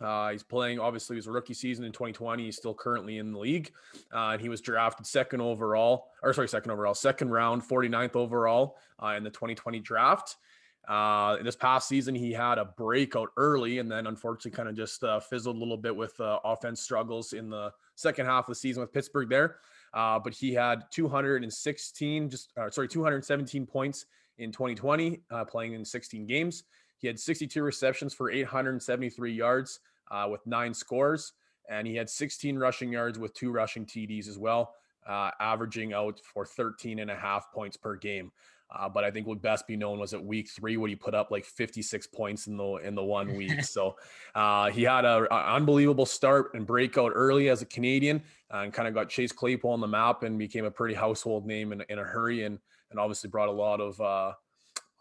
Uh, 0.00 0.30
he's 0.30 0.42
playing, 0.42 0.78
obviously, 0.78 1.16
his 1.16 1.28
rookie 1.28 1.54
season 1.54 1.84
in 1.84 1.92
2020. 1.92 2.44
He's 2.44 2.56
still 2.56 2.74
currently 2.74 3.18
in 3.18 3.32
the 3.32 3.38
league. 3.38 3.72
Uh, 4.12 4.30
and 4.30 4.40
he 4.40 4.48
was 4.48 4.60
drafted 4.60 5.06
second 5.06 5.40
overall, 5.40 6.08
or 6.22 6.32
sorry, 6.32 6.48
second 6.48 6.70
overall, 6.70 6.94
second 6.94 7.30
round, 7.30 7.62
49th 7.62 8.16
overall 8.16 8.76
uh, 9.02 9.14
in 9.16 9.24
the 9.24 9.30
2020 9.30 9.80
draft. 9.80 10.36
Uh, 10.88 11.36
in 11.38 11.46
this 11.46 11.56
past 11.56 11.88
season, 11.88 12.14
he 12.14 12.32
had 12.32 12.58
a 12.58 12.66
breakout 12.76 13.30
early 13.38 13.78
and 13.78 13.90
then 13.90 14.06
unfortunately 14.06 14.50
kind 14.50 14.68
of 14.68 14.76
just 14.76 15.02
uh, 15.02 15.18
fizzled 15.18 15.56
a 15.56 15.58
little 15.58 15.78
bit 15.78 15.96
with 15.96 16.18
uh, 16.20 16.38
offense 16.44 16.82
struggles 16.82 17.32
in 17.32 17.48
the 17.48 17.72
second 17.94 18.26
half 18.26 18.44
of 18.44 18.48
the 18.48 18.54
season 18.54 18.82
with 18.82 18.92
Pittsburgh 18.92 19.30
there. 19.30 19.56
but 19.94 20.34
he 20.34 20.52
had 20.52 20.82
216, 20.90 22.28
just 22.28 22.52
sorry, 22.70 22.88
217 22.88 23.64
points 23.64 24.04
in 24.36 24.52
2020, 24.52 25.20
playing 25.48 25.72
in 25.72 25.84
16 25.84 26.26
games. 26.26 26.64
He 27.04 27.08
had 27.08 27.20
62 27.20 27.62
receptions 27.62 28.14
for 28.14 28.30
873 28.30 29.30
yards 29.30 29.80
uh, 30.10 30.26
with 30.30 30.40
nine 30.46 30.72
scores, 30.72 31.34
and 31.68 31.86
he 31.86 31.94
had 31.94 32.08
16 32.08 32.58
rushing 32.58 32.90
yards 32.90 33.18
with 33.18 33.34
two 33.34 33.50
rushing 33.50 33.84
TDs 33.84 34.26
as 34.26 34.38
well, 34.38 34.72
uh, 35.06 35.30
averaging 35.38 35.92
out 35.92 36.18
for 36.24 36.46
13 36.46 37.00
and 37.00 37.10
a 37.10 37.14
half 37.14 37.52
points 37.52 37.76
per 37.76 37.94
game. 37.94 38.32
Uh, 38.74 38.88
but 38.88 39.04
I 39.04 39.10
think 39.10 39.26
what 39.26 39.42
best 39.42 39.66
be 39.66 39.76
known 39.76 39.98
was 39.98 40.14
at 40.14 40.24
week 40.24 40.48
three 40.48 40.78
when 40.78 40.88
he 40.88 40.96
put 40.96 41.14
up 41.14 41.30
like 41.30 41.44
56 41.44 42.06
points 42.06 42.46
in 42.46 42.56
the 42.56 42.76
in 42.76 42.94
the 42.94 43.04
one 43.04 43.36
week. 43.36 43.62
so 43.64 43.96
uh, 44.34 44.70
he 44.70 44.84
had 44.84 45.04
an 45.04 45.26
unbelievable 45.30 46.06
start 46.06 46.54
and 46.54 46.66
breakout 46.66 47.12
early 47.14 47.50
as 47.50 47.60
a 47.60 47.66
Canadian, 47.66 48.22
uh, 48.50 48.60
and 48.60 48.72
kind 48.72 48.88
of 48.88 48.94
got 48.94 49.10
Chase 49.10 49.30
Claypool 49.30 49.72
on 49.72 49.80
the 49.82 49.86
map 49.86 50.22
and 50.22 50.38
became 50.38 50.64
a 50.64 50.70
pretty 50.70 50.94
household 50.94 51.44
name 51.44 51.70
in, 51.70 51.84
in 51.90 51.98
a 51.98 52.02
hurry, 52.02 52.44
and 52.44 52.58
and 52.90 52.98
obviously 52.98 53.28
brought 53.28 53.50
a 53.50 53.52
lot 53.52 53.82
of 53.82 54.00
uh, 54.00 54.32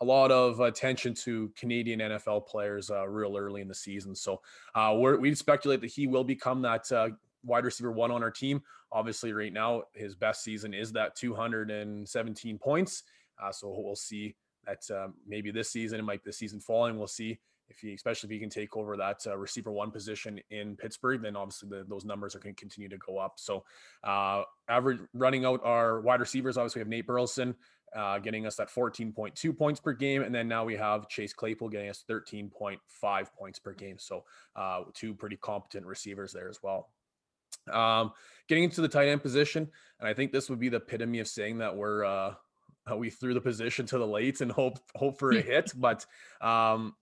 a 0.03 0.05
lot 0.05 0.31
of 0.31 0.59
attention 0.59 1.13
to 1.13 1.49
Canadian 1.57 2.01
NFL 2.01 2.45
players 2.45 2.91
uh, 2.91 3.07
real 3.07 3.37
early 3.37 3.61
in 3.61 3.69
the 3.69 3.73
season. 3.73 4.13
So 4.13 4.41
uh, 4.75 4.93
we 4.97 5.33
speculate 5.33 5.79
that 5.79 5.91
he 5.91 6.07
will 6.07 6.25
become 6.25 6.61
that 6.63 6.91
uh, 6.91 7.09
wide 7.45 7.63
receiver 7.63 7.89
one 7.89 8.11
on 8.11 8.21
our 8.21 8.29
team. 8.29 8.61
Obviously, 8.91 9.31
right 9.31 9.53
now 9.53 9.83
his 9.93 10.13
best 10.13 10.43
season 10.43 10.73
is 10.73 10.91
that 10.91 11.15
217 11.15 12.57
points. 12.59 13.03
Uh, 13.41 13.53
so 13.53 13.73
we'll 13.77 13.95
see 13.95 14.35
that 14.65 14.83
um, 14.91 15.13
maybe 15.25 15.51
this 15.51 15.69
season 15.69 16.01
it 16.01 16.03
might 16.03 16.21
be 16.21 16.29
the 16.29 16.33
season 16.33 16.59
following. 16.59 16.97
We'll 16.97 17.07
see 17.07 17.39
if 17.69 17.79
he, 17.79 17.93
especially 17.93 18.27
if 18.27 18.31
he 18.31 18.39
can 18.39 18.49
take 18.49 18.75
over 18.75 18.97
that 18.97 19.25
uh, 19.25 19.37
receiver 19.37 19.71
one 19.71 19.89
position 19.89 20.37
in 20.51 20.75
Pittsburgh, 20.75 21.21
then 21.21 21.37
obviously 21.37 21.69
the, 21.69 21.85
those 21.87 22.03
numbers 22.03 22.35
are 22.35 22.39
going 22.39 22.53
to 22.53 22.59
continue 22.59 22.89
to 22.89 22.97
go 22.97 23.17
up. 23.17 23.35
So, 23.37 23.63
uh, 24.03 24.43
average 24.67 24.99
running 25.13 25.45
out 25.45 25.61
our 25.63 26.01
wide 26.01 26.19
receivers, 26.19 26.57
obviously 26.57 26.79
we 26.79 26.81
have 26.81 26.89
Nate 26.89 27.07
Burleson, 27.07 27.55
uh, 27.95 28.19
getting 28.19 28.45
us 28.45 28.56
that 28.56 28.69
14.2 28.69 29.58
points 29.58 29.79
per 29.79 29.93
game. 29.93 30.23
And 30.23 30.34
then 30.34 30.47
now 30.47 30.65
we 30.65 30.75
have 30.75 31.08
Chase 31.08 31.34
Claypool 31.34 31.69
getting 31.69 31.89
us 31.89 32.03
13.5 32.10 32.79
points 33.38 33.60
per 33.60 33.73
game. 33.73 33.97
So 33.99 34.23
uh, 34.56 34.82
two 34.93 35.13
pretty 35.13 35.38
competent 35.38 35.86
receivers 35.86 36.32
there 36.32 36.49
as 36.49 36.60
well. 36.63 36.89
Um, 37.71 38.12
getting 38.47 38.63
into 38.63 38.82
the 38.82 38.88
tight 38.88 39.08
end 39.08 39.21
position, 39.21 39.69
and 39.99 40.08
I 40.08 40.13
think 40.13 40.32
this 40.32 40.49
would 40.49 40.60
be 40.60 40.69
the 40.69 40.77
epitome 40.77 41.19
of 41.19 41.27
saying 41.27 41.60
that 41.60 41.75
we're 41.75 42.03
uh, 42.03 42.34
we 42.97 43.10
threw 43.10 43.34
the 43.34 43.41
position 43.41 43.86
to 43.88 43.97
the 43.97 44.08
late 44.08 44.41
and 44.41 44.51
hope 44.51 44.79
hope 44.95 45.17
for 45.17 45.32
a 45.32 45.41
hit. 45.41 45.71
But 45.75 46.06
um, 46.41 46.95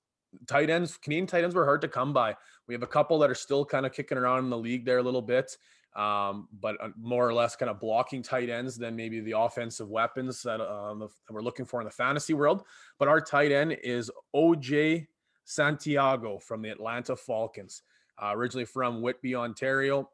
tight 0.47 0.69
ends, 0.69 0.97
Canadian 0.97 1.27
tight 1.27 1.43
ends 1.43 1.56
were 1.56 1.65
hard 1.65 1.82
to 1.82 1.88
come 1.88 2.13
by. 2.13 2.36
We 2.67 2.73
have 2.73 2.84
a 2.84 2.88
couple 2.88 3.19
that 3.19 3.30
are 3.30 3.36
still 3.36 3.65
kind 3.65 3.86
of 3.86 3.93
kicking 3.93 4.17
around 4.17 4.43
in 4.43 4.49
the 4.49 4.58
league 4.58 4.86
there 4.86 4.99
a 4.99 5.04
little 5.04 5.21
bit 5.21 5.58
um, 5.95 6.47
but 6.60 6.77
uh, 6.82 6.89
more 6.99 7.27
or 7.27 7.34
less 7.34 7.56
kind 7.56 7.69
of 7.69 7.80
blocking 7.80 8.23
tight 8.23 8.49
ends 8.49 8.77
than 8.77 8.95
maybe 8.95 9.19
the 9.19 9.38
offensive 9.38 9.89
weapons 9.89 10.41
that, 10.43 10.62
um, 10.62 10.99
that 10.99 11.10
we're 11.30 11.41
looking 11.41 11.65
for 11.65 11.82
in 11.82 11.86
the 11.86 11.91
fantasy 11.91 12.34
world. 12.34 12.63
But 12.97 13.08
our 13.08 13.19
tight 13.19 13.51
end 13.51 13.77
is 13.84 14.10
OJ 14.36 15.08
Santiago 15.43 16.39
from 16.39 16.62
the 16.62 16.69
Atlanta 16.69 17.15
Falcons, 17.15 17.84
uh, 18.21 18.32
originally 18.34 18.65
from 18.65 19.01
Whitby, 19.01 19.36
Ontario. 19.36 20.10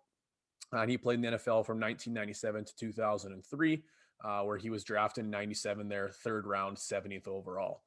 Uh, 0.74 0.80
and 0.80 0.90
he 0.92 0.98
played 0.98 1.16
in 1.16 1.22
the 1.22 1.38
NFL 1.38 1.66
from 1.66 1.80
1997 1.80 2.66
to 2.66 2.76
2003, 2.76 3.84
uh, 4.24 4.42
where 4.42 4.58
he 4.58 4.70
was 4.70 4.84
drafted 4.84 5.26
in 5.26 5.32
97, 5.32 5.88
there, 5.88 6.10
third 6.10 6.46
round, 6.46 6.76
70th 6.78 7.28
overall. 7.28 7.84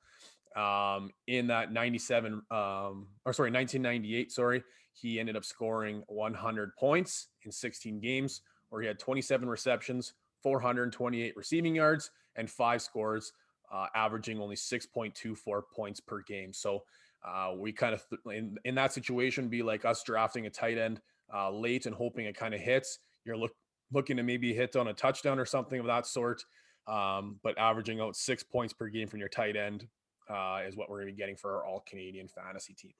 Um, 0.56 1.10
in 1.26 1.48
that 1.48 1.72
97, 1.72 2.42
um, 2.50 3.08
or 3.24 3.32
sorry, 3.32 3.50
1998, 3.50 4.32
sorry, 4.32 4.64
he 5.00 5.18
ended 5.18 5.36
up 5.36 5.44
scoring 5.44 6.02
100 6.08 6.76
points 6.76 7.28
in 7.44 7.52
16 7.52 8.00
games, 8.00 8.42
where 8.68 8.82
he 8.82 8.88
had 8.88 8.98
27 8.98 9.48
receptions, 9.48 10.14
428 10.42 11.36
receiving 11.36 11.74
yards, 11.74 12.10
and 12.36 12.50
five 12.50 12.82
scores, 12.82 13.32
uh, 13.72 13.86
averaging 13.94 14.40
only 14.40 14.56
6.24 14.56 15.62
points 15.74 16.00
per 16.00 16.22
game. 16.22 16.52
So 16.52 16.84
uh, 17.24 17.52
we 17.56 17.72
kind 17.72 17.94
of, 17.94 18.04
th- 18.08 18.36
in, 18.36 18.56
in 18.64 18.74
that 18.76 18.92
situation, 18.92 19.48
be 19.48 19.62
like 19.62 19.84
us 19.84 20.02
drafting 20.02 20.46
a 20.46 20.50
tight 20.50 20.78
end 20.78 21.00
uh, 21.32 21.50
late 21.50 21.86
and 21.86 21.94
hoping 21.94 22.26
it 22.26 22.36
kind 22.36 22.54
of 22.54 22.60
hits. 22.60 22.98
You're 23.24 23.36
look, 23.36 23.52
looking 23.92 24.16
to 24.16 24.22
maybe 24.22 24.54
hit 24.54 24.76
on 24.76 24.88
a 24.88 24.94
touchdown 24.94 25.38
or 25.38 25.44
something 25.44 25.80
of 25.80 25.86
that 25.86 26.06
sort. 26.06 26.44
Um, 26.86 27.38
but 27.42 27.56
averaging 27.58 28.00
out 28.00 28.16
six 28.16 28.42
points 28.42 28.72
per 28.72 28.88
game 28.88 29.06
from 29.06 29.20
your 29.20 29.28
tight 29.28 29.56
end 29.56 29.86
uh, 30.28 30.60
is 30.66 30.76
what 30.76 30.88
we're 30.88 30.96
going 30.96 31.08
to 31.08 31.12
be 31.12 31.18
getting 31.18 31.36
for 31.36 31.56
our 31.56 31.64
all 31.64 31.84
Canadian 31.86 32.28
fantasy 32.28 32.74
team. 32.74 32.92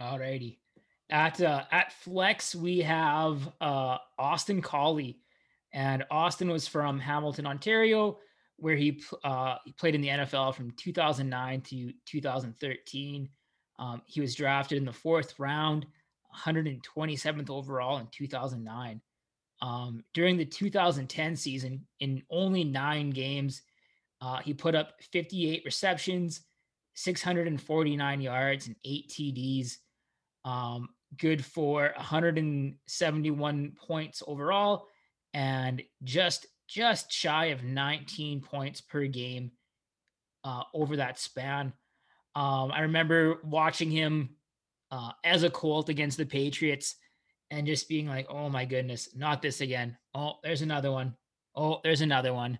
All 0.00 0.18
righty. 0.18 0.58
At 1.10 1.40
uh, 1.40 1.64
at 1.72 1.92
Flex, 1.92 2.54
we 2.54 2.78
have 2.80 3.52
uh, 3.60 3.98
Austin 4.18 4.62
Collie, 4.62 5.18
and 5.72 6.04
Austin 6.10 6.48
was 6.50 6.68
from 6.68 6.98
Hamilton, 6.98 7.46
Ontario, 7.46 8.18
where 8.56 8.76
he 8.76 9.02
uh, 9.24 9.56
he 9.64 9.72
played 9.72 9.94
in 9.94 10.00
the 10.00 10.08
NFL 10.08 10.54
from 10.54 10.70
2009 10.72 11.60
to 11.62 11.92
2013. 12.06 13.28
Um, 13.78 14.02
he 14.06 14.20
was 14.20 14.34
drafted 14.34 14.78
in 14.78 14.84
the 14.84 14.92
fourth 14.92 15.38
round, 15.38 15.86
127th 16.36 17.50
overall 17.50 17.98
in 17.98 18.06
2009. 18.12 19.00
Um, 19.62 20.04
during 20.14 20.36
the 20.36 20.44
2010 20.44 21.36
season, 21.36 21.86
in 21.98 22.22
only 22.30 22.62
nine 22.62 23.10
games, 23.10 23.62
uh, 24.20 24.38
he 24.38 24.54
put 24.54 24.74
up 24.74 25.02
58 25.12 25.62
receptions, 25.64 26.42
649 26.94 28.20
yards, 28.20 28.66
and 28.66 28.76
eight 28.84 29.08
TDs. 29.08 29.78
Um, 30.44 30.88
good 31.18 31.44
for 31.44 31.92
171 31.96 33.72
points 33.86 34.22
overall, 34.26 34.86
and 35.34 35.82
just 36.02 36.46
just 36.68 37.10
shy 37.10 37.46
of 37.46 37.64
19 37.64 38.42
points 38.42 38.80
per 38.80 39.06
game 39.06 39.50
uh, 40.44 40.62
over 40.72 40.96
that 40.96 41.18
span. 41.18 41.72
Um, 42.36 42.70
I 42.70 42.82
remember 42.82 43.40
watching 43.42 43.90
him 43.90 44.36
uh, 44.92 45.10
as 45.24 45.42
a 45.42 45.50
Colt 45.50 45.88
against 45.88 46.16
the 46.16 46.26
Patriots 46.26 46.94
and 47.50 47.66
just 47.66 47.88
being 47.88 48.06
like, 48.06 48.26
oh 48.30 48.48
my 48.48 48.64
goodness, 48.64 49.08
not 49.16 49.42
this 49.42 49.60
again. 49.60 49.96
Oh, 50.14 50.34
there's 50.44 50.62
another 50.62 50.92
one. 50.92 51.16
Oh, 51.56 51.80
there's 51.82 52.02
another 52.02 52.32
one. 52.32 52.58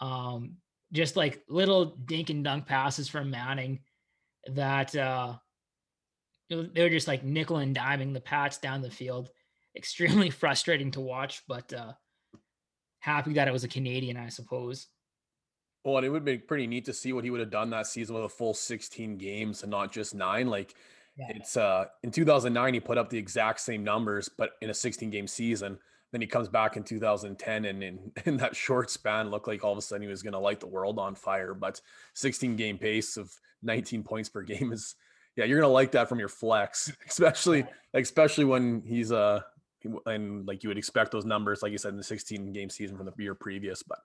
Um, 0.00 0.56
just 0.92 1.16
like 1.16 1.42
little 1.48 1.96
dink 2.04 2.30
and 2.30 2.44
dunk 2.44 2.66
passes 2.66 3.08
from 3.08 3.30
Manning 3.30 3.80
that 4.46 4.94
uh, 4.96 5.34
they 6.50 6.82
were 6.82 6.90
just 6.90 7.08
like 7.08 7.24
nickel 7.24 7.58
and 7.58 7.76
diming 7.76 8.12
the 8.12 8.20
Pats 8.20 8.58
down 8.58 8.82
the 8.82 8.90
field. 8.90 9.30
Extremely 9.76 10.30
frustrating 10.30 10.90
to 10.92 11.00
watch, 11.00 11.42
but 11.46 11.72
uh, 11.72 11.92
happy 12.98 13.34
that 13.34 13.46
it 13.46 13.52
was 13.52 13.62
a 13.62 13.68
Canadian, 13.68 14.16
I 14.16 14.28
suppose. 14.28 14.88
Well, 15.84 15.96
and 15.96 16.04
it 16.04 16.10
would 16.10 16.24
be 16.24 16.38
pretty 16.38 16.66
neat 16.66 16.84
to 16.86 16.92
see 16.92 17.12
what 17.12 17.24
he 17.24 17.30
would 17.30 17.40
have 17.40 17.50
done 17.50 17.70
that 17.70 17.86
season 17.86 18.14
with 18.16 18.24
a 18.24 18.28
full 18.28 18.52
16 18.52 19.16
games 19.16 19.62
and 19.62 19.70
not 19.70 19.92
just 19.92 20.14
nine. 20.14 20.48
Like 20.48 20.74
yeah. 21.16 21.26
it's 21.30 21.56
uh 21.56 21.86
in 22.02 22.10
2009, 22.10 22.74
he 22.74 22.80
put 22.80 22.98
up 22.98 23.08
the 23.08 23.18
exact 23.18 23.60
same 23.60 23.84
numbers, 23.84 24.28
but 24.28 24.52
in 24.60 24.70
a 24.70 24.74
16 24.74 25.08
game 25.10 25.26
season. 25.26 25.78
Then 26.12 26.20
he 26.20 26.26
comes 26.26 26.48
back 26.48 26.76
in 26.76 26.82
2010 26.82 27.64
and 27.66 27.84
in, 27.84 28.12
in 28.26 28.36
that 28.38 28.56
short 28.56 28.90
span 28.90 29.30
looked 29.30 29.46
like 29.46 29.62
all 29.62 29.72
of 29.72 29.78
a 29.78 29.82
sudden 29.82 30.02
he 30.02 30.08
was 30.08 30.24
going 30.24 30.32
to 30.32 30.40
light 30.40 30.58
the 30.58 30.66
world 30.66 30.98
on 30.98 31.14
fire. 31.14 31.54
But 31.54 31.80
16 32.14 32.56
game 32.56 32.78
pace 32.78 33.16
of 33.16 33.32
19 33.62 34.02
points 34.02 34.28
per 34.28 34.42
game 34.42 34.72
is, 34.72 34.96
yeah, 35.36 35.44
you're 35.44 35.60
going 35.60 35.68
to 35.68 35.72
like 35.72 35.92
that 35.92 36.08
from 36.08 36.18
your 36.18 36.28
flex, 36.28 36.92
especially, 37.08 37.64
especially 37.94 38.44
when 38.44 38.82
he's, 38.84 39.12
uh, 39.12 39.40
and 40.06 40.46
like 40.46 40.62
you 40.62 40.68
would 40.68 40.78
expect 40.78 41.12
those 41.12 41.24
numbers, 41.24 41.62
like 41.62 41.72
you 41.72 41.78
said, 41.78 41.90
in 41.90 41.96
the 41.96 42.04
16 42.04 42.52
game 42.52 42.70
season 42.70 42.96
from 42.96 43.06
the 43.06 43.12
year 43.18 43.34
previous. 43.34 43.82
But 43.82 44.00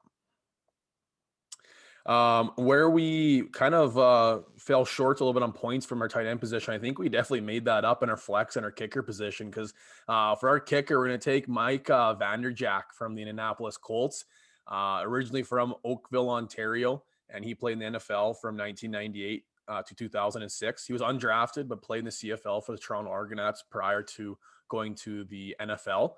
um, 2.06 2.52
where 2.56 2.90
we 2.90 3.44
kind 3.50 3.74
of 3.74 3.98
uh, 3.98 4.40
fell 4.58 4.86
short 4.86 5.20
a 5.20 5.24
little 5.24 5.34
bit 5.34 5.44
on 5.44 5.52
points 5.52 5.86
from 5.86 6.02
our 6.02 6.08
tight 6.08 6.28
end 6.28 6.40
position, 6.40 6.74
I 6.74 6.78
think 6.78 7.00
we 7.00 7.10
definitely 7.10 7.42
made 7.42 7.66
that 7.66 7.84
up 7.84 8.04
in 8.04 8.10
our 8.10 8.18
flex 8.18 8.56
and 8.56 8.66
our 8.66 8.72
kicker 8.72 9.02
position 9.02 9.50
because 9.50 9.74
uh, 10.08 10.36
for 10.36 10.50
our 10.50 10.60
kicker, 10.60 11.00
we're 11.00 11.08
going 11.08 11.20
to 11.20 11.32
take 11.32 11.48
Mike 11.48 11.90
uh, 11.90 12.16
Vanderjagt 12.16 12.94
from 12.96 13.16
the 13.16 13.24
Indianapolis 13.24 13.76
Colts, 13.76 14.26
uh, 14.68 15.00
originally 15.04 15.42
from 15.42 15.74
Oakville, 15.84 16.30
Ontario, 16.30 17.04
and 17.30 17.44
he 17.44 17.56
played 17.56 17.82
in 17.82 17.94
the 17.94 18.00
NFL 18.00 18.40
from 18.40 18.56
1998 18.56 19.44
uh, 19.68 19.82
to 19.84 19.96
2006. 19.96 20.86
He 20.86 20.94
was 20.94 21.02
undrafted 21.02 21.68
but 21.68 21.82
played 21.82 22.00
in 22.00 22.06
the 22.06 22.12
CFL 22.12 22.66
for 22.66 22.72
the 22.72 22.78
Toronto 22.78 23.12
Argonauts 23.12 23.64
prior 23.70 24.02
to 24.04 24.38
going 24.70 24.96
to 24.96 25.24
the 25.26 25.56
NFL. 25.60 26.14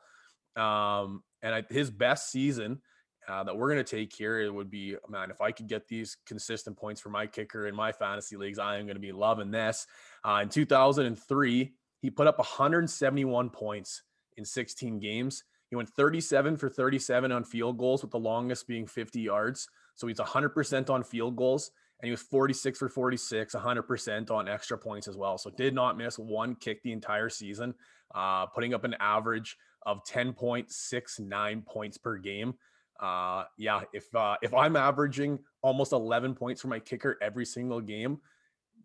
Um, 0.55 1.23
and 1.41 1.53
I, 1.55 1.63
his 1.69 1.89
best 1.89 2.31
season– 2.31 2.81
uh, 3.27 3.43
that 3.43 3.55
we're 3.55 3.69
going 3.69 3.83
to 3.83 3.95
take 3.95 4.15
here, 4.15 4.39
it 4.39 4.53
would 4.53 4.69
be, 4.69 4.95
man, 5.09 5.29
if 5.29 5.41
I 5.41 5.51
could 5.51 5.67
get 5.67 5.87
these 5.87 6.17
consistent 6.25 6.77
points 6.77 7.01
for 7.01 7.09
my 7.09 7.27
kicker 7.27 7.67
in 7.67 7.75
my 7.75 7.91
fantasy 7.91 8.37
leagues, 8.37 8.57
I 8.57 8.77
am 8.77 8.85
going 8.85 8.95
to 8.95 9.01
be 9.01 9.11
loving 9.11 9.51
this. 9.51 9.85
Uh, 10.23 10.39
in 10.43 10.49
2003, 10.49 11.73
he 11.99 12.09
put 12.09 12.27
up 12.27 12.37
171 12.37 13.49
points 13.49 14.03
in 14.37 14.45
16 14.45 14.99
games. 14.99 15.43
He 15.69 15.75
went 15.75 15.89
37 15.89 16.55
for 16.55 16.69
37 16.69 17.31
on 17.33 17.43
field 17.43 17.77
goals, 17.77 18.01
with 18.01 18.11
the 18.11 18.19
longest 18.19 18.65
being 18.65 18.87
50 18.87 19.19
yards. 19.19 19.67
So 19.95 20.07
he's 20.07 20.19
100% 20.19 20.89
on 20.89 21.03
field 21.03 21.35
goals, 21.35 21.71
and 21.99 22.07
he 22.07 22.11
was 22.11 22.21
46 22.21 22.77
for 22.77 22.89
46, 22.89 23.55
100% 23.55 24.31
on 24.31 24.47
extra 24.47 24.77
points 24.77 25.07
as 25.07 25.17
well. 25.17 25.37
So 25.37 25.49
did 25.49 25.73
not 25.73 25.97
miss 25.97 26.19
one 26.19 26.55
kick 26.55 26.83
the 26.83 26.91
entire 26.91 27.29
season, 27.29 27.73
uh, 28.13 28.45
putting 28.47 28.73
up 28.73 28.83
an 28.83 28.95
average 28.99 29.57
of 29.85 30.03
10.69 30.03 31.65
points 31.65 31.97
per 31.97 32.17
game. 32.17 32.53
Uh, 32.99 33.43
yeah, 33.57 33.81
if 33.93 34.13
uh, 34.15 34.35
if 34.41 34.53
I'm 34.53 34.75
averaging 34.75 35.39
almost 35.61 35.91
11 35.91 36.33
points 36.35 36.61
for 36.61 36.67
my 36.67 36.79
kicker 36.79 37.17
every 37.21 37.45
single 37.45 37.79
game, 37.79 38.19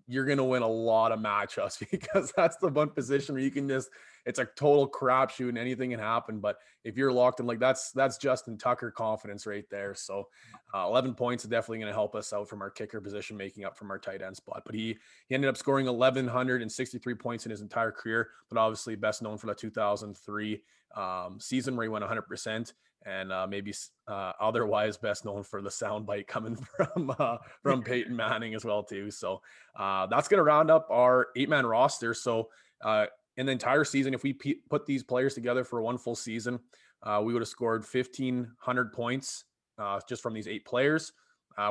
you're 0.07 0.25
gonna 0.25 0.45
win 0.45 0.63
a 0.63 0.69
lot 0.69 1.13
of 1.13 1.21
matchups 1.21 1.83
because 1.91 2.33
that's 2.37 2.57
the 2.57 2.69
one 2.69 2.91
position 2.91 3.35
where 3.35 3.43
you 3.43 3.51
can 3.51 3.69
just 3.69 3.89
it's 4.25 4.39
a 4.39 4.45
total 4.45 4.89
crapshoot 4.89 5.49
and 5.49 5.59
anything 5.59 5.91
can 5.91 5.99
happen. 5.99 6.39
But 6.39 6.59
if 6.85 6.97
you're 6.97 7.13
locked 7.13 7.41
in, 7.41 7.47
like 7.47 7.59
that's 7.59 7.91
that's 7.93 8.17
Justin 8.19 8.57
Tucker 8.57 8.91
confidence 8.91 9.47
right 9.47 9.65
there. 9.71 9.95
So 9.95 10.29
uh, 10.75 10.87
11 10.87 11.15
points 11.15 11.45
is 11.45 11.51
definitely 11.51 11.79
going 11.79 11.91
to 11.91 11.95
help 11.95 12.15
us 12.15 12.33
out 12.33 12.49
from 12.49 12.63
our 12.63 12.71
kicker 12.71 13.01
position, 13.01 13.37
making 13.37 13.65
up 13.65 13.77
from 13.77 13.91
our 13.91 13.99
tight 13.99 14.23
end 14.23 14.37
spot. 14.37 14.63
But 14.65 14.75
he 14.75 14.97
he 15.29 15.35
ended 15.35 15.49
up 15.49 15.57
scoring 15.57 15.87
1163 15.87 17.15
points 17.15 17.47
in 17.47 17.51
his 17.51 17.61
entire 17.61 17.93
career, 17.93 18.31
but 18.49 18.59
obviously 18.59 18.95
best 18.95 19.23
known 19.23 19.39
for 19.39 19.47
the 19.47 19.55
2003 19.55 20.63
um, 20.97 21.39
season 21.41 21.77
where 21.77 21.85
he 21.85 21.89
went 21.89 22.03
100 22.03 22.23
percent 22.23 22.75
and 23.07 23.33
uh, 23.33 23.47
maybe 23.47 23.73
uh, 24.09 24.33
otherwise 24.41 24.97
best 24.97 25.25
known 25.25 25.43
for 25.43 25.63
the 25.63 25.69
soundbite 25.69 26.27
coming 26.27 26.57
from 26.77 27.15
uh, 27.19 27.39
from 27.63 27.83
Peyton 27.85 28.15
Manning 28.15 28.55
as 28.55 28.65
well 28.65 28.83
too. 28.83 29.11
So 29.11 29.43
uh, 29.77 30.07
that's 30.07 30.29
going 30.29 30.39
to 30.39 30.45
round 30.45 30.71
up 30.71 30.89
our 30.91 31.29
eight 31.37 31.49
man 31.49 31.67
roster. 31.67 32.15
So 32.15 32.51
uh, 32.85 33.07
in 33.37 33.47
the 33.47 33.53
entire 33.53 33.85
season, 33.85 34.15
if 34.15 34.23
we 34.23 34.33
p- 34.33 34.61
put 34.69 34.87
these 34.87 35.03
players 35.03 35.35
together 35.35 35.65
for 35.65 35.83
one 35.83 35.99
full 35.99 36.17
season, 36.17 36.61
uh, 37.03 37.21
we 37.25 37.33
would 37.33 37.43
have 37.43 37.49
scored 37.49 37.85
fifteen 37.85 38.51
hundred 38.59 38.93
points 38.93 39.45
just 40.09 40.23
from 40.23 40.33
these 40.33 40.47
eight 40.47 40.65
players, 40.65 41.13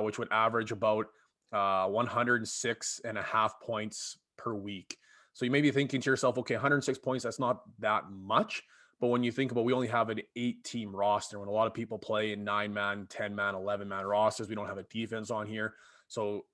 which 0.02 0.20
would 0.20 0.28
average 0.32 0.74
about 0.74 1.06
106 1.52 3.02
and 3.06 3.18
a 3.18 3.22
half 3.22 3.58
points 3.62 4.18
per 4.38 4.54
week. 4.54 4.98
So 5.32 5.46
you 5.46 5.52
may 5.52 5.62
be 5.62 5.72
thinking 5.72 6.02
to 6.02 6.10
yourself, 6.10 6.38
okay, 6.40 6.56
106 6.56 7.00
points, 7.00 7.24
that's 7.24 7.40
not 7.40 7.62
that 7.80 8.12
much. 8.12 8.64
But 9.02 9.08
when 9.08 9.24
you 9.24 9.32
think 9.32 9.52
about, 9.52 9.66
we 9.66 9.74
only 9.74 9.88
have 9.88 10.10
an 10.10 10.22
eight 10.36 10.64
team 10.64 10.96
roster. 10.96 11.40
When 11.40 11.50
a 11.50 11.52
lot 11.52 11.66
of 11.66 11.74
people 11.74 11.98
play 11.98 12.34
in 12.34 12.44
nine 12.44 12.72
man, 12.72 13.08
10 13.10 13.36
man, 13.36 13.56
11 13.56 13.90
man 13.90 14.06
rosters, 14.06 14.48
we 14.48 14.54
don't 14.54 14.68
have 14.68 14.78
a 14.78 14.84
defense 14.84 15.32
on 15.32 15.48
here. 15.48 15.74
So 16.08 16.46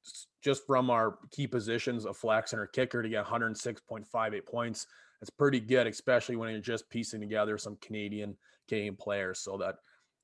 just 0.41 0.65
from 0.65 0.89
our 0.89 1.17
key 1.29 1.45
positions, 1.45 2.05
a 2.05 2.13
flex 2.13 2.53
and 2.53 2.61
our 2.61 2.67
kicker 2.67 3.03
to 3.03 3.09
get 3.09 3.25
106.58 3.25 4.45
points, 4.45 4.87
it's 5.21 5.29
pretty 5.29 5.59
good, 5.59 5.87
especially 5.87 6.37
when 6.37 6.49
you're 6.49 6.61
just 6.61 6.89
piecing 6.89 7.19
together 7.19 7.57
some 7.57 7.75
Canadian 7.81 8.37
game 8.69 8.95
players. 8.95 9.39
So 9.39 9.57
that, 9.57 9.75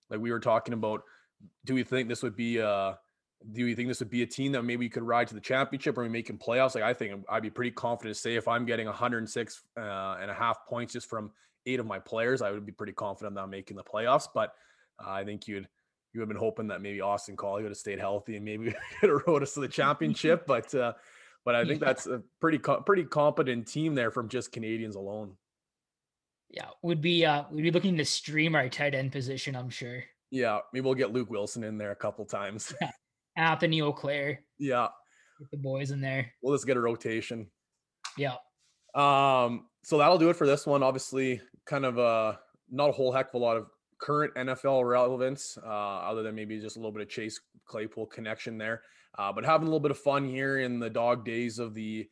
like 0.10 0.22
we 0.22 0.32
were 0.32 0.40
talking 0.40 0.74
about, 0.74 1.04
do 1.66 1.74
we 1.74 1.84
think 1.84 2.08
this 2.08 2.24
would 2.24 2.38
be 2.38 2.60
a 2.60 2.98
do 3.52 3.68
you 3.68 3.76
think 3.76 3.90
this 3.90 4.00
would 4.00 4.10
be 4.10 4.22
a 4.22 4.26
team 4.26 4.54
that 4.54 4.64
maybe 4.64 4.86
you 4.86 4.90
could 4.90 5.04
ride 5.04 5.28
to 5.28 5.34
the 5.34 5.42
championship 5.42 5.98
or 5.98 6.08
making 6.08 6.38
playoffs? 6.38 6.76
Like 6.76 6.86
I 6.86 6.94
think 6.94 7.26
I'd 7.28 7.44
be 7.44 7.50
pretty 7.50 7.72
confident 7.72 8.16
to 8.16 8.22
say 8.22 8.36
if 8.36 8.48
I'm 8.48 8.66
getting 8.66 8.86
106 8.86 9.64
uh, 9.76 9.82
and 10.22 10.32
a 10.32 10.34
half 10.34 10.66
points 10.66 10.94
just 10.94 11.10
from 11.10 11.32
eight 11.66 11.80
of 11.80 11.86
my 11.86 12.00
players, 12.00 12.42
I 12.42 12.52
would 12.52 12.66
be 12.66 12.72
pretty 12.72 12.94
confident 12.94 13.36
that 13.36 13.42
I'm 13.42 13.50
making 13.50 13.78
the 13.78 13.84
playoffs. 13.84 14.28
But 14.34 14.54
uh, 15.04 15.10
I 15.10 15.24
think 15.24 15.48
you'd 15.48 15.68
you 16.14 16.20
have 16.20 16.30
been 16.30 16.38
hoping 16.38 16.68
that 16.68 16.82
maybe 16.82 17.02
Austin 17.02 17.36
Collie 17.36 17.64
would 17.64 17.72
have 17.72 17.78
stayed 17.78 18.00
healthy 18.00 18.36
and 18.36 18.46
maybe 18.46 18.74
could 19.00 19.10
have 19.10 19.22
rode 19.28 19.44
us 19.44 19.54
to 19.56 19.62
the 19.62 19.68
championship. 19.68 20.46
but 20.48 20.74
uh, 20.76 20.94
but 21.46 21.56
I 21.56 21.66
think 21.66 21.80
that's 21.80 22.08
a 22.08 22.22
pretty 22.40 22.60
pretty 22.60 23.04
competent 23.04 23.68
team 23.68 23.96
there 23.96 24.12
from 24.12 24.30
just 24.30 24.52
Canadians 24.52 24.96
alone. 24.96 25.36
Yeah, 26.50 26.70
would 26.84 27.02
be 27.02 27.26
uh 27.26 27.44
we'd 27.52 27.64
be 27.64 27.72
looking 27.72 27.98
to 27.98 28.06
stream 28.06 28.56
our 28.56 28.70
tight 28.70 28.94
end 28.94 29.12
position, 29.12 29.56
I'm 29.56 29.70
sure. 29.70 30.04
Yeah, 30.30 30.60
maybe 30.72 30.86
we'll 30.86 30.96
get 30.96 31.12
Luke 31.12 31.30
Wilson 31.30 31.64
in 31.64 31.78
there 31.78 31.92
a 31.92 31.96
couple 31.96 32.26
times. 32.26 32.74
Anthony 33.36 33.82
Auclair. 33.82 34.40
Yeah. 34.58 34.88
Get 35.40 35.52
the 35.52 35.58
boys 35.58 35.92
in 35.92 36.02
there. 36.02 36.32
We'll 36.42 36.56
just 36.56 36.68
get 36.68 36.78
a 36.78 36.82
rotation. 36.82 37.48
Yeah. 38.18 38.36
Um, 38.96 39.68
so 39.84 39.98
that'll 39.98 40.18
do 40.18 40.30
it 40.30 40.36
for 40.36 40.48
this 40.48 40.66
one. 40.66 40.84
Obviously, 40.84 41.42
kind 41.66 41.86
of 41.86 42.00
uh 42.00 42.34
not 42.70 42.90
a 42.90 42.94
whole 42.94 43.12
heck 43.12 43.30
of 43.30 43.36
a 43.36 43.38
lot 43.38 43.58
of 43.58 43.68
current 44.00 44.34
NFL 44.36 44.88
relevance, 44.88 45.58
uh, 45.64 45.68
other 45.68 46.24
than 46.24 46.36
maybe 46.36 46.60
just 46.60 46.76
a 46.76 46.80
little 46.80 46.92
bit 46.92 47.02
of 47.02 47.10
Chase 47.10 47.40
Claypool 47.66 48.08
connection 48.08 48.58
there. 48.58 48.82
Uh, 49.18 49.32
but 49.32 49.46
having 49.46 49.68
a 49.68 49.70
little 49.70 49.80
bit 49.80 49.92
of 49.92 49.98
fun 49.98 50.28
here 50.28 50.60
in 50.60 50.80
the 50.80 50.90
dog 50.90 51.24
days 51.24 51.60
of 51.60 51.74
the 51.74 52.10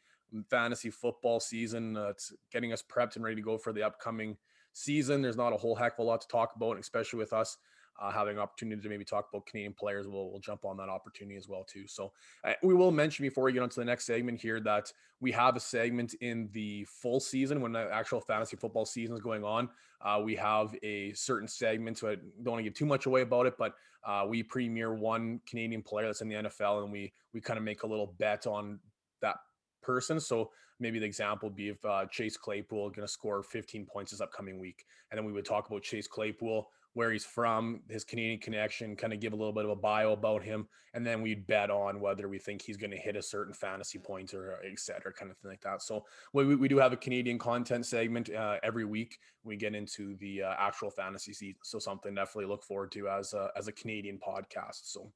fantasy 0.50 0.90
football 0.90 1.40
season. 1.40 1.98
Uh, 1.98 2.10
it's 2.10 2.34
getting 2.52 2.74
us 2.74 2.84
prepped 2.84 3.16
and 3.16 3.24
ready 3.24 3.36
to 3.36 3.42
go 3.42 3.58
for 3.58 3.74
the 3.74 3.84
upcoming 3.84 4.38
season. 4.74 5.22
There's 5.22 5.38
not 5.38 5.54
a 5.54 5.58
whole 5.58 5.76
heck 5.76 5.94
of 5.94 6.00
a 6.00 6.04
lot 6.04 6.22
to 6.22 6.28
talk 6.28 6.56
about, 6.56 6.80
especially 6.80 7.20
with 7.20 7.34
us 7.34 7.58
uh, 8.00 8.12
having 8.12 8.36
an 8.36 8.40
opportunity 8.40 8.82
to 8.82 8.90
maybe 8.90 9.06
talk 9.06 9.28
about 9.32 9.46
Canadian 9.46 9.74
players, 9.74 10.08
we'll, 10.08 10.30
we'll 10.30 10.40
jump 10.40 10.66
on 10.66 10.78
that 10.78 10.90
opportunity 10.90 11.38
as 11.38 11.48
well 11.48 11.64
too. 11.64 11.88
So 11.88 12.12
uh, 12.44 12.54
we 12.64 12.74
will 12.74 12.92
mention 12.92 13.24
before 13.24 13.44
we 13.44 13.54
get 13.54 13.62
on 13.62 13.70
to 13.70 13.80
the 13.80 13.86
next 13.86 14.06
segment 14.06 14.42
here 14.42 14.60
that 14.62 14.92
we 15.20 15.32
have 15.32 15.56
a 15.56 15.60
segment 15.60 16.16
in 16.16 16.50
the 16.52 16.86
full 16.86 17.20
season 17.20 17.62
when 17.62 17.72
the 17.72 17.90
actual 17.92 18.22
fantasy 18.22 18.58
football 18.58 18.86
season 18.86 19.16
is 19.16 19.22
going 19.22 19.44
on. 19.44 19.70
Uh, 20.04 20.20
we 20.24 20.36
have 20.36 20.76
a 20.82 21.14
certain 21.14 21.48
segment, 21.48 21.98
so 21.98 22.10
I 22.10 22.16
don't 22.16 22.54
want 22.54 22.60
to 22.60 22.64
give 22.64 22.74
too 22.74 22.88
much 22.88 23.06
away 23.06 23.22
about 23.22 23.46
it, 23.46 23.54
but 23.58 23.76
uh, 24.04 24.26
we 24.28 24.42
premiere 24.42 24.94
one 24.94 25.40
Canadian 25.48 25.84
player 25.84 26.08
that's 26.08 26.22
in 26.22 26.30
the 26.30 26.36
NFL, 26.36 26.84
and 26.84 26.92
we 26.92 27.14
we 27.34 27.42
kind 27.42 27.58
of 27.58 27.64
make 27.64 27.84
a 27.84 27.88
little 27.88 28.16
bet 28.18 28.48
on 28.48 28.80
that 29.22 29.36
person. 29.84 30.20
So 30.20 30.50
maybe 30.80 30.98
the 30.98 31.06
example 31.06 31.50
would 31.50 31.56
be 31.56 31.70
if 31.70 31.86
uh, 31.86 32.06
Chase 32.08 32.36
Claypool 32.36 32.90
going 32.90 33.08
to 33.08 33.12
score 33.12 33.44
15 33.44 33.86
points 33.86 34.12
this 34.12 34.22
upcoming 34.22 34.60
week, 34.60 34.86
and 35.12 35.18
then 35.18 35.26
we 35.26 35.32
would 35.32 35.46
talk 35.46 35.68
about 35.68 35.84
Chase 35.84 36.08
Claypool 36.08 36.68
where 36.94 37.12
he's 37.12 37.24
from, 37.24 37.82
his 37.90 38.04
Canadian 38.04 38.40
connection, 38.40 38.98
kind 38.98 39.14
of 39.14 39.22
give 39.22 39.32
a 39.32 39.36
little 39.36 39.54
bit 39.54 39.64
of 39.64 39.72
a 39.72 39.76
bio 39.76 40.12
about 40.12 40.44
him, 40.44 40.68
and 40.94 41.06
then 41.06 41.22
we'd 41.22 41.48
bet 41.48 41.70
on 41.70 42.02
whether 42.02 42.28
we 42.28 42.38
think 42.38 42.62
he's 42.62 42.76
going 42.76 42.92
to 42.92 42.98
hit 42.98 43.16
a 43.16 43.22
certain 43.22 43.54
fantasy 43.54 43.98
point 43.98 44.34
or 44.34 44.60
et 44.70 44.78
cetera, 44.78 45.14
kind 45.14 45.32
of 45.32 45.38
thing 45.38 45.52
like 45.52 45.62
that. 45.62 45.82
So 45.82 46.04
we, 46.34 46.56
we 46.56 46.68
do 46.68 46.78
have 46.80 46.92
a 46.92 46.98
Canadian 46.98 47.40
content 47.40 47.86
segment 47.86 48.30
uh, 48.30 48.58
every 48.62 48.84
week. 48.84 49.18
We 49.44 49.56
get 49.56 49.74
into 49.74 50.18
the 50.18 50.44
uh, 50.44 50.54
actual 50.60 50.92
fantasy 50.92 51.32
season, 51.34 51.60
so 51.64 51.80
something 51.80 52.14
definitely 52.14 52.48
look 52.48 52.64
forward 52.64 52.92
to 52.92 53.08
as 53.08 53.34
a, 53.34 53.50
as 53.56 53.70
a 53.70 53.72
Canadian 53.72 54.20
podcast. 54.20 54.82
So 54.84 55.12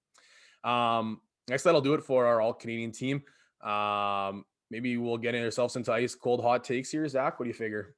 um, 0.69 1.19
guess 1.47 1.63
that'll 1.63 1.81
do 1.81 1.93
it 1.93 2.03
for 2.03 2.25
our 2.25 2.39
all 2.39 2.53
Canadian 2.53 2.93
team. 2.93 3.21
Um, 3.61 4.45
maybe 4.71 4.95
we'll 4.95 5.17
get 5.17 5.35
ourselves 5.35 5.75
into 5.75 5.91
ice 5.91 6.15
cold 6.15 6.41
hot 6.41 6.63
takes 6.63 6.89
here. 6.89 7.05
Zach, 7.07 7.37
what 7.37 7.43
do 7.43 7.49
you 7.49 7.53
figure? 7.53 7.95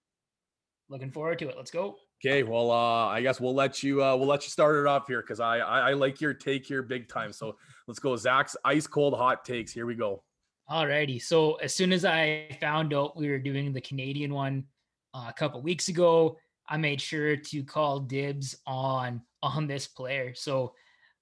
Looking 0.90 1.12
forward 1.12 1.38
to 1.40 1.50
it. 1.50 1.56
Let's 1.56 1.70
go. 1.70 1.98
Okay, 2.20 2.42
well, 2.42 2.72
uh, 2.72 3.08
I 3.08 3.22
guess 3.22 3.40
we'll 3.40 3.54
let 3.54 3.84
you 3.84 4.04
uh, 4.04 4.16
we'll 4.16 4.28
let 4.28 4.44
you 4.44 4.50
start 4.50 4.76
it 4.76 4.88
off 4.88 5.08
here 5.08 5.22
because 5.22 5.40
I, 5.40 5.60
I 5.60 5.90
I 5.90 5.94
like 5.94 6.20
your 6.20 6.34
take 6.34 6.66
here 6.66 6.82
big 6.82 7.08
time. 7.08 7.32
So 7.32 7.58
let's 7.88 8.00
go, 8.00 8.16
Zach's 8.16 8.58
ice 8.66 8.88
cold 8.88 9.16
hot 9.16 9.46
takes. 9.46 9.72
Here 9.72 9.86
we 9.86 9.94
go. 9.94 10.24
Alrighty. 10.70 11.22
So 11.22 11.56
as 11.56 11.74
soon 11.74 11.94
as 11.94 12.06
I 12.06 12.50
found 12.60 12.94
out 12.94 13.16
we 13.16 13.30
were 13.30 13.40
doing 13.40 13.72
the 13.72 13.82
Canadian 13.82 14.34
one 14.34 14.66
uh, 15.14 15.28
a 15.30 15.34
couple 15.34 15.62
weeks 15.62 15.90
ago, 15.90 16.38
I 16.68 16.78
made 16.78 17.00
sure 17.00 17.38
to 17.38 17.64
call 17.64 18.00
dibs 18.00 18.58
on 18.66 19.22
on 19.44 19.68
this 19.68 19.88
player. 19.88 20.34
So 20.34 20.74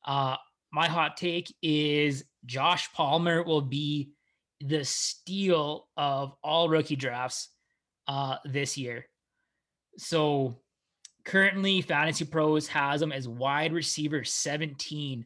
uh, 0.05 0.37
my 0.71 0.87
hot 0.87 1.17
take 1.17 1.53
is 1.61 2.23
Josh 2.45 2.91
Palmer 2.93 3.43
will 3.43 3.61
be 3.61 4.11
the 4.61 4.85
steal 4.85 5.89
of 5.97 6.33
all 6.41 6.69
rookie 6.69 6.95
drafts 6.95 7.49
uh, 8.07 8.37
this 8.45 8.77
year. 8.77 9.05
So 9.97 10.57
currently, 11.26 11.82
Fantasy 11.82 12.26
Pros 12.26 12.67
has 12.67 13.01
him 13.01 13.11
as 13.11 13.28
wide 13.28 13.73
receiver 13.73 14.23
17 14.23 15.26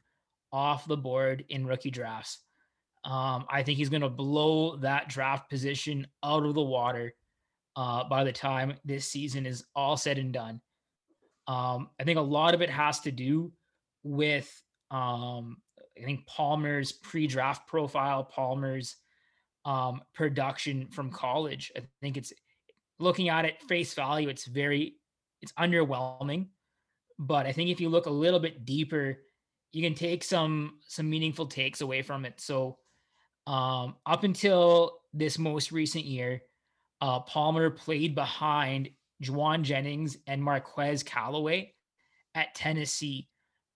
off 0.52 0.88
the 0.88 0.98
board 0.98 1.46
in 1.50 1.66
rookie 1.66 1.92
drafts. 1.92 2.40
Um, 3.06 3.46
I 3.50 3.64
think 3.64 3.78
he's 3.78 3.90
going 3.90 4.02
to 4.02 4.10
blow 4.10 4.76
that 4.78 5.08
draft 5.08 5.50
position 5.50 6.08
out 6.24 6.46
of 6.46 6.54
the 6.54 6.62
water 6.62 7.14
uh, 7.76 8.04
by 8.04 8.24
the 8.24 8.32
time 8.32 8.74
this 8.84 9.06
season 9.06 9.46
is 9.46 9.64
all 9.76 9.96
said 9.96 10.18
and 10.18 10.34
done. 10.34 10.60
Um, 11.48 11.90
I 12.00 12.04
think 12.04 12.18
a 12.18 12.22
lot 12.22 12.54
of 12.54 12.62
it 12.62 12.70
has 12.70 13.00
to 13.02 13.12
do 13.12 13.52
with 14.04 14.50
um, 14.92 15.58
I 16.00 16.04
think 16.04 16.26
Palmer's 16.26 16.92
pre-draft 16.92 17.68
profile, 17.68 18.24
Palmer's 18.24 18.96
um, 19.66 20.02
production 20.14 20.88
from 20.88 21.12
college. 21.12 21.72
I 21.76 21.82
think 22.02 22.18
it's 22.18 22.34
looking 23.00 23.30
at 23.30 23.46
it 23.46 23.62
face 23.64 23.94
value, 23.94 24.30
it's 24.30 24.46
very 24.46 24.96
it's 25.42 25.54
underwhelming. 25.54 26.48
But 27.18 27.46
I 27.46 27.52
think 27.52 27.70
if 27.70 27.82
you 27.82 27.90
look 27.90 28.06
a 28.06 28.12
little 28.12 28.40
bit 28.40 28.66
deeper, 28.66 29.20
you 29.72 29.82
can 29.82 29.94
take 29.94 30.24
some 30.24 30.80
some 30.88 31.10
meaningful 31.10 31.46
takes 31.46 31.82
away 31.82 32.02
from 32.02 32.26
it. 32.26 32.40
So 32.40 32.78
um, 33.48 33.96
up 34.06 34.24
until 34.24 35.00
this 35.14 35.38
most 35.38 35.72
recent 35.72 36.06
year, 36.06 36.42
uh, 37.02 37.20
Palmer 37.22 37.70
played 37.70 38.16
behind 38.16 38.90
Jauan 39.24 39.64
Jennings 39.64 40.18
and 40.28 40.44
Marquez 40.44 41.04
Callaway 41.04 41.74
at 42.36 42.56
Tennessee. 42.56 43.28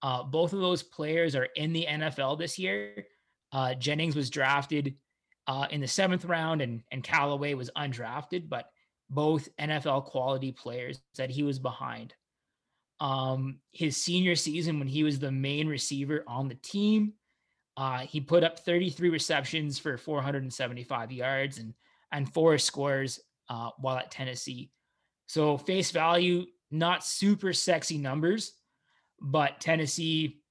Uh, 0.02 0.24
both 0.24 0.54
of 0.54 0.60
those 0.60 0.84
players 0.84 1.36
are 1.36 1.48
in 1.56 1.74
the 1.74 1.88
NFL 1.90 2.38
this 2.38 2.60
year. 2.60 3.06
Uh, 3.52 3.74
Jennings 3.74 4.16
was 4.16 4.30
drafted 4.30 4.96
uh, 5.48 5.68
in 5.70 5.82
the 5.82 5.88
seventh 5.88 6.26
round, 6.26 6.62
and 6.62 6.82
and 6.92 7.04
Callaway 7.04 7.54
was 7.54 7.70
undrafted, 7.78 8.50
but 8.50 8.70
both 9.14 9.50
NFL 9.58 10.06
quality 10.06 10.52
players 10.52 11.00
that 11.18 11.30
he 11.30 11.44
was 11.44 11.60
behind. 11.60 12.14
Um, 13.00 13.60
his 13.72 13.98
senior 13.98 14.36
season, 14.36 14.80
when 14.80 14.88
he 14.88 15.04
was 15.04 15.20
the 15.20 15.32
main 15.32 15.68
receiver 15.68 16.24
on 16.28 16.48
the 16.48 16.56
team, 16.56 17.14
uh, 17.76 18.00
he 18.00 18.22
put 18.22 18.44
up 18.44 18.60
33 18.60 19.10
receptions 19.10 19.80
for 19.80 19.98
475 19.98 21.12
yards 21.12 21.58
and 21.58 21.74
and 22.12 22.32
four 22.32 22.58
scores 22.60 23.20
uh, 23.50 23.72
while 23.80 23.98
at 23.98 24.12
Tennessee. 24.12 24.70
So 25.26 25.58
face 25.58 25.92
value, 25.92 26.46
not 26.70 27.04
super 27.04 27.54
sexy 27.54 27.98
numbers, 27.98 28.54
but 29.20 29.60
Tennessee 29.60 30.42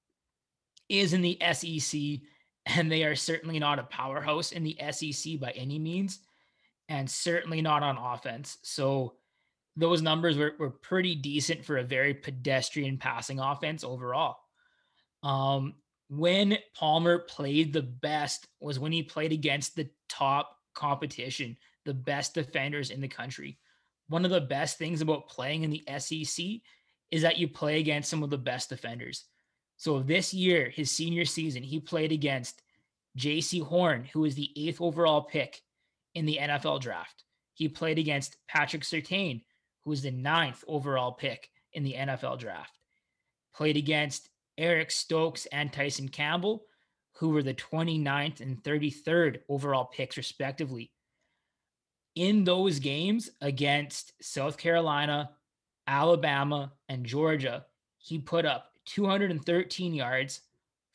is 0.89 1.13
in 1.13 1.21
the 1.21 1.39
SEC, 1.53 2.19
and 2.65 2.91
they 2.91 3.03
are 3.03 3.15
certainly 3.15 3.59
not 3.59 3.79
a 3.79 3.83
powerhouse 3.83 4.51
in 4.51 4.63
the 4.63 4.77
SEC 4.91 5.39
by 5.39 5.51
any 5.51 5.79
means, 5.79 6.19
and 6.93 7.09
certainly 7.09 7.59
not 7.59 7.81
on 7.81 7.97
offense. 7.97 8.59
So 8.61 9.15
those 9.75 10.03
numbers 10.03 10.37
were, 10.37 10.53
were 10.59 10.69
pretty 10.69 11.15
decent 11.15 11.65
for 11.65 11.77
a 11.77 11.83
very 11.83 12.13
pedestrian 12.13 12.99
passing 12.99 13.39
offense 13.39 13.83
overall. 13.83 14.37
Um, 15.23 15.73
when 16.11 16.59
Palmer 16.75 17.17
played 17.17 17.73
the 17.73 17.81
best 17.81 18.47
was 18.61 18.77
when 18.77 18.91
he 18.91 19.01
played 19.01 19.31
against 19.31 19.75
the 19.75 19.89
top 20.07 20.55
competition, 20.75 21.57
the 21.83 21.95
best 21.95 22.35
defenders 22.35 22.91
in 22.91 23.01
the 23.01 23.07
country. 23.07 23.57
One 24.07 24.23
of 24.23 24.29
the 24.29 24.41
best 24.41 24.77
things 24.77 25.01
about 25.01 25.27
playing 25.27 25.63
in 25.63 25.71
the 25.71 25.83
SEC 25.97 26.45
is 27.09 27.23
that 27.23 27.39
you 27.39 27.47
play 27.47 27.79
against 27.79 28.11
some 28.11 28.21
of 28.21 28.29
the 28.29 28.37
best 28.37 28.69
defenders. 28.69 29.25
So 29.77 30.03
this 30.03 30.31
year, 30.31 30.69
his 30.69 30.91
senior 30.91 31.25
season, 31.25 31.63
he 31.63 31.79
played 31.79 32.11
against 32.11 32.61
Jaycee 33.17 33.63
Horn, 33.63 34.07
who 34.13 34.19
was 34.19 34.35
the 34.35 34.51
eighth 34.55 34.79
overall 34.79 35.23
pick 35.23 35.62
in 36.15 36.25
the 36.25 36.37
NFL 36.41 36.81
draft. 36.81 37.23
He 37.53 37.67
played 37.67 37.99
against 37.99 38.37
Patrick 38.47 38.83
Surtain, 38.83 39.43
who 39.83 39.91
was 39.91 40.01
the 40.01 40.11
ninth 40.11 40.63
overall 40.67 41.11
pick 41.11 41.49
in 41.73 41.83
the 41.83 41.93
NFL 41.93 42.39
draft. 42.39 42.77
Played 43.55 43.77
against 43.77 44.29
Eric 44.57 44.91
Stokes 44.91 45.45
and 45.47 45.71
Tyson 45.71 46.09
Campbell, 46.09 46.65
who 47.17 47.29
were 47.29 47.43
the 47.43 47.53
29th 47.53 48.41
and 48.41 48.61
33rd 48.63 49.39
overall 49.49 49.85
picks, 49.85 50.17
respectively. 50.17 50.91
In 52.15 52.43
those 52.43 52.79
games 52.79 53.29
against 53.41 54.13
South 54.21 54.57
Carolina, 54.57 55.31
Alabama, 55.87 56.73
and 56.89 57.05
Georgia, 57.05 57.65
he 57.97 58.19
put 58.19 58.45
up 58.45 58.71
213 58.85 59.93
yards, 59.93 60.41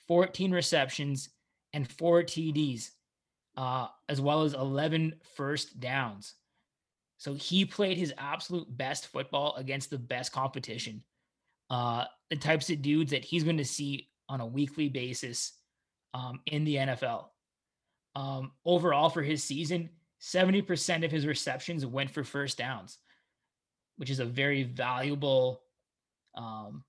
14 0.07 0.53
receptions, 0.53 1.31
and 1.73 1.91
four 1.91 2.23
TDs, 2.23 2.91
uh, 3.59 3.89
as 4.09 4.19
well 4.19 4.43
as 4.43 4.55
11 4.55 5.17
first 5.37 5.79
downs. 5.79 6.33
So 7.19 7.35
he 7.35 7.67
played 7.67 7.99
his 7.99 8.15
absolute 8.17 8.75
best 8.75 9.09
football 9.09 9.55
against 9.57 9.91
the 9.91 9.99
best 9.99 10.33
competition. 10.33 11.03
Uh, 11.69 12.05
the 12.31 12.37
types 12.37 12.71
of 12.71 12.81
dudes 12.81 13.11
that 13.11 13.25
he's 13.25 13.45
going 13.45 13.59
to 13.59 13.65
see 13.67 14.09
on 14.31 14.41
a 14.41 14.47
weekly 14.47 14.89
basis 14.89 15.53
um, 16.15 16.41
in 16.47 16.65
the 16.65 16.77
NFL. 16.77 17.27
Um, 18.15 18.53
overall, 18.65 19.11
for 19.11 19.23
his 19.23 19.45
season, 19.45 19.91
70% 20.23 21.05
of 21.05 21.11
his 21.11 21.27
receptions 21.27 21.85
went 21.85 22.11
for 22.11 22.25
first 22.25 22.57
downs 22.57 22.99
which 23.99 24.11
is 24.11 24.21
a 24.21 24.25
very 24.25 24.63
valuable 24.63 25.61
um 26.35 26.83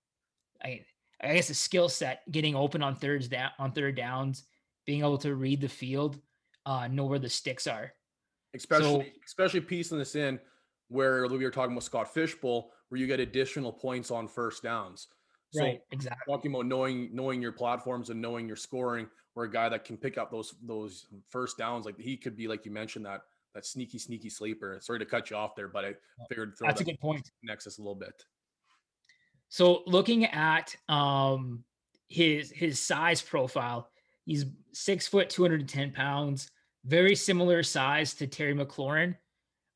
I 0.64 0.82
I 1.22 1.34
guess 1.34 1.50
a 1.50 1.54
skill 1.54 1.90
set 1.90 2.22
getting 2.32 2.56
open 2.56 2.82
on 2.82 2.96
thirds 2.96 3.28
down 3.28 3.50
on 3.60 3.74
third 3.74 3.98
downs, 3.98 4.46
being 4.86 5.02
able 5.02 5.18
to 5.18 5.36
read 5.36 5.60
the 5.60 5.68
field, 5.68 6.18
uh, 6.70 6.88
know 6.88 7.06
where 7.06 7.20
the 7.20 7.30
sticks 7.30 7.66
are. 7.66 7.92
Especially 8.54 9.04
so, 9.04 9.04
especially 9.26 9.62
piecing 9.62 9.98
this 9.98 10.16
in 10.16 10.40
where 10.88 11.28
we 11.28 11.44
were 11.44 11.52
talking 11.52 11.72
about 11.72 11.84
Scott 11.84 12.14
Fishbowl, 12.14 12.72
where 12.90 13.02
you 13.02 13.08
get 13.08 13.20
additional 13.20 13.74
points 13.74 14.12
on 14.12 14.28
first 14.28 14.62
downs. 14.64 15.08
So 15.52 15.64
right, 15.64 15.82
exactly. 15.92 16.32
Talking 16.32 16.54
about 16.54 16.68
knowing 16.68 17.10
knowing 17.12 17.42
your 17.42 17.52
platforms 17.52 18.12
and 18.12 18.22
knowing 18.22 18.48
your 18.48 18.56
scoring, 18.56 19.08
where 19.34 19.48
a 19.48 19.52
guy 19.52 19.68
that 19.70 19.84
can 19.84 19.98
pick 19.98 20.20
up 20.20 20.32
those 20.32 20.54
those 20.62 21.08
first 21.28 21.58
downs, 21.58 21.88
like 21.88 22.00
he 22.00 22.16
could 22.16 22.38
be, 22.38 22.48
like 22.48 22.66
you 22.66 22.72
mentioned, 22.72 23.06
that 23.08 23.22
that 23.56 23.66
sneaky, 23.66 23.98
sneaky 23.98 24.30
sleeper. 24.30 24.78
Sorry 24.80 25.00
to 25.00 25.06
cut 25.06 25.32
you 25.32 25.38
off 25.38 25.56
there, 25.56 25.68
but 25.68 25.86
I 25.86 25.96
figured 26.28 26.54
that's 26.60 26.76
that 26.76 26.82
a 26.82 26.84
good 26.84 27.00
point. 27.00 27.32
Nexus 27.42 27.80
a 27.80 27.82
little 27.82 27.96
bit. 27.96 28.24
So 29.50 29.82
looking 29.88 30.26
at 30.26 30.76
um 30.88 31.64
his 32.10 32.52
his 32.52 32.80
size 32.80 33.24
profile, 33.24 33.90
he's 34.26 34.46
six 34.72 35.08
foot, 35.08 35.32
210 35.32 35.94
pounds, 35.94 36.52
very 36.86 37.16
similar 37.16 37.64
size 37.64 38.14
to 38.16 38.28
Terry 38.28 38.54
McLaurin, 38.54 39.16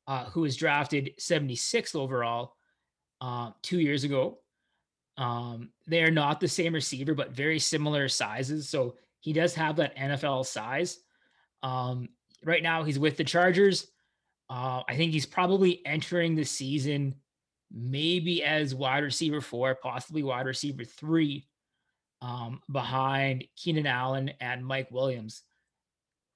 uh, 0.06 0.24
who 0.26 0.42
was 0.42 0.56
drafted 0.56 1.12
76th 1.18 1.94
overall 1.94 2.56
uh, 3.20 3.50
two 3.62 3.80
years 3.80 4.04
ago. 4.04 4.38
Um, 5.16 5.70
they 5.86 6.02
are 6.02 6.10
not 6.10 6.40
the 6.40 6.48
same 6.48 6.74
receiver, 6.74 7.14
but 7.14 7.30
very 7.30 7.58
similar 7.58 8.08
sizes. 8.08 8.68
So 8.68 8.96
he 9.20 9.32
does 9.32 9.54
have 9.54 9.76
that 9.76 9.96
NFL 9.96 10.46
size. 10.46 10.98
Um, 11.62 12.08
right 12.44 12.62
now 12.62 12.82
he's 12.82 12.98
with 12.98 13.16
the 13.16 13.24
Chargers. 13.24 13.86
Uh, 14.50 14.82
I 14.88 14.96
think 14.96 15.12
he's 15.12 15.26
probably 15.26 15.84
entering 15.86 16.34
the 16.34 16.44
season 16.44 17.14
maybe 17.74 18.44
as 18.44 18.74
wide 18.74 19.02
receiver 19.02 19.40
four, 19.40 19.74
possibly 19.74 20.22
wide 20.22 20.46
receiver 20.46 20.84
three, 20.84 21.48
um, 22.22 22.60
behind 22.70 23.44
Keenan 23.56 23.86
Allen 23.86 24.32
and 24.40 24.64
Mike 24.64 24.90
Williams. 24.90 25.42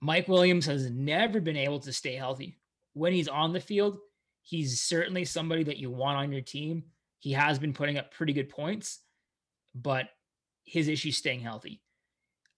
Mike 0.01 0.28
Williams 0.28 0.66
has 0.66 0.90
never 0.90 1.40
been 1.40 1.57
able 1.57 1.80
to 1.80 1.92
stay 1.92 2.14
healthy. 2.14 2.59
When 2.94 3.12
he's 3.12 3.28
on 3.28 3.53
the 3.53 3.61
field, 3.61 3.99
he's 4.42 4.80
certainly 4.80 5.24
somebody 5.24 5.64
that 5.64 5.78
you 5.78 5.90
want 5.90 6.18
on 6.18 6.32
your 6.32 6.40
team. 6.40 6.84
He 7.18 7.32
has 7.32 7.59
been 7.59 7.72
putting 7.72 7.99
up 7.99 8.12
pretty 8.12 8.32
good 8.32 8.49
points, 8.49 9.01
but 9.74 10.09
his 10.64 10.88
issue 10.88 11.11
staying 11.11 11.40
healthy. 11.40 11.82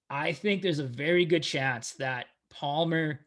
I 0.09 0.33
think 0.33 0.61
there's 0.61 0.81
a 0.81 0.85
very 0.85 1.25
good 1.25 1.43
chance 1.43 1.93
that 1.95 2.27
Palmer 2.51 3.21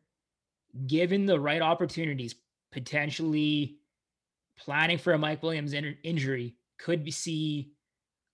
given 0.88 1.26
the 1.26 1.40
right 1.40 1.62
opportunities, 1.62 2.36
potentially 2.72 3.78
planning 4.58 4.98
for 4.98 5.14
a 5.14 5.18
Mike 5.18 5.42
Williams 5.42 5.74
in- 5.74 5.98
injury, 6.04 6.56
could 6.78 7.12
see 7.14 7.72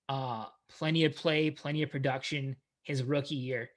uh, 0.08 0.46
plenty 0.78 1.06
of 1.06 1.16
play, 1.16 1.52
plenty 1.52 1.84
of 1.84 1.92
production 1.92 2.56
his 2.84 3.04
rookie 3.04 3.36
year. 3.36 3.70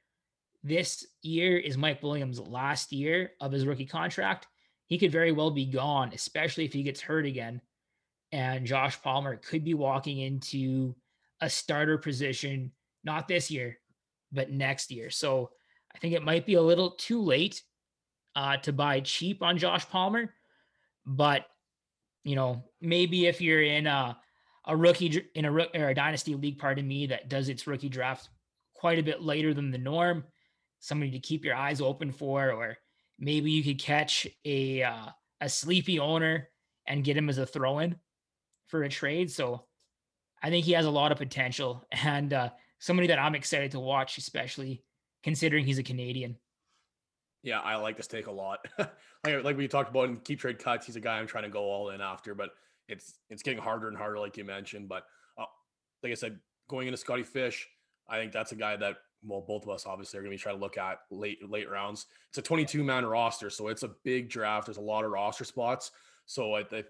This 0.62 1.06
year 1.22 1.58
is 1.58 1.76
Mike 1.76 2.02
Williams' 2.02 2.40
last 2.40 2.92
year 2.92 3.32
of 3.40 3.52
his 3.52 3.66
rookie 3.66 3.86
contract. 3.86 4.46
He 4.86 4.98
could 4.98 5.10
very 5.10 5.32
well 5.32 5.50
be 5.50 5.66
gone, 5.66 6.12
especially 6.12 6.64
if 6.64 6.72
he 6.72 6.82
gets 6.82 7.00
hurt 7.00 7.26
again. 7.26 7.60
And 8.30 8.66
Josh 8.66 9.00
Palmer 9.02 9.36
could 9.36 9.64
be 9.64 9.74
walking 9.74 10.18
into 10.18 10.94
a 11.40 11.50
starter 11.50 11.98
position, 11.98 12.72
not 13.04 13.28
this 13.28 13.50
year, 13.50 13.78
but 14.30 14.50
next 14.50 14.90
year. 14.90 15.10
So 15.10 15.50
I 15.94 15.98
think 15.98 16.14
it 16.14 16.24
might 16.24 16.46
be 16.46 16.54
a 16.54 16.62
little 16.62 16.92
too 16.92 17.20
late 17.20 17.62
uh, 18.36 18.56
to 18.58 18.72
buy 18.72 19.00
cheap 19.00 19.42
on 19.42 19.58
Josh 19.58 19.88
Palmer. 19.88 20.32
But, 21.04 21.46
you 22.24 22.36
know, 22.36 22.64
maybe 22.80 23.26
if 23.26 23.40
you're 23.40 23.62
in 23.62 23.86
a, 23.86 24.16
a 24.66 24.76
rookie, 24.76 25.26
in 25.34 25.44
a, 25.44 25.52
or 25.52 25.88
a 25.88 25.94
dynasty 25.94 26.34
league, 26.34 26.58
pardon 26.58 26.86
me, 26.86 27.06
that 27.08 27.28
does 27.28 27.48
its 27.48 27.66
rookie 27.66 27.88
draft 27.88 28.28
quite 28.74 28.98
a 28.98 29.02
bit 29.02 29.20
later 29.20 29.52
than 29.52 29.70
the 29.70 29.78
norm, 29.78 30.24
somebody 30.82 31.12
to 31.12 31.20
keep 31.20 31.44
your 31.44 31.54
eyes 31.54 31.80
open 31.80 32.10
for, 32.10 32.50
or 32.50 32.76
maybe 33.18 33.50
you 33.52 33.62
could 33.62 33.80
catch 33.80 34.26
a 34.44 34.82
uh, 34.82 35.06
a 35.40 35.48
sleepy 35.48 35.98
owner 35.98 36.48
and 36.86 37.04
get 37.04 37.16
him 37.16 37.30
as 37.30 37.38
a 37.38 37.46
throw 37.46 37.78
in 37.78 37.96
for 38.66 38.82
a 38.82 38.88
trade. 38.88 39.30
So 39.30 39.64
I 40.42 40.50
think 40.50 40.66
he 40.66 40.72
has 40.72 40.84
a 40.84 40.90
lot 40.90 41.12
of 41.12 41.18
potential 41.18 41.84
and 41.92 42.32
uh, 42.32 42.50
somebody 42.80 43.08
that 43.08 43.18
I'm 43.18 43.36
excited 43.36 43.70
to 43.70 43.80
watch, 43.80 44.18
especially 44.18 44.82
considering 45.22 45.64
he's 45.64 45.78
a 45.78 45.84
Canadian. 45.84 46.36
Yeah, 47.44 47.60
I 47.60 47.76
like 47.76 47.96
this 47.96 48.08
take 48.08 48.26
a 48.26 48.32
lot. 48.32 48.66
like, 48.78 49.44
like 49.44 49.56
we 49.56 49.68
talked 49.68 49.90
about 49.90 50.08
in 50.08 50.16
keep 50.16 50.40
trade 50.40 50.58
cuts, 50.58 50.86
he's 50.86 50.96
a 50.96 51.00
guy 51.00 51.18
I'm 51.18 51.26
trying 51.28 51.44
to 51.44 51.50
go 51.50 51.62
all 51.62 51.90
in 51.90 52.00
after, 52.00 52.34
but 52.34 52.50
it's 52.88 53.20
it's 53.30 53.42
getting 53.42 53.60
harder 53.60 53.88
and 53.88 53.96
harder, 53.96 54.18
like 54.18 54.36
you 54.36 54.44
mentioned. 54.44 54.88
But 54.88 55.04
uh, 55.38 55.44
like 56.02 56.10
I 56.10 56.16
said, 56.16 56.40
going 56.68 56.88
into 56.88 56.96
Scotty 56.96 57.22
Fish, 57.22 57.68
I 58.08 58.18
think 58.18 58.32
that's 58.32 58.50
a 58.50 58.56
guy 58.56 58.76
that 58.76 58.96
well, 59.24 59.40
both 59.40 59.62
of 59.64 59.70
us 59.70 59.86
obviously 59.86 60.18
are 60.18 60.22
going 60.22 60.32
to 60.32 60.36
be 60.36 60.42
trying 60.42 60.56
to 60.56 60.60
look 60.60 60.78
at 60.78 61.00
late 61.10 61.38
late 61.48 61.70
rounds. 61.70 62.06
It's 62.28 62.38
a 62.38 62.42
22 62.42 62.82
man 62.82 63.04
roster, 63.04 63.50
so 63.50 63.68
it's 63.68 63.82
a 63.82 63.90
big 64.04 64.28
draft. 64.28 64.66
There's 64.66 64.78
a 64.78 64.82
lot 64.82 65.04
of 65.04 65.10
roster 65.10 65.44
spots. 65.44 65.92
So 66.26 66.54
I 66.54 66.64
think, 66.64 66.86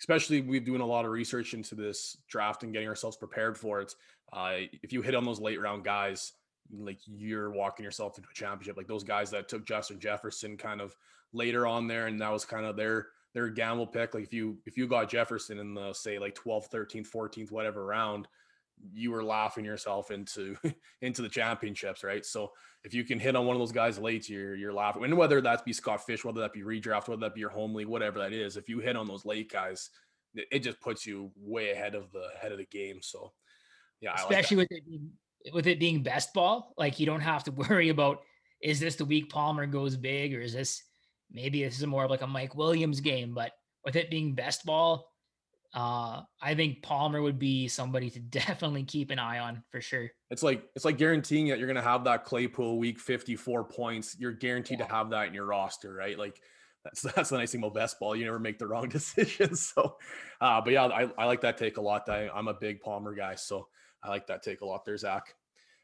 especially 0.00 0.40
we're 0.40 0.60
doing 0.60 0.80
a 0.80 0.86
lot 0.86 1.04
of 1.04 1.10
research 1.10 1.54
into 1.54 1.74
this 1.74 2.16
draft 2.28 2.62
and 2.62 2.72
getting 2.72 2.88
ourselves 2.88 3.16
prepared 3.16 3.56
for 3.56 3.80
it. 3.80 3.94
Uh, 4.32 4.56
if 4.82 4.92
you 4.92 5.02
hit 5.02 5.14
on 5.14 5.24
those 5.24 5.40
late 5.40 5.60
round 5.60 5.84
guys, 5.84 6.32
like 6.78 6.98
you're 7.06 7.50
walking 7.50 7.84
yourself 7.84 8.16
into 8.18 8.28
a 8.30 8.34
championship. 8.34 8.76
Like 8.76 8.86
those 8.86 9.04
guys 9.04 9.30
that 9.30 9.48
took 9.48 9.66
Justin 9.66 10.00
Jefferson 10.00 10.56
kind 10.56 10.80
of 10.80 10.96
later 11.32 11.66
on 11.66 11.86
there, 11.86 12.06
and 12.06 12.20
that 12.20 12.32
was 12.32 12.44
kind 12.44 12.66
of 12.66 12.76
their 12.76 13.08
their 13.34 13.48
gamble 13.48 13.86
pick. 13.86 14.14
Like 14.14 14.24
if 14.24 14.32
you 14.32 14.58
if 14.66 14.76
you 14.76 14.86
got 14.86 15.08
Jefferson 15.08 15.58
in 15.58 15.74
the 15.74 15.92
say 15.92 16.18
like 16.18 16.34
12th, 16.34 16.70
13th, 16.70 17.08
14th, 17.10 17.50
whatever 17.50 17.84
round, 17.84 18.28
you 18.92 19.10
were 19.10 19.22
laughing 19.22 19.64
yourself 19.64 20.10
into 20.10 20.56
into 21.02 21.22
the 21.22 21.28
championships, 21.28 22.02
right? 22.04 22.24
So 22.24 22.52
if 22.84 22.94
you 22.94 23.04
can 23.04 23.18
hit 23.18 23.36
on 23.36 23.46
one 23.46 23.56
of 23.56 23.60
those 23.60 23.72
guys 23.72 23.98
late, 23.98 24.28
you're 24.28 24.54
you're 24.54 24.72
laughing. 24.72 25.04
And 25.04 25.16
whether 25.16 25.40
that 25.40 25.64
be 25.64 25.72
Scott 25.72 26.04
Fish, 26.04 26.24
whether 26.24 26.40
that 26.40 26.52
be 26.52 26.62
redraft, 26.62 27.08
whether 27.08 27.20
that 27.20 27.34
be 27.34 27.40
your 27.40 27.50
home 27.50 27.74
league, 27.74 27.88
whatever 27.88 28.18
that 28.18 28.32
is, 28.32 28.56
if 28.56 28.68
you 28.68 28.80
hit 28.80 28.96
on 28.96 29.06
those 29.06 29.24
late 29.24 29.50
guys, 29.50 29.90
it 30.34 30.60
just 30.60 30.80
puts 30.80 31.06
you 31.06 31.30
way 31.36 31.70
ahead 31.70 31.94
of 31.94 32.10
the 32.12 32.28
head 32.40 32.52
of 32.52 32.58
the 32.58 32.66
game. 32.66 32.98
So 33.02 33.32
yeah, 34.00 34.14
especially 34.16 34.58
like 34.58 34.70
with 34.70 34.78
it 34.78 34.86
being, 34.86 35.10
with 35.52 35.66
it 35.66 35.80
being 35.80 36.02
best 36.02 36.32
ball, 36.34 36.74
like 36.76 36.98
you 36.98 37.06
don't 37.06 37.20
have 37.20 37.44
to 37.44 37.52
worry 37.68 37.90
about 37.90 38.22
is 38.62 38.80
this 38.80 38.96
the 38.96 39.04
week 39.04 39.28
Palmer 39.28 39.66
goes 39.66 39.96
big 39.96 40.34
or 40.34 40.40
is 40.40 40.52
this 40.52 40.82
maybe 41.30 41.64
this 41.64 41.78
is 41.78 41.86
more 41.86 42.04
of 42.04 42.10
like 42.10 42.22
a 42.22 42.26
Mike 42.26 42.54
Williams 42.54 43.00
game, 43.00 43.34
but 43.34 43.52
with 43.84 43.96
it 43.96 44.10
being 44.10 44.34
best 44.34 44.64
ball, 44.64 45.11
uh, 45.74 46.20
I 46.40 46.54
think 46.54 46.82
Palmer 46.82 47.22
would 47.22 47.38
be 47.38 47.68
somebody 47.68 48.10
to 48.10 48.20
definitely 48.20 48.84
keep 48.84 49.10
an 49.10 49.18
eye 49.18 49.38
on 49.38 49.62
for 49.70 49.80
sure. 49.80 50.10
It's 50.30 50.42
like 50.42 50.64
it's 50.74 50.84
like 50.84 50.98
guaranteeing 50.98 51.48
that 51.48 51.58
you're 51.58 51.66
going 51.66 51.76
to 51.76 51.82
have 51.82 52.04
that 52.04 52.24
Claypool 52.24 52.78
week 52.78 52.98
54 52.98 53.64
points. 53.64 54.16
You're 54.18 54.32
guaranteed 54.32 54.80
yeah. 54.80 54.86
to 54.86 54.92
have 54.92 55.10
that 55.10 55.28
in 55.28 55.34
your 55.34 55.46
roster, 55.46 55.92
right? 55.92 56.18
Like 56.18 56.40
that's 56.84 57.02
that's 57.14 57.30
the 57.30 57.38
nice 57.38 57.52
thing 57.52 57.60
about 57.60 57.74
best 57.74 57.98
ball. 57.98 58.14
You 58.14 58.24
never 58.24 58.38
make 58.38 58.58
the 58.58 58.66
wrong 58.66 58.88
decisions. 58.88 59.72
So, 59.74 59.96
uh, 60.40 60.60
but 60.60 60.72
yeah, 60.72 60.86
I, 60.86 61.08
I 61.18 61.24
like 61.24 61.40
that 61.42 61.56
take 61.56 61.76
a 61.76 61.82
lot. 61.82 62.08
I, 62.08 62.28
I'm 62.28 62.48
a 62.48 62.54
big 62.54 62.80
Palmer 62.80 63.14
guy, 63.14 63.34
so 63.34 63.68
I 64.02 64.08
like 64.08 64.26
that 64.26 64.42
take 64.42 64.60
a 64.60 64.66
lot 64.66 64.84
there, 64.84 64.96
Zach. 64.96 65.34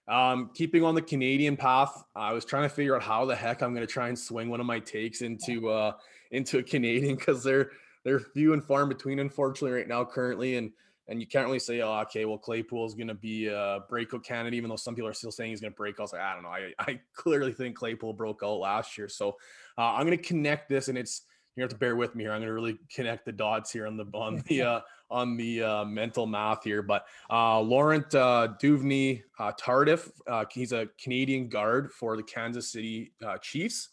Um, 0.09 0.51
keeping 0.55 0.85
on 0.85 0.95
the 0.95 1.03
Canadian 1.03 1.57
path, 1.57 2.03
I 2.17 2.33
was 2.33 2.47
trying 2.47 2.63
to 2.63 2.71
figure 2.71 2.97
out 2.97 3.03
how 3.03 3.27
the 3.27 3.37
heck 3.37 3.63
I'm 3.63 3.75
going 3.75 3.87
to 3.87 3.93
try 3.93 4.09
and 4.09 4.19
swing 4.19 4.49
one 4.49 4.59
of 4.59 4.65
my 4.65 4.79
takes 4.79 5.21
into 5.21 5.69
uh, 5.69 5.93
into 6.31 6.59
a 6.59 6.63
Canadian 6.63 7.17
because 7.17 7.43
they're 7.43 7.71
they're 8.09 8.21
few 8.21 8.55
and 8.55 8.65
far 8.65 8.83
in 8.83 8.89
between, 8.89 9.19
unfortunately, 9.19 9.77
right 9.77 9.87
now, 9.87 10.05
currently. 10.05 10.57
And 10.57 10.73
and 11.09 11.21
you 11.21 11.27
can't 11.27 11.47
really 11.47 11.59
say, 11.59 11.81
oh, 11.81 12.01
okay, 12.01 12.27
well, 12.27 12.37
Claypool 12.37 12.85
is 12.85 12.95
going 12.95 13.09
to 13.09 13.15
be 13.15 13.47
a 13.47 13.81
breakout 13.89 14.25
candidate, 14.25 14.57
even 14.57 14.69
though 14.69 14.77
some 14.77 14.95
people 14.95 15.09
are 15.09 15.15
still 15.15 15.33
saying 15.33 15.51
he's 15.51 15.61
going 15.61 15.73
to 15.73 15.77
break 15.77 15.95
out. 15.95 16.01
I 16.01 16.03
was 16.03 16.13
like, 16.13 16.21
I 16.21 16.35
don't 16.35 16.43
know. 16.43 16.49
I, 16.51 16.73
I 16.79 17.01
clearly 17.15 17.53
think 17.53 17.77
Claypool 17.77 18.13
broke 18.13 18.43
out 18.43 18.59
last 18.59 18.99
year. 18.99 19.09
So 19.09 19.39
uh, 19.79 19.95
I'm 19.95 20.07
going 20.07 20.19
to 20.19 20.23
connect 20.23 20.69
this, 20.69 20.89
and 20.89 20.99
it's 20.99 21.23
you 21.57 21.63
have 21.63 21.71
to 21.71 21.77
bear 21.77 21.97
with 21.97 22.15
me 22.15 22.25
here. 22.25 22.33
I'm 22.33 22.41
going 22.41 22.49
to 22.49 22.55
really 22.55 22.79
connect 22.95 23.25
the 23.25 23.33
dots 23.33 23.73
here 23.73 23.87
on 23.87 23.97
the 23.97 24.05
on 24.15 24.43
the 24.47 24.63
uh, 24.71 24.81
on 25.11 25.37
the 25.37 25.63
uh, 25.63 25.85
mental 25.85 26.27
math 26.27 26.65
here. 26.65 26.83
But 26.83 27.07
uh, 27.31 27.61
Laurent 27.61 28.15
uh, 28.15 28.49
Duvernay 28.61 29.23
uh, 29.39 29.53
Tardif, 29.61 30.11
uh, 30.27 30.45
he's 30.51 30.73
a 30.73 30.89
Canadian 31.03 31.49
guard 31.49 31.91
for 31.91 32.17
the 32.17 32.23
Kansas 32.23 32.71
City 32.71 33.13
uh, 33.27 33.39
Chiefs. 33.39 33.91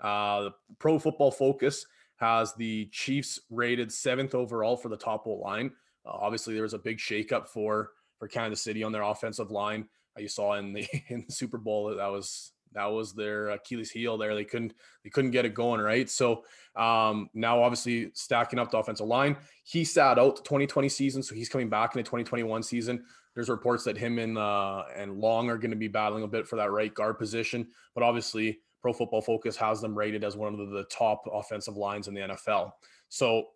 Uh, 0.00 0.50
Pro 0.78 0.98
Football 0.98 1.30
Focus 1.30 1.86
has 2.16 2.54
the 2.54 2.86
Chiefs 2.86 3.40
rated 3.50 3.92
seventh 3.92 4.34
overall 4.34 4.76
for 4.76 4.88
the 4.88 4.96
top 4.96 5.26
O 5.26 5.32
line. 5.32 5.72
Uh, 6.06 6.10
obviously, 6.12 6.54
there 6.54 6.62
was 6.62 6.74
a 6.74 6.78
big 6.78 6.98
shakeup 6.98 7.48
for 7.48 7.90
for 8.18 8.28
Kansas 8.28 8.62
City 8.62 8.82
on 8.82 8.92
their 8.92 9.02
offensive 9.02 9.50
line. 9.50 9.86
Uh, 10.16 10.20
you 10.20 10.28
saw 10.28 10.54
in 10.54 10.72
the 10.72 10.86
in 11.08 11.24
the 11.26 11.32
Super 11.32 11.58
Bowl 11.58 11.94
that 11.94 12.10
was 12.10 12.52
that 12.72 12.86
was 12.86 13.14
their 13.14 13.50
Achilles 13.50 13.90
heel 13.90 14.18
there. 14.18 14.34
They 14.34 14.44
couldn't 14.44 14.74
they 15.02 15.10
couldn't 15.10 15.30
get 15.30 15.44
it 15.44 15.54
going 15.54 15.80
right. 15.80 16.08
So 16.10 16.44
um, 16.76 17.30
now 17.34 17.62
obviously 17.62 18.10
stacking 18.14 18.58
up 18.58 18.70
the 18.70 18.78
offensive 18.78 19.06
line. 19.06 19.36
He 19.64 19.84
sat 19.84 20.18
out 20.18 20.36
the 20.36 20.42
2020 20.42 20.88
season, 20.88 21.22
so 21.22 21.34
he's 21.34 21.48
coming 21.48 21.68
back 21.68 21.94
in 21.94 22.00
the 22.00 22.04
2021 22.04 22.62
season. 22.62 23.04
There's 23.34 23.48
reports 23.48 23.84
that 23.84 23.96
him 23.96 24.18
and 24.18 24.38
uh, 24.38 24.84
and 24.94 25.18
Long 25.18 25.48
are 25.50 25.58
going 25.58 25.70
to 25.70 25.76
be 25.76 25.88
battling 25.88 26.24
a 26.24 26.28
bit 26.28 26.46
for 26.46 26.56
that 26.56 26.70
right 26.70 26.92
guard 26.92 27.18
position, 27.18 27.68
but 27.94 28.04
obviously 28.04 28.60
Pro 28.84 28.92
Football 28.92 29.22
Focus 29.22 29.56
has 29.56 29.80
them 29.80 29.96
rated 29.96 30.24
as 30.24 30.36
one 30.36 30.52
of 30.60 30.68
the 30.68 30.84
top 30.90 31.22
offensive 31.32 31.74
lines 31.74 32.06
in 32.06 32.12
the 32.12 32.20
NFL. 32.20 32.72
So 33.08 33.46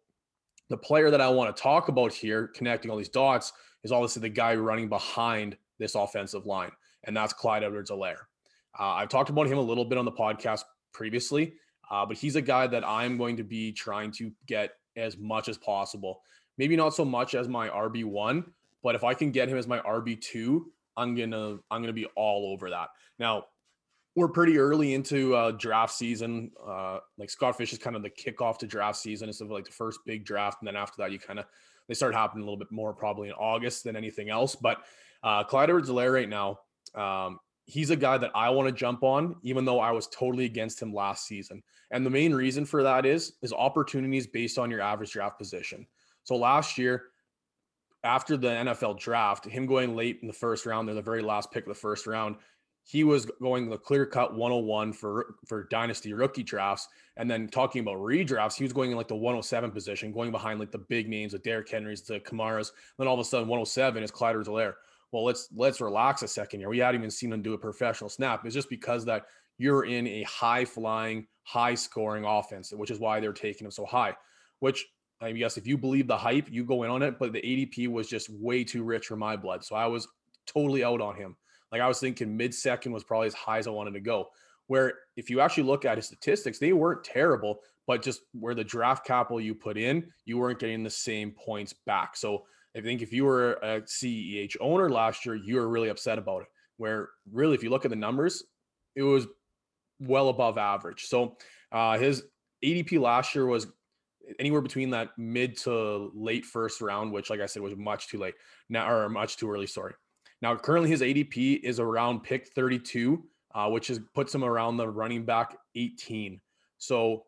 the 0.71 0.77
player 0.79 1.11
that 1.11 1.21
I 1.21 1.29
want 1.29 1.55
to 1.55 1.63
talk 1.63 1.89
about 1.89 2.15
here, 2.15 2.47
connecting 2.47 2.91
all 2.91 2.97
these 2.97 3.11
dots, 3.11 3.53
is 3.85 3.93
obviously 3.93 4.23
the 4.23 4.31
guy 4.31 4.55
running 4.55 4.89
behind 4.89 5.59
this 5.79 5.95
offensive 5.97 6.47
line, 6.47 6.71
and 7.05 7.15
that's 7.15 7.35
Clyde 7.35 7.63
Edwards-Helaire. 7.63 8.23
Uh, 8.81 8.85
I've 8.85 9.11
talked 9.11 9.29
about 9.29 9.47
him 9.47 9.59
a 9.59 9.61
little 9.61 9.85
bit 9.85 9.99
on 9.99 10.07
the 10.07 10.13
podcast 10.13 10.63
previously, 10.95 11.53
uh, 11.91 12.07
but 12.07 12.17
he's 12.17 12.37
a 12.37 12.41
guy 12.41 12.67
that 12.67 12.83
I'm 12.89 13.19
going 13.19 13.37
to 13.37 13.45
be 13.45 13.71
trying 13.71 14.11
to 14.13 14.33
get 14.47 14.77
as 14.97 15.19
much 15.19 15.51
as 15.51 15.59
possible. 15.59 16.23
Maybe 16.57 16.75
not 16.75 16.95
so 16.95 17.05
much 17.05 17.35
as 17.35 17.49
my 17.49 17.69
RB 17.69 18.07
one, 18.07 18.47
but 18.83 18.95
if 18.95 19.05
I 19.05 19.13
can 19.13 19.31
get 19.31 19.51
him 19.51 19.59
as 19.59 19.67
my 19.67 19.81
RB 19.81 20.19
two, 20.23 20.73
I'm 20.97 21.15
gonna 21.15 21.59
I'm 21.71 21.83
gonna 21.83 21.93
be 21.93 22.07
all 22.17 22.51
over 22.51 22.71
that. 22.71 22.89
Now, 23.19 23.45
we're 24.19 24.29
pretty 24.29 24.59
early 24.59 24.95
into 24.95 25.37
uh, 25.37 25.53
draft 25.53 25.95
season. 25.95 26.51
Uh, 26.67 26.99
like 27.19 27.31
Scott 27.31 27.57
Fish 27.57 27.73
is 27.73 27.79
kind 27.79 27.95
of 27.95 28.03
the 28.03 28.11
kickoff 28.11 28.59
to 28.59 28.67
draft 28.67 28.99
season. 28.99 29.29
It's 29.29 29.41
like 29.41 29.65
the 29.65 29.71
first 29.71 30.01
big 30.05 30.25
draft, 30.25 30.59
and 30.61 30.67
then 30.67 30.75
after 30.75 30.97
that, 30.99 31.13
you 31.13 31.21
kind 31.21 31.39
of 31.39 31.45
they 31.87 31.95
start 31.95 32.15
happening 32.15 32.43
a 32.43 32.45
little 32.45 32.59
bit 32.59 32.73
more 32.73 32.93
probably 32.93 33.29
in 33.29 33.35
August 33.35 33.85
than 33.85 33.95
anything 33.95 34.29
else. 34.29 34.57
But 34.57 34.79
uh, 35.23 35.45
Clyde 35.45 35.71
Edwards-Helaire 35.71 36.13
right 36.13 36.29
now, 36.29 36.59
um, 36.95 37.39
he's 37.65 37.91
a 37.91 37.97
guy 37.97 38.19
that 38.19 38.33
I 38.35 38.51
want 38.51 38.69
to 38.69 38.73
jump 38.73 39.05
on, 39.05 39.37
even 39.43 39.65
though 39.65 39.79
I 39.79 39.93
was 39.93 40.09
totally 40.09 40.47
against 40.47 40.83
him 40.83 40.93
last 40.93 41.27
season. 41.27 41.63
And 41.93 42.05
the 42.05 42.11
main 42.11 42.35
reason 42.35 42.65
for 42.65 42.83
that 42.83 43.07
is 43.07 43.35
is 43.41 43.53
opportunities 43.53 44.27
based 44.27 44.59
on 44.59 44.69
your 44.69 44.81
average 44.81 45.13
draft 45.13 45.39
position. 45.39 45.87
So 46.25 46.35
last 46.35 46.77
year, 46.77 47.05
after 48.03 48.37
the 48.37 48.49
NFL 48.49 48.99
draft, 48.99 49.45
him 49.45 49.67
going 49.67 49.95
late 49.95 50.19
in 50.23 50.27
the 50.27 50.35
first 50.35 50.67
round, 50.67 50.89
they're 50.89 50.97
the 50.97 51.03
very 51.03 51.23
last 51.23 51.53
pick 51.53 51.65
of 51.65 51.69
the 51.69 51.81
first 51.81 52.09
round 52.09 52.35
he 52.89 53.05
was 53.05 53.27
going 53.27 53.69
the 53.69 53.77
clear 53.77 54.07
cut 54.07 54.35
101 54.35 54.95
for 54.95 55.35
for 55.47 55.65
dynasty 55.65 56.15
rookie 56.15 56.43
drafts. 56.43 56.89
And 57.19 57.31
then 57.31 57.47
talking 57.49 57.83
about 57.83 57.97
redrafts 57.97 58.55
he 58.55 58.65
was 58.65 58.73
going 58.73 58.91
in 58.91 58.97
like 58.97 59.09
the 59.09 59.15
107 59.15 59.71
position 59.73 60.11
going 60.11 60.31
behind 60.31 60.59
like 60.59 60.71
the 60.71 60.79
big 60.79 61.07
names 61.07 61.33
the 61.33 61.39
Derrick 61.39 61.69
Henrys 61.69 62.01
the 62.01 62.19
Kamaras. 62.21 62.73
Then 62.97 63.07
all 63.07 63.13
of 63.13 63.21
a 63.21 63.25
sudden 63.25 63.47
107 63.47 64.03
is 64.03 64.11
Clyde 64.11 64.31
Edwards-Helaire. 64.31 64.73
Well 65.13 65.23
let's 65.25 65.51
let's 65.55 65.83
relax 65.83 66.23
a 66.23 66.29
second 66.29 66.61
here. 66.61 66.71
We 66.71 66.79
hadn't 66.79 67.03
even 67.03 67.11
seen 67.11 67.31
him 67.31 67.43
do 67.43 67.53
a 67.53 67.59
professional 67.59 68.09
snap. 68.09 68.47
It's 68.47 68.55
just 68.55 68.71
because 68.71 69.05
that 69.05 69.27
you're 69.59 69.85
in 69.85 70.07
a 70.07 70.23
high 70.23 70.65
flying 70.65 71.27
high 71.43 71.75
scoring 71.75 72.25
offense 72.25 72.73
which 72.73 72.91
is 72.91 72.99
why 72.99 73.21
they're 73.21 73.35
taking 73.35 73.67
him 73.67 73.71
so 73.71 73.85
high 73.85 74.15
which 74.61 74.87
I 75.21 75.29
yes 75.29 75.59
if 75.59 75.67
you 75.67 75.77
believe 75.77 76.07
the 76.07 76.17
hype 76.17 76.51
you 76.51 76.65
go 76.65 76.85
in 76.85 76.91
on 76.91 77.03
it 77.03 77.19
but 77.19 77.35
the 77.35 77.43
ADP 77.43 77.89
was 77.89 78.09
just 78.09 78.31
way 78.31 78.65
too 78.65 78.83
rich 78.83 79.09
for 79.09 79.17
my 79.17 79.37
blood. 79.37 79.63
So 79.63 79.77
I 79.77 79.87
was 79.87 80.09
totally 80.47 80.85
out 80.85 81.03
on 81.03 81.17
him 81.17 81.37
like 81.73 81.81
I 81.81 81.89
was 81.89 82.01
thinking 82.01 82.37
mid 82.37 82.55
second 82.55 82.93
was 82.93 83.05
probably 83.05 83.29
as 83.29 83.35
high 83.35 83.59
as 83.59 83.67
I 83.67 83.71
wanted 83.71 83.95
to 83.95 84.01
go. 84.01 84.29
Where 84.67 84.95
if 85.17 85.31
you 85.31 85.41
actually 85.41 85.65
look 85.65 85.85
at 85.85 85.97
his 85.97 86.07
statistics, 86.07 86.59
they 86.59 86.73
weren't 86.73 87.05
terrible, 87.05 87.61
but 87.87 88.03
just 88.03 88.21
where 88.33 88.55
the 88.55 88.65
draft 88.65 89.07
capital 89.07 89.41
you 89.41 89.55
put 89.55 89.79
in, 89.79 90.13
you 90.27 90.37
weren't 90.37 90.59
getting 90.59 90.85
the 90.85 90.91
same 90.91 91.31
points 91.31 91.73
back. 91.87 92.17
So 92.17 92.45
I 92.77 92.81
think 92.83 93.01
if 93.01 93.13
you 93.13 93.25
were 93.25 93.55
a 93.55 93.81
CEH 93.81 94.57
owner 94.61 94.91
last 94.91 95.25
year, 95.25 95.35
you 95.35 95.57
were 95.57 95.69
really 95.69 95.89
upset 95.89 96.19
about 96.19 96.43
it. 96.43 96.49
Where 96.77 97.09
really, 97.33 97.55
if 97.55 97.63
you 97.63 97.71
look 97.71 97.85
at 97.85 97.91
the 97.91 97.97
numbers, 97.97 98.45
it 98.95 99.03
was 99.03 99.27
well 100.01 100.29
above 100.29 100.59
average. 100.59 101.07
So 101.07 101.39
uh, 101.73 101.99
his 101.99 102.25
ADP 102.65 103.01
last 103.01 103.35
year 103.35 103.47
was 103.47 103.67
anywhere 104.39 104.61
between 104.61 104.91
that 104.91 105.11
mid 105.17 105.57
to 105.59 106.11
late 106.15 106.45
first 106.45 106.81
round, 106.81 107.13
which, 107.13 107.31
like 107.31 107.41
I 107.41 107.47
said, 107.47 107.63
was 107.63 107.77
much 107.77 108.09
too 108.09 108.19
late 108.19 108.35
now 108.69 108.91
or 108.91 109.09
much 109.09 109.37
too 109.37 109.51
early. 109.51 109.67
Sorry. 109.67 109.95
Now, 110.41 110.57
currently 110.57 110.91
his 110.91 111.01
ADP 111.01 111.61
is 111.63 111.81
around 111.81 112.23
pick 112.23 112.49
32, 112.49 113.23
uh, 113.55 113.69
which 113.69 113.91
is 113.91 114.01
puts 114.15 114.35
him 114.35 114.45
around 114.45 114.77
the 114.77 114.89
running 114.89 115.25
back 115.25 115.57
18. 115.75 116.41
So, 116.79 117.25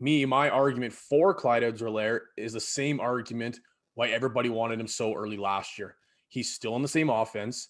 me, 0.00 0.24
my 0.24 0.50
argument 0.50 0.92
for 0.92 1.32
Clyde 1.32 1.62
Edwards 1.62 2.24
is 2.36 2.52
the 2.52 2.60
same 2.60 2.98
argument 2.98 3.60
why 3.94 4.08
everybody 4.08 4.48
wanted 4.48 4.80
him 4.80 4.88
so 4.88 5.14
early 5.14 5.36
last 5.36 5.78
year. 5.78 5.96
He's 6.28 6.52
still 6.52 6.74
in 6.74 6.82
the 6.82 6.88
same 6.88 7.10
offense. 7.10 7.68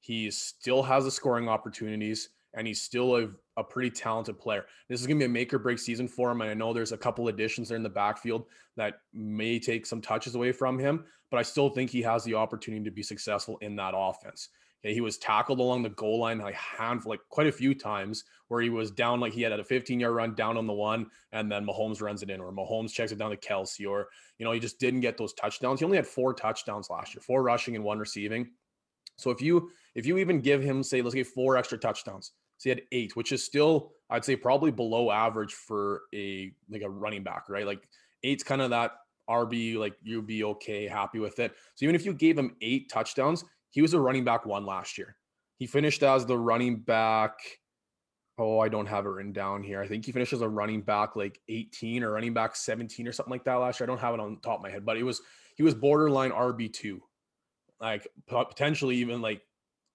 He 0.00 0.30
still 0.30 0.82
has 0.82 1.04
the 1.04 1.10
scoring 1.10 1.48
opportunities 1.48 2.28
and 2.54 2.66
he's 2.66 2.82
still 2.82 3.16
a, 3.16 3.28
a 3.56 3.64
pretty 3.64 3.90
talented 3.90 4.38
player. 4.38 4.66
This 4.88 5.00
is 5.00 5.06
going 5.06 5.18
to 5.18 5.22
be 5.22 5.26
a 5.26 5.32
make 5.32 5.52
or 5.52 5.58
break 5.58 5.78
season 5.78 6.08
for 6.08 6.30
him. 6.30 6.40
And 6.40 6.50
I 6.50 6.54
know 6.54 6.72
there's 6.72 6.92
a 6.92 6.98
couple 6.98 7.28
additions 7.28 7.68
there 7.68 7.76
in 7.76 7.82
the 7.82 7.88
backfield 7.88 8.44
that 8.76 9.00
may 9.12 9.58
take 9.58 9.86
some 9.86 10.00
touches 10.00 10.34
away 10.34 10.52
from 10.52 10.78
him, 10.78 11.04
but 11.34 11.40
I 11.40 11.42
still 11.42 11.68
think 11.68 11.90
he 11.90 12.00
has 12.02 12.22
the 12.22 12.34
opportunity 12.34 12.84
to 12.84 12.92
be 12.92 13.02
successful 13.02 13.58
in 13.60 13.74
that 13.74 13.92
offense. 13.96 14.50
Okay, 14.84 14.94
he 14.94 15.00
was 15.00 15.18
tackled 15.18 15.58
along 15.58 15.82
the 15.82 15.88
goal 15.88 16.20
line 16.20 16.38
like 16.38 16.54
handful, 16.54 17.10
like 17.10 17.22
quite 17.28 17.48
a 17.48 17.52
few 17.52 17.74
times 17.74 18.22
where 18.46 18.60
he 18.60 18.68
was 18.70 18.92
down, 18.92 19.18
like 19.18 19.32
he 19.32 19.42
had 19.42 19.50
a 19.50 19.64
15 19.64 19.98
yard 19.98 20.14
run 20.14 20.36
down 20.36 20.56
on 20.56 20.68
the 20.68 20.72
one, 20.72 21.10
and 21.32 21.50
then 21.50 21.66
Mahomes 21.66 22.00
runs 22.00 22.22
it 22.22 22.30
in, 22.30 22.40
or 22.40 22.52
Mahomes 22.52 22.92
checks 22.92 23.10
it 23.10 23.18
down 23.18 23.32
to 23.32 23.36
Kelce, 23.36 23.84
or 23.84 24.06
you 24.38 24.44
know, 24.44 24.52
he 24.52 24.60
just 24.60 24.78
didn't 24.78 25.00
get 25.00 25.18
those 25.18 25.32
touchdowns. 25.32 25.80
He 25.80 25.84
only 25.84 25.96
had 25.96 26.06
four 26.06 26.34
touchdowns 26.34 26.88
last 26.88 27.16
year, 27.16 27.20
four 27.20 27.42
rushing 27.42 27.74
and 27.74 27.82
one 27.82 27.98
receiving. 27.98 28.50
So 29.16 29.32
if 29.32 29.42
you 29.42 29.72
if 29.96 30.06
you 30.06 30.18
even 30.18 30.40
give 30.40 30.62
him, 30.62 30.84
say, 30.84 31.02
let's 31.02 31.16
get 31.16 31.26
four 31.26 31.56
extra 31.56 31.78
touchdowns, 31.78 32.30
so 32.58 32.68
he 32.68 32.70
had 32.70 32.82
eight, 32.92 33.16
which 33.16 33.32
is 33.32 33.42
still, 33.42 33.90
I'd 34.08 34.24
say, 34.24 34.36
probably 34.36 34.70
below 34.70 35.10
average 35.10 35.54
for 35.54 36.02
a 36.14 36.52
like 36.70 36.82
a 36.82 36.88
running 36.88 37.24
back, 37.24 37.48
right? 37.48 37.66
Like 37.66 37.88
eight's 38.22 38.44
kind 38.44 38.62
of 38.62 38.70
that 38.70 38.92
RB, 39.28 39.76
like 39.76 39.94
you'd 40.02 40.26
be 40.26 40.44
okay, 40.44 40.86
happy 40.86 41.18
with 41.18 41.38
it. 41.38 41.52
So 41.74 41.84
even 41.84 41.94
if 41.94 42.04
you 42.04 42.14
gave 42.14 42.38
him 42.38 42.56
eight 42.60 42.90
touchdowns, 42.90 43.44
he 43.70 43.82
was 43.82 43.94
a 43.94 44.00
running 44.00 44.24
back 44.24 44.46
one 44.46 44.66
last 44.66 44.98
year. 44.98 45.16
He 45.58 45.66
finished 45.66 46.02
as 46.02 46.26
the 46.26 46.38
running 46.38 46.80
back. 46.80 47.34
Oh, 48.36 48.58
I 48.58 48.68
don't 48.68 48.86
have 48.86 49.06
it 49.06 49.10
written 49.10 49.32
down 49.32 49.62
here. 49.62 49.80
I 49.80 49.86
think 49.86 50.04
he 50.04 50.12
finished 50.12 50.32
as 50.32 50.40
a 50.40 50.48
running 50.48 50.82
back 50.82 51.14
like 51.14 51.40
18 51.48 52.02
or 52.02 52.12
running 52.12 52.34
back 52.34 52.56
17 52.56 53.06
or 53.06 53.12
something 53.12 53.30
like 53.30 53.44
that 53.44 53.54
last 53.54 53.78
year. 53.78 53.86
I 53.86 53.88
don't 53.88 54.00
have 54.00 54.14
it 54.14 54.20
on 54.20 54.38
top 54.42 54.58
of 54.58 54.62
my 54.62 54.70
head, 54.70 54.84
but 54.84 54.96
it 54.96 55.04
was 55.04 55.20
he 55.56 55.62
was 55.62 55.74
borderline 55.74 56.32
RB2. 56.32 56.98
Like 57.80 58.08
potentially 58.26 58.96
even 58.96 59.20
like 59.22 59.42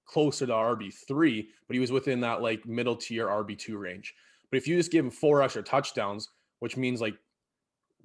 closer 0.05 0.45
to 0.47 0.53
RB3, 0.53 1.47
but 1.67 1.73
he 1.73 1.79
was 1.79 1.91
within 1.91 2.21
that 2.21 2.41
like 2.41 2.65
middle 2.65 2.95
tier 2.95 3.27
RB2 3.27 3.79
range. 3.79 4.13
But 4.49 4.57
if 4.57 4.67
you 4.67 4.75
just 4.75 4.91
give 4.91 5.05
him 5.05 5.11
four 5.11 5.41
extra 5.41 5.61
touchdowns, 5.61 6.29
which 6.59 6.77
means 6.77 7.01
like 7.01 7.15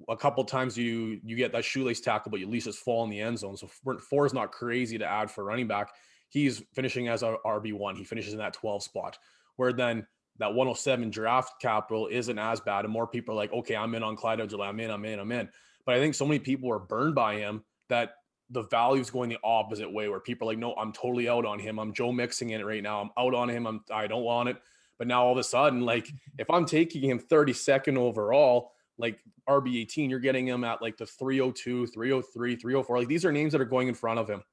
a 0.09 0.17
couple 0.17 0.43
times 0.43 0.77
you 0.77 1.19
you 1.23 1.35
get 1.35 1.51
that 1.53 1.65
shoelace 1.65 2.01
tackle, 2.01 2.31
but 2.31 2.39
you 2.39 2.45
at 2.45 2.51
least 2.51 2.65
just 2.65 2.79
fall 2.79 3.03
in 3.03 3.09
the 3.09 3.21
end 3.21 3.39
zone. 3.39 3.57
So 3.57 3.67
four 4.09 4.25
is 4.25 4.33
not 4.33 4.51
crazy 4.51 4.97
to 4.97 5.05
add 5.05 5.31
for 5.31 5.43
running 5.43 5.67
back. 5.67 5.89
He's 6.29 6.63
finishing 6.73 7.07
as 7.07 7.23
a 7.23 7.37
RB1. 7.45 7.97
He 7.97 8.03
finishes 8.03 8.33
in 8.33 8.39
that 8.39 8.53
12 8.53 8.83
spot. 8.83 9.17
Where 9.55 9.71
then 9.71 10.05
that 10.39 10.53
107 10.53 11.09
draft 11.11 11.53
capital 11.61 12.07
isn't 12.11 12.37
as 12.37 12.59
bad. 12.59 12.83
And 12.83 12.93
more 12.93 13.07
people 13.07 13.33
are 13.33 13.37
like, 13.37 13.53
okay, 13.53 13.75
I'm 13.75 13.95
in 13.95 14.03
on 14.03 14.15
Clyde 14.15 14.41
Edwards. 14.41 14.55
I'm 14.61 14.79
in, 14.79 14.91
I'm 14.91 15.05
in, 15.05 15.19
I'm 15.19 15.31
in. 15.31 15.49
But 15.85 15.95
I 15.95 15.99
think 15.99 16.15
so 16.15 16.25
many 16.25 16.39
people 16.39 16.71
are 16.71 16.79
burned 16.79 17.15
by 17.15 17.37
him 17.37 17.63
that 17.89 18.15
the 18.49 18.63
value 18.63 19.01
is 19.01 19.09
going 19.09 19.29
the 19.29 19.39
opposite 19.43 19.91
way 19.91 20.09
where 20.09 20.19
people 20.19 20.47
are 20.47 20.51
like, 20.51 20.59
no, 20.59 20.73
I'm 20.75 20.91
totally 20.91 21.29
out 21.29 21.45
on 21.45 21.57
him. 21.59 21.79
I'm 21.79 21.93
Joe 21.93 22.11
mixing 22.11 22.49
in 22.49 22.61
it 22.61 22.65
right 22.65 22.83
now. 22.83 23.01
I'm 23.01 23.11
out 23.17 23.33
on 23.33 23.49
him. 23.49 23.65
I'm 23.65 23.81
I 23.91 24.07
don't 24.07 24.23
want 24.23 24.49
it. 24.49 24.57
But 24.97 25.07
now 25.07 25.25
all 25.25 25.31
of 25.31 25.37
a 25.37 25.43
sudden, 25.43 25.81
like 25.81 26.07
if 26.37 26.49
I'm 26.49 26.65
taking 26.65 27.09
him 27.09 27.19
32nd 27.19 27.97
overall, 27.97 28.71
like 28.97 29.19
RB18, 29.49 30.09
you're 30.09 30.19
getting 30.19 30.47
him 30.47 30.63
at 30.63 30.81
like 30.81 30.97
the 30.97 31.05
302, 31.05 31.87
303, 31.87 32.55
304. 32.55 32.99
Like 32.99 33.07
these 33.07 33.25
are 33.25 33.31
names 33.31 33.51
that 33.51 33.61
are 33.61 33.65
going 33.65 33.87
in 33.87 33.93
front 33.93 34.19
of 34.19 34.29
him. 34.29 34.43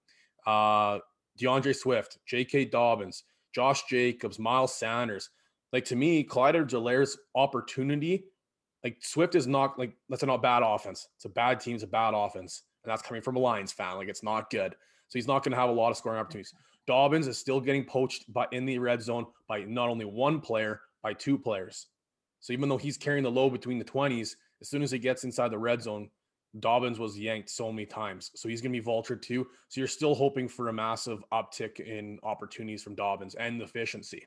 Uh 0.47 0.99
D'Andre 1.38 1.72
Swift, 1.72 2.18
J.K. 2.26 2.66
Dobbins, 2.66 3.24
Josh 3.55 3.84
Jacobs, 3.84 4.38
Miles 4.38 4.74
Sanders. 4.74 5.30
Like 5.72 5.86
to 5.86 5.97
me, 5.97 6.22
Clyde 6.24 6.57
Edwards 6.57 7.16
opportunity, 7.34 8.24
like 8.84 8.99
Swift 9.01 9.34
is 9.34 9.47
not 9.47 9.78
like 9.78 9.95
that's 10.09 10.22
a 10.22 10.26
not 10.26 10.43
bad 10.43 10.62
offense. 10.62 11.09
It's 11.16 11.24
a 11.24 11.30
bad 11.30 11.61
team, 11.61 11.74
it's 11.74 11.84
a 11.84 11.88
bad 11.88 12.12
offense 12.14 12.64
and 12.84 12.90
that's 12.90 13.03
coming 13.03 13.22
from 13.22 13.36
a 13.36 13.38
Lions 13.38 13.72
fan. 13.72 13.97
Like 13.97 14.09
it's 14.09 14.22
not 14.22 14.51
good. 14.51 14.72
So 15.09 15.18
he's 15.18 15.26
not 15.26 15.45
going 15.45 15.53
to 15.53 15.59
have 15.59 15.68
a 15.68 15.72
lot 15.72 15.90
of 15.90 15.97
scoring 15.97 16.18
opportunities. 16.18 16.55
Dobbins 16.86 17.26
is 17.26 17.38
still 17.38 17.61
getting 17.61 17.84
poached 17.84 18.32
by 18.32 18.47
in 18.53 18.64
the 18.64 18.78
red 18.78 19.03
zone 19.03 19.26
by 19.49 19.61
not 19.64 19.88
only 19.88 20.05
one 20.05 20.40
player, 20.40 20.80
by 21.03 21.12
two 21.12 21.38
players. 21.38 21.86
So 22.43 22.53
even 22.53 22.68
though 22.68 22.76
he's 22.76 22.99
carrying 22.99 23.22
the 23.22 23.30
low 23.30 23.49
between 23.49 23.78
the 23.78 23.84
20s, 23.84 24.36
as 24.61 24.68
soon 24.68 24.82
as 24.82 24.90
he 24.90 24.99
gets 24.99 25.24
inside 25.24 25.51
the 25.51 25.59
red 25.59 25.80
zone, 25.80 26.11
Dobbins 26.59 26.99
was 26.99 27.18
yanked 27.18 27.49
so 27.49 27.72
many 27.72 27.86
times. 27.86 28.30
So 28.34 28.49
he's 28.49 28.61
going 28.61 28.72
to 28.72 28.78
be 28.78 28.84
vultured 28.84 29.22
too. 29.22 29.47
So 29.68 29.80
you're 29.80 29.88
still 29.88 30.14
hoping 30.14 30.49
for 30.49 30.68
a 30.68 30.72
massive 30.72 31.24
uptick 31.32 31.80
in 31.80 32.18
opportunities 32.22 32.82
from 32.82 32.95
Dobbins 32.95 33.34
and 33.36 33.62
efficiency. 33.62 34.26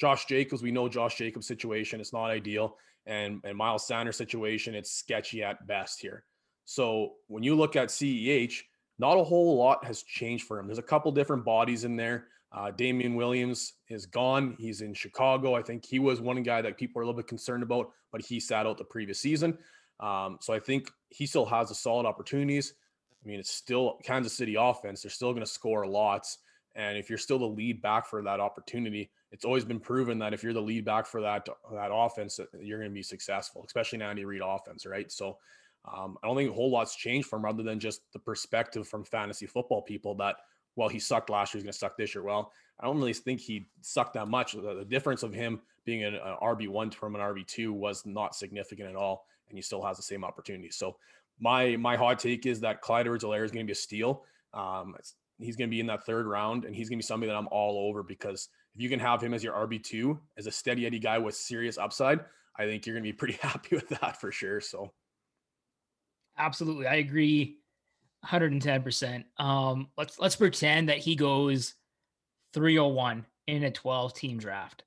Josh 0.00 0.24
Jacobs, 0.26 0.62
we 0.62 0.70
know 0.70 0.88
Josh 0.88 1.16
Jacobs' 1.16 1.46
situation. 1.46 2.00
It's 2.00 2.12
not 2.12 2.30
ideal. 2.30 2.76
And, 3.06 3.40
and 3.44 3.56
Miles 3.56 3.86
Sanders' 3.86 4.16
situation, 4.16 4.74
it's 4.74 4.92
sketchy 4.92 5.42
at 5.42 5.66
best 5.66 6.00
here. 6.00 6.24
So 6.64 7.14
when 7.26 7.42
you 7.42 7.54
look 7.54 7.76
at 7.76 7.88
CEH, 7.88 8.54
not 8.98 9.18
a 9.18 9.24
whole 9.24 9.56
lot 9.56 9.84
has 9.84 10.02
changed 10.02 10.46
for 10.46 10.58
him. 10.58 10.66
There's 10.66 10.78
a 10.78 10.82
couple 10.82 11.10
different 11.12 11.44
bodies 11.44 11.84
in 11.84 11.96
there. 11.96 12.28
Uh, 12.50 12.70
Damien 12.70 13.14
Williams 13.14 13.74
is 13.88 14.06
gone. 14.06 14.56
He's 14.58 14.80
in 14.80 14.94
Chicago. 14.94 15.54
I 15.54 15.62
think 15.62 15.84
he 15.84 15.98
was 15.98 16.20
one 16.20 16.42
guy 16.42 16.62
that 16.62 16.78
people 16.78 17.00
are 17.00 17.02
a 17.02 17.06
little 17.06 17.18
bit 17.18 17.26
concerned 17.26 17.62
about, 17.62 17.90
but 18.10 18.22
he 18.22 18.40
sat 18.40 18.66
out 18.66 18.78
the 18.78 18.84
previous 18.84 19.20
season. 19.20 19.58
Um, 20.00 20.38
so 20.40 20.54
I 20.54 20.58
think 20.58 20.90
he 21.10 21.26
still 21.26 21.44
has 21.46 21.70
a 21.70 21.74
solid 21.74 22.06
opportunities. 22.06 22.74
I 23.22 23.28
mean, 23.28 23.40
it's 23.40 23.50
still 23.50 23.98
Kansas 24.02 24.32
City 24.32 24.56
offense. 24.58 25.02
They're 25.02 25.10
still 25.10 25.32
going 25.32 25.44
to 25.44 25.50
score 25.50 25.86
lots. 25.86 26.38
And 26.74 26.96
if 26.96 27.08
you're 27.08 27.18
still 27.18 27.38
the 27.38 27.46
lead 27.46 27.82
back 27.82 28.06
for 28.06 28.22
that 28.22 28.40
opportunity, 28.40 29.10
it's 29.32 29.44
always 29.44 29.64
been 29.64 29.80
proven 29.80 30.18
that 30.20 30.32
if 30.32 30.42
you're 30.42 30.52
the 30.52 30.62
lead 30.62 30.84
back 30.84 31.06
for 31.06 31.20
that 31.20 31.46
that 31.72 31.90
offense, 31.92 32.38
you're 32.60 32.78
going 32.78 32.90
to 32.90 32.94
be 32.94 33.02
successful, 33.02 33.64
especially 33.66 33.96
in 33.96 34.02
Andy 34.02 34.24
Reid 34.24 34.42
offense, 34.44 34.86
right? 34.86 35.10
So 35.10 35.38
um, 35.84 36.16
I 36.22 36.26
don't 36.26 36.36
think 36.36 36.50
a 36.50 36.54
whole 36.54 36.70
lot's 36.70 36.96
changed 36.96 37.28
from 37.28 37.44
other 37.44 37.62
than 37.62 37.80
just 37.80 38.00
the 38.12 38.18
perspective 38.18 38.86
from 38.86 39.04
fantasy 39.04 39.46
football 39.46 39.82
people 39.82 40.14
that, 40.16 40.36
well, 40.78 40.88
he 40.88 41.00
sucked 41.00 41.28
last 41.28 41.52
year, 41.52 41.58
he's 41.58 41.64
going 41.64 41.72
to 41.72 41.78
suck 41.78 41.96
this 41.96 42.14
year. 42.14 42.22
Well, 42.22 42.52
I 42.78 42.86
don't 42.86 42.98
really 42.98 43.12
think 43.12 43.40
he 43.40 43.66
sucked 43.80 44.14
that 44.14 44.28
much. 44.28 44.52
The, 44.52 44.74
the 44.74 44.84
difference 44.84 45.24
of 45.24 45.34
him 45.34 45.60
being 45.84 46.04
an, 46.04 46.14
an 46.14 46.36
RB1 46.40 46.94
from 46.94 47.16
an 47.16 47.20
RB2 47.20 47.72
was 47.72 48.06
not 48.06 48.36
significant 48.36 48.88
at 48.88 48.94
all, 48.94 49.26
and 49.48 49.58
he 49.58 49.62
still 49.62 49.82
has 49.82 49.96
the 49.96 50.04
same 50.04 50.22
opportunity. 50.22 50.70
So 50.70 50.96
my 51.40 51.76
my 51.76 51.96
hot 51.96 52.20
take 52.20 52.46
is 52.46 52.60
that 52.60 52.80
Clyde 52.80 53.06
Edwards-Helaire 53.06 53.44
is 53.44 53.50
going 53.50 53.66
to 53.66 53.68
be 53.68 53.72
a 53.72 53.74
steal. 53.74 54.22
Um, 54.54 54.94
he's 55.40 55.56
going 55.56 55.68
to 55.68 55.74
be 55.74 55.80
in 55.80 55.86
that 55.86 56.06
third 56.06 56.26
round, 56.26 56.64
and 56.64 56.76
he's 56.76 56.88
going 56.88 56.98
to 56.98 57.02
be 57.02 57.06
somebody 57.06 57.32
that 57.32 57.36
I'm 57.36 57.48
all 57.50 57.88
over 57.88 58.04
because 58.04 58.48
if 58.76 58.80
you 58.80 58.88
can 58.88 59.00
have 59.00 59.20
him 59.20 59.34
as 59.34 59.42
your 59.42 59.54
RB2 59.54 60.16
as 60.36 60.46
a 60.46 60.52
steady 60.52 60.86
Eddie 60.86 61.00
guy 61.00 61.18
with 61.18 61.34
serious 61.34 61.76
upside, 61.76 62.20
I 62.56 62.66
think 62.66 62.86
you're 62.86 62.94
going 62.94 63.04
to 63.04 63.08
be 63.08 63.16
pretty 63.16 63.34
happy 63.42 63.74
with 63.74 63.88
that 63.88 64.20
for 64.20 64.30
sure. 64.30 64.60
So. 64.60 64.92
Absolutely. 66.38 66.86
I 66.86 66.96
agree 66.96 67.58
110%. 68.24 69.24
Um, 69.38 69.88
let's 69.96 70.18
let's 70.18 70.36
pretend 70.36 70.88
that 70.88 70.98
he 70.98 71.16
goes 71.16 71.74
301 72.54 73.24
in 73.46 73.64
a 73.64 73.70
12 73.70 74.14
team 74.14 74.38
draft. 74.38 74.84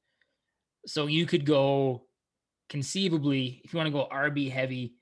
So 0.86 1.08
you 1.08 1.26
could 1.26 1.46
go 1.46 2.04
conceivably, 2.70 3.62
if 3.64 3.74
you 3.74 3.78
want 3.78 3.88
to 3.88 3.92
go 3.92 4.08
RB 4.12 4.52
heavy, 4.52 4.96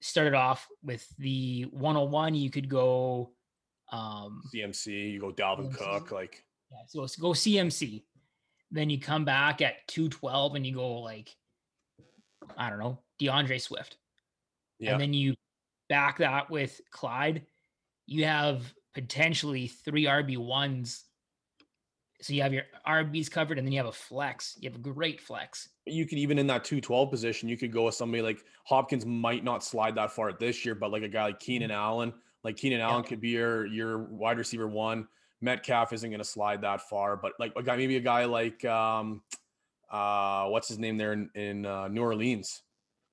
start 0.00 0.28
it 0.28 0.34
off 0.34 0.66
with 0.82 1.06
the 1.18 1.62
101. 1.70 2.34
You 2.34 2.50
could 2.50 2.68
go 2.68 3.32
um 3.90 4.42
CMC, 4.54 5.12
you 5.12 5.20
go 5.20 5.32
Dalvin 5.32 5.72
CMC. 5.72 5.76
Cook, 5.76 6.12
like 6.12 6.44
yeah, 6.70 6.78
so 6.86 7.00
let's 7.00 7.16
go 7.16 7.28
CMC. 7.28 8.02
Then 8.70 8.90
you 8.90 9.00
come 9.00 9.24
back 9.24 9.62
at 9.62 9.86
212 9.88 10.56
and 10.56 10.66
you 10.66 10.74
go 10.74 11.00
like, 11.00 11.34
I 12.56 12.68
don't 12.68 12.78
know, 12.78 12.98
DeAndre 13.20 13.60
Swift. 13.60 13.96
Yeah. 14.78 14.92
And 14.92 15.00
then 15.00 15.14
you 15.14 15.34
back 15.88 16.18
that 16.18 16.50
with 16.50 16.80
Clyde, 16.90 17.46
you 18.08 18.24
have 18.24 18.72
potentially 18.94 19.66
three 19.68 20.06
RB1s. 20.06 21.02
So 22.22 22.32
you 22.32 22.42
have 22.42 22.54
your 22.54 22.64
RBs 22.86 23.30
covered 23.30 23.58
and 23.58 23.66
then 23.66 23.72
you 23.72 23.78
have 23.78 23.86
a 23.86 23.92
flex. 23.92 24.56
You 24.58 24.70
have 24.70 24.76
a 24.76 24.82
great 24.82 25.20
flex. 25.20 25.68
You 25.84 26.06
could 26.06 26.18
even 26.18 26.38
in 26.38 26.46
that 26.48 26.64
212 26.64 27.10
position, 27.10 27.48
you 27.48 27.58
could 27.58 27.70
go 27.70 27.84
with 27.84 27.94
somebody 27.94 28.22
like 28.22 28.42
Hopkins 28.64 29.04
might 29.04 29.44
not 29.44 29.62
slide 29.62 29.94
that 29.96 30.10
far 30.10 30.32
this 30.32 30.64
year, 30.64 30.74
but 30.74 30.90
like 30.90 31.02
a 31.02 31.08
guy 31.08 31.26
like 31.26 31.38
Keenan 31.38 31.68
mm-hmm. 31.68 31.78
Allen, 31.78 32.14
like 32.44 32.56
Keenan 32.56 32.80
Allen 32.80 33.04
could 33.04 33.20
be 33.20 33.28
your 33.28 33.66
your 33.66 33.98
wide 33.98 34.38
receiver 34.38 34.66
one. 34.66 35.06
Metcalf 35.40 35.92
isn't 35.92 36.10
going 36.10 36.18
to 36.18 36.24
slide 36.24 36.62
that 36.62 36.80
far, 36.80 37.16
but 37.16 37.32
like 37.38 37.52
a 37.56 37.62
guy, 37.62 37.76
maybe 37.76 37.96
a 37.96 38.00
guy 38.00 38.24
like 38.24 38.64
um, 38.64 39.22
uh, 39.90 40.46
what's 40.46 40.66
his 40.66 40.78
name 40.78 40.96
there 40.96 41.12
in, 41.12 41.30
in 41.34 41.66
uh, 41.66 41.88
New 41.88 42.02
Orleans? 42.02 42.62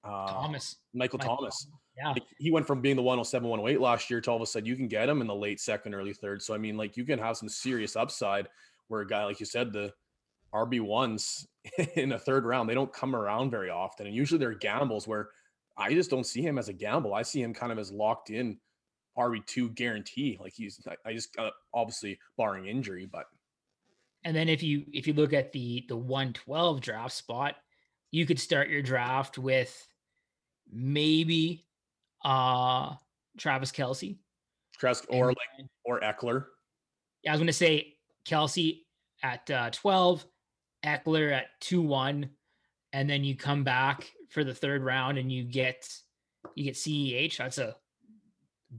Uh, 0.04 0.26
Thomas, 0.26 0.78
Michael, 0.94 1.20
Michael 1.20 1.36
Thomas. 1.38 1.66
Thomas. 1.66 1.85
Yeah. 1.98 2.10
Like 2.10 2.24
he 2.38 2.52
went 2.52 2.68
from 2.68 2.82
being 2.82 2.96
the 2.96 3.02
107, 3.02 3.48
108 3.48 3.80
last 3.80 4.10
year 4.10 4.20
to 4.22 4.30
all 4.30 4.36
of 4.36 4.42
a 4.42 4.46
sudden 4.46 4.66
you 4.66 4.76
can 4.76 4.88
get 4.88 5.08
him 5.08 5.22
in 5.22 5.28
the 5.28 5.36
late 5.36 5.62
second, 5.62 5.94
early 5.94 6.14
third. 6.14 6.42
So, 6.42 6.54
I 6.54 6.58
mean, 6.58 6.76
like 6.76 6.98
you 6.98 7.06
can 7.06 7.20
have 7.20 7.38
some 7.38 7.48
serious 7.48 7.96
upside 7.96 8.48
where 8.88 9.02
a 9.02 9.08
guy, 9.08 9.24
like 9.24 9.40
you 9.40 9.46
said, 9.46 9.72
the 9.72 9.94
RB 10.54 10.82
ones 10.82 11.48
in 11.96 12.14
a 12.14 12.20
third 12.20 12.46
round. 12.46 12.70
They 12.70 12.74
don't 12.74 12.92
come 12.92 13.16
around 13.16 13.52
very 13.52 13.70
often, 13.70 14.08
and 14.08 14.16
usually 14.16 14.40
they're 14.40 14.54
gambles 14.54 15.08
where 15.08 15.30
I 15.78 15.94
just 15.94 16.10
don't 16.10 16.26
see 16.26 16.42
him 16.42 16.58
as 16.58 16.70
a 16.70 16.74
gamble. 16.74 17.14
I 17.14 17.22
see 17.22 17.42
him 17.42 17.54
kind 17.54 17.72
of 17.72 17.80
as 17.80 17.92
locked 17.92 18.30
in 18.30 18.58
RB 19.18 19.46
two 19.46 19.70
guarantee. 19.70 20.38
Like 20.42 20.54
he's, 20.54 20.86
I, 21.06 21.14
just 21.14 21.38
uh, 21.38 21.52
obviously 21.74 22.20
barring 22.38 22.68
injury, 22.68 23.06
but. 23.06 23.26
And 24.24 24.36
then 24.36 24.50
if 24.50 24.64
you 24.64 24.86
if 24.92 25.06
you 25.06 25.14
look 25.14 25.34
at 25.34 25.52
the 25.52 25.86
the 25.88 25.98
one 25.98 26.34
twelve 26.34 26.82
draft 26.82 27.14
spot, 27.14 27.56
you 28.12 28.26
could 28.26 28.40
start 28.40 28.70
your 28.70 28.82
draft 28.82 29.38
with 29.38 29.88
maybe 30.72 31.65
uh 32.26 32.96
Travis 33.38 33.72
Kelce. 33.72 34.18
Travis 34.78 35.06
or 35.10 35.28
like 35.28 35.68
or 35.86 36.02
Ekeler. 36.02 36.46
Yeah, 37.24 37.32
I 37.32 37.34
was 37.34 37.40
gonna 37.40 37.54
say 37.54 37.94
Kelce 38.28 38.82
at 39.24 39.50
uh, 39.50 39.70
12, 39.72 40.26
Ekeler 40.84 41.32
at 41.32 41.46
2 41.62 41.82
1, 41.82 42.30
and 42.94 43.10
then 43.10 43.24
you 43.24 43.36
come 43.36 43.64
back 43.64 44.12
for 44.30 44.44
the 44.44 44.54
third 44.54 44.84
round 44.84 45.18
and 45.18 45.32
you 45.32 45.44
get 45.44 45.88
you 46.56 46.66
get 46.66 46.76
CEH. 46.76 47.38
That's 47.38 47.58
a 47.58 47.76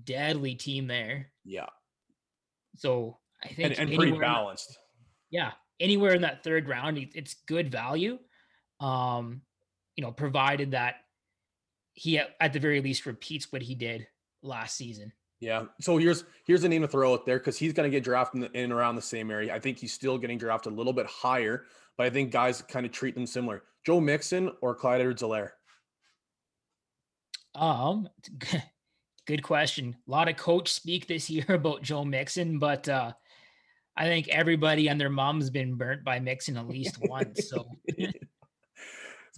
deadly 0.05 0.55
team 0.55 0.87
there. 0.87 1.29
Yeah. 1.45 1.67
So 2.77 3.19
I 3.43 3.49
think 3.49 3.79
and, 3.79 3.91
and 3.91 3.99
pretty 3.99 4.19
balanced. 4.19 4.79
yeah, 5.31 5.53
anywhere 5.81 6.15
in 6.15 6.23
that 6.23 6.45
third 6.45 6.69
round, 6.69 6.99
it's 6.99 7.35
good 7.47 7.71
value. 7.71 8.19
Um, 8.81 9.43
you 9.97 10.05
know, 10.05 10.13
provided 10.13 10.73
that 10.73 10.97
he 11.97 12.19
at 12.19 12.53
the 12.53 12.61
very 12.61 12.81
least 12.81 13.07
repeats 13.07 13.51
what 13.51 13.63
he 13.63 13.75
did 13.75 14.07
last 14.43 14.77
season. 14.77 15.13
Yeah. 15.41 15.65
So 15.81 15.97
here's 15.97 16.25
here's 16.47 16.63
a 16.65 16.69
name 16.69 16.83
to 16.83 16.89
throw 16.89 17.15
out 17.15 17.27
there 17.27 17.39
because 17.39 17.59
he's 17.59 17.73
going 17.73 17.91
to 17.91 17.95
get 17.95 18.05
drafted 18.05 18.45
in, 18.45 18.55
in 18.55 18.73
around 18.73 18.97
the 18.97 19.03
same 19.03 19.31
area. 19.31 19.55
I 19.55 19.59
think 19.59 19.79
he's 19.79 19.93
still 19.93 20.19
getting 20.19 20.39
drafted 20.39 20.73
a 20.73 20.77
little 20.77 20.93
bit 20.93 21.07
higher, 21.07 21.65
but 21.97 22.07
I 22.07 22.11
think 22.11 22.31
guys 22.31 22.63
kind 22.63 22.87
of 22.87 22.93
treat 22.93 23.15
them 23.15 23.27
similar. 23.27 23.65
Joe 23.85 24.01
Mixon 24.01 24.51
or 24.63 24.75
Clyde 24.75 25.01
Edwards-Helaire? 25.01 25.51
Um, 27.55 28.09
good 29.27 29.43
question. 29.43 29.97
A 30.07 30.11
lot 30.11 30.29
of 30.29 30.37
coach 30.37 30.73
speak 30.73 31.07
this 31.07 31.31
year 31.31 31.47
about 31.49 31.83
Joe 31.83 32.05
Mixon, 32.05 32.59
but 32.59 32.89
uh, 32.89 33.13
I 33.97 34.05
think 34.05 34.29
everybody 34.29 34.89
and 34.89 35.01
their 35.01 35.11
mom's 35.11 35.51
been 35.51 35.77
burnt 35.77 36.05
by 36.05 36.19
Mixon 36.19 36.57
at 36.57 36.69
least 36.69 36.99
once. 37.03 37.49
So 37.49 37.67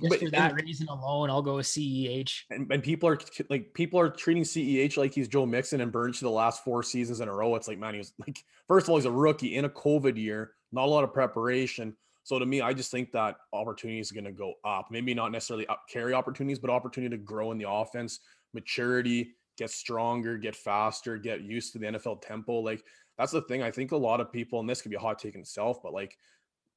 Just 0.01 0.11
but, 0.11 0.21
for 0.21 0.31
that 0.31 0.53
and, 0.53 0.61
reason 0.63 0.89
alone, 0.89 1.29
I'll 1.29 1.43
go 1.43 1.57
with 1.57 1.67
CEH. 1.67 2.43
And, 2.51 2.71
and, 2.71 2.83
people 2.83 3.09
are 3.09 3.19
like, 3.51 3.75
people 3.75 3.99
are 3.99 4.09
treating 4.09 4.45
CEH 4.45 4.97
like 4.97 5.13
he's 5.13 5.29
Joe 5.29 5.45
Mixon 5.45 5.81
and 5.81 5.91
Burns 5.91 6.21
the 6.21 6.31
last 6.31 6.63
four 6.63 6.83
seasons 6.83 7.21
in 7.21 7.29
a 7.29 7.35
row. 7.35 7.57
It's 7.57 7.67
like, 7.67 7.79
man, 7.79 7.95
he 7.95 7.99
was 7.99 8.13
like, 8.19 8.45
first 8.69 8.87
of 8.87 8.91
all, 8.91 8.97
he's 8.97 9.07
a 9.07 9.11
rookie 9.11 9.57
in 9.57 9.65
a 9.65 9.69
COVID 9.69 10.17
year, 10.17 10.53
not 10.73 10.85
a 10.85 10.91
lot 10.91 11.05
of 11.05 11.13
preparation. 11.13 11.97
So 12.23 12.39
to 12.39 12.47
me, 12.47 12.61
I 12.61 12.75
just 12.75 12.91
think 12.91 13.11
that 13.13 13.37
opportunity 13.53 14.01
is 14.01 14.13
going 14.13 14.25
to 14.25 14.33
go 14.33 14.55
up. 14.65 14.89
Maybe 14.91 15.15
not 15.15 15.33
necessarily 15.33 15.67
up 15.67 15.85
carry 15.91 16.15
opportunities, 16.15 16.59
but 16.59 16.71
opportunity 16.71 17.17
to 17.17 17.23
grow 17.23 17.53
in 17.53 17.59
the 17.59 17.69
offense, 17.69 18.21
maturity, 18.53 19.35
get 19.57 19.71
stronger, 19.71 20.39
get 20.39 20.55
faster, 20.55 21.17
get 21.17 21.41
used 21.41 21.73
to 21.73 21.79
the 21.79 21.87
NFL 21.87 22.23
tempo. 22.23 22.61
Like 22.61 22.85
that's 23.17 23.33
the 23.33 23.43
thing. 23.43 23.63
I 23.63 23.71
think 23.71 23.93
a 23.93 23.97
lot 23.97 24.21
of 24.21 24.31
people, 24.31 24.61
and 24.61 24.69
this 24.69 24.81
could 24.81 24.91
be 24.91 24.97
a 24.97 25.01
hot 25.01 25.19
take 25.19 25.35
in 25.35 25.41
itself, 25.41 25.83
but 25.83 25.93
like 25.93 26.17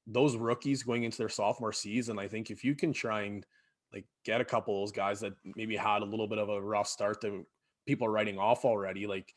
those 0.08 0.36
rookies 0.36 0.84
going 0.84 1.04
into 1.04 1.18
their 1.18 1.30
sophomore 1.30 1.74
season, 1.74 2.20
I 2.20 2.28
think 2.28 2.50
if 2.50 2.64
you 2.64 2.76
can 2.76 2.94
try 2.94 3.24
and 3.24 3.46
like 3.94 4.06
get 4.24 4.42
a 4.42 4.46
couple 4.46 4.76
of 4.76 4.82
those 4.82 4.96
guys 4.96 5.20
that 5.20 5.34
maybe 5.56 5.76
had 5.76 6.02
a 6.02 6.06
little 6.06 6.28
bit 6.28 6.38
of 6.38 6.50
a 6.50 6.62
rough 6.62 6.88
start 6.88 7.22
that 7.22 7.46
people 7.86 8.08
are 8.08 8.12
writing 8.12 8.40
off 8.40 8.66
already, 8.66 9.08
like 9.08 9.34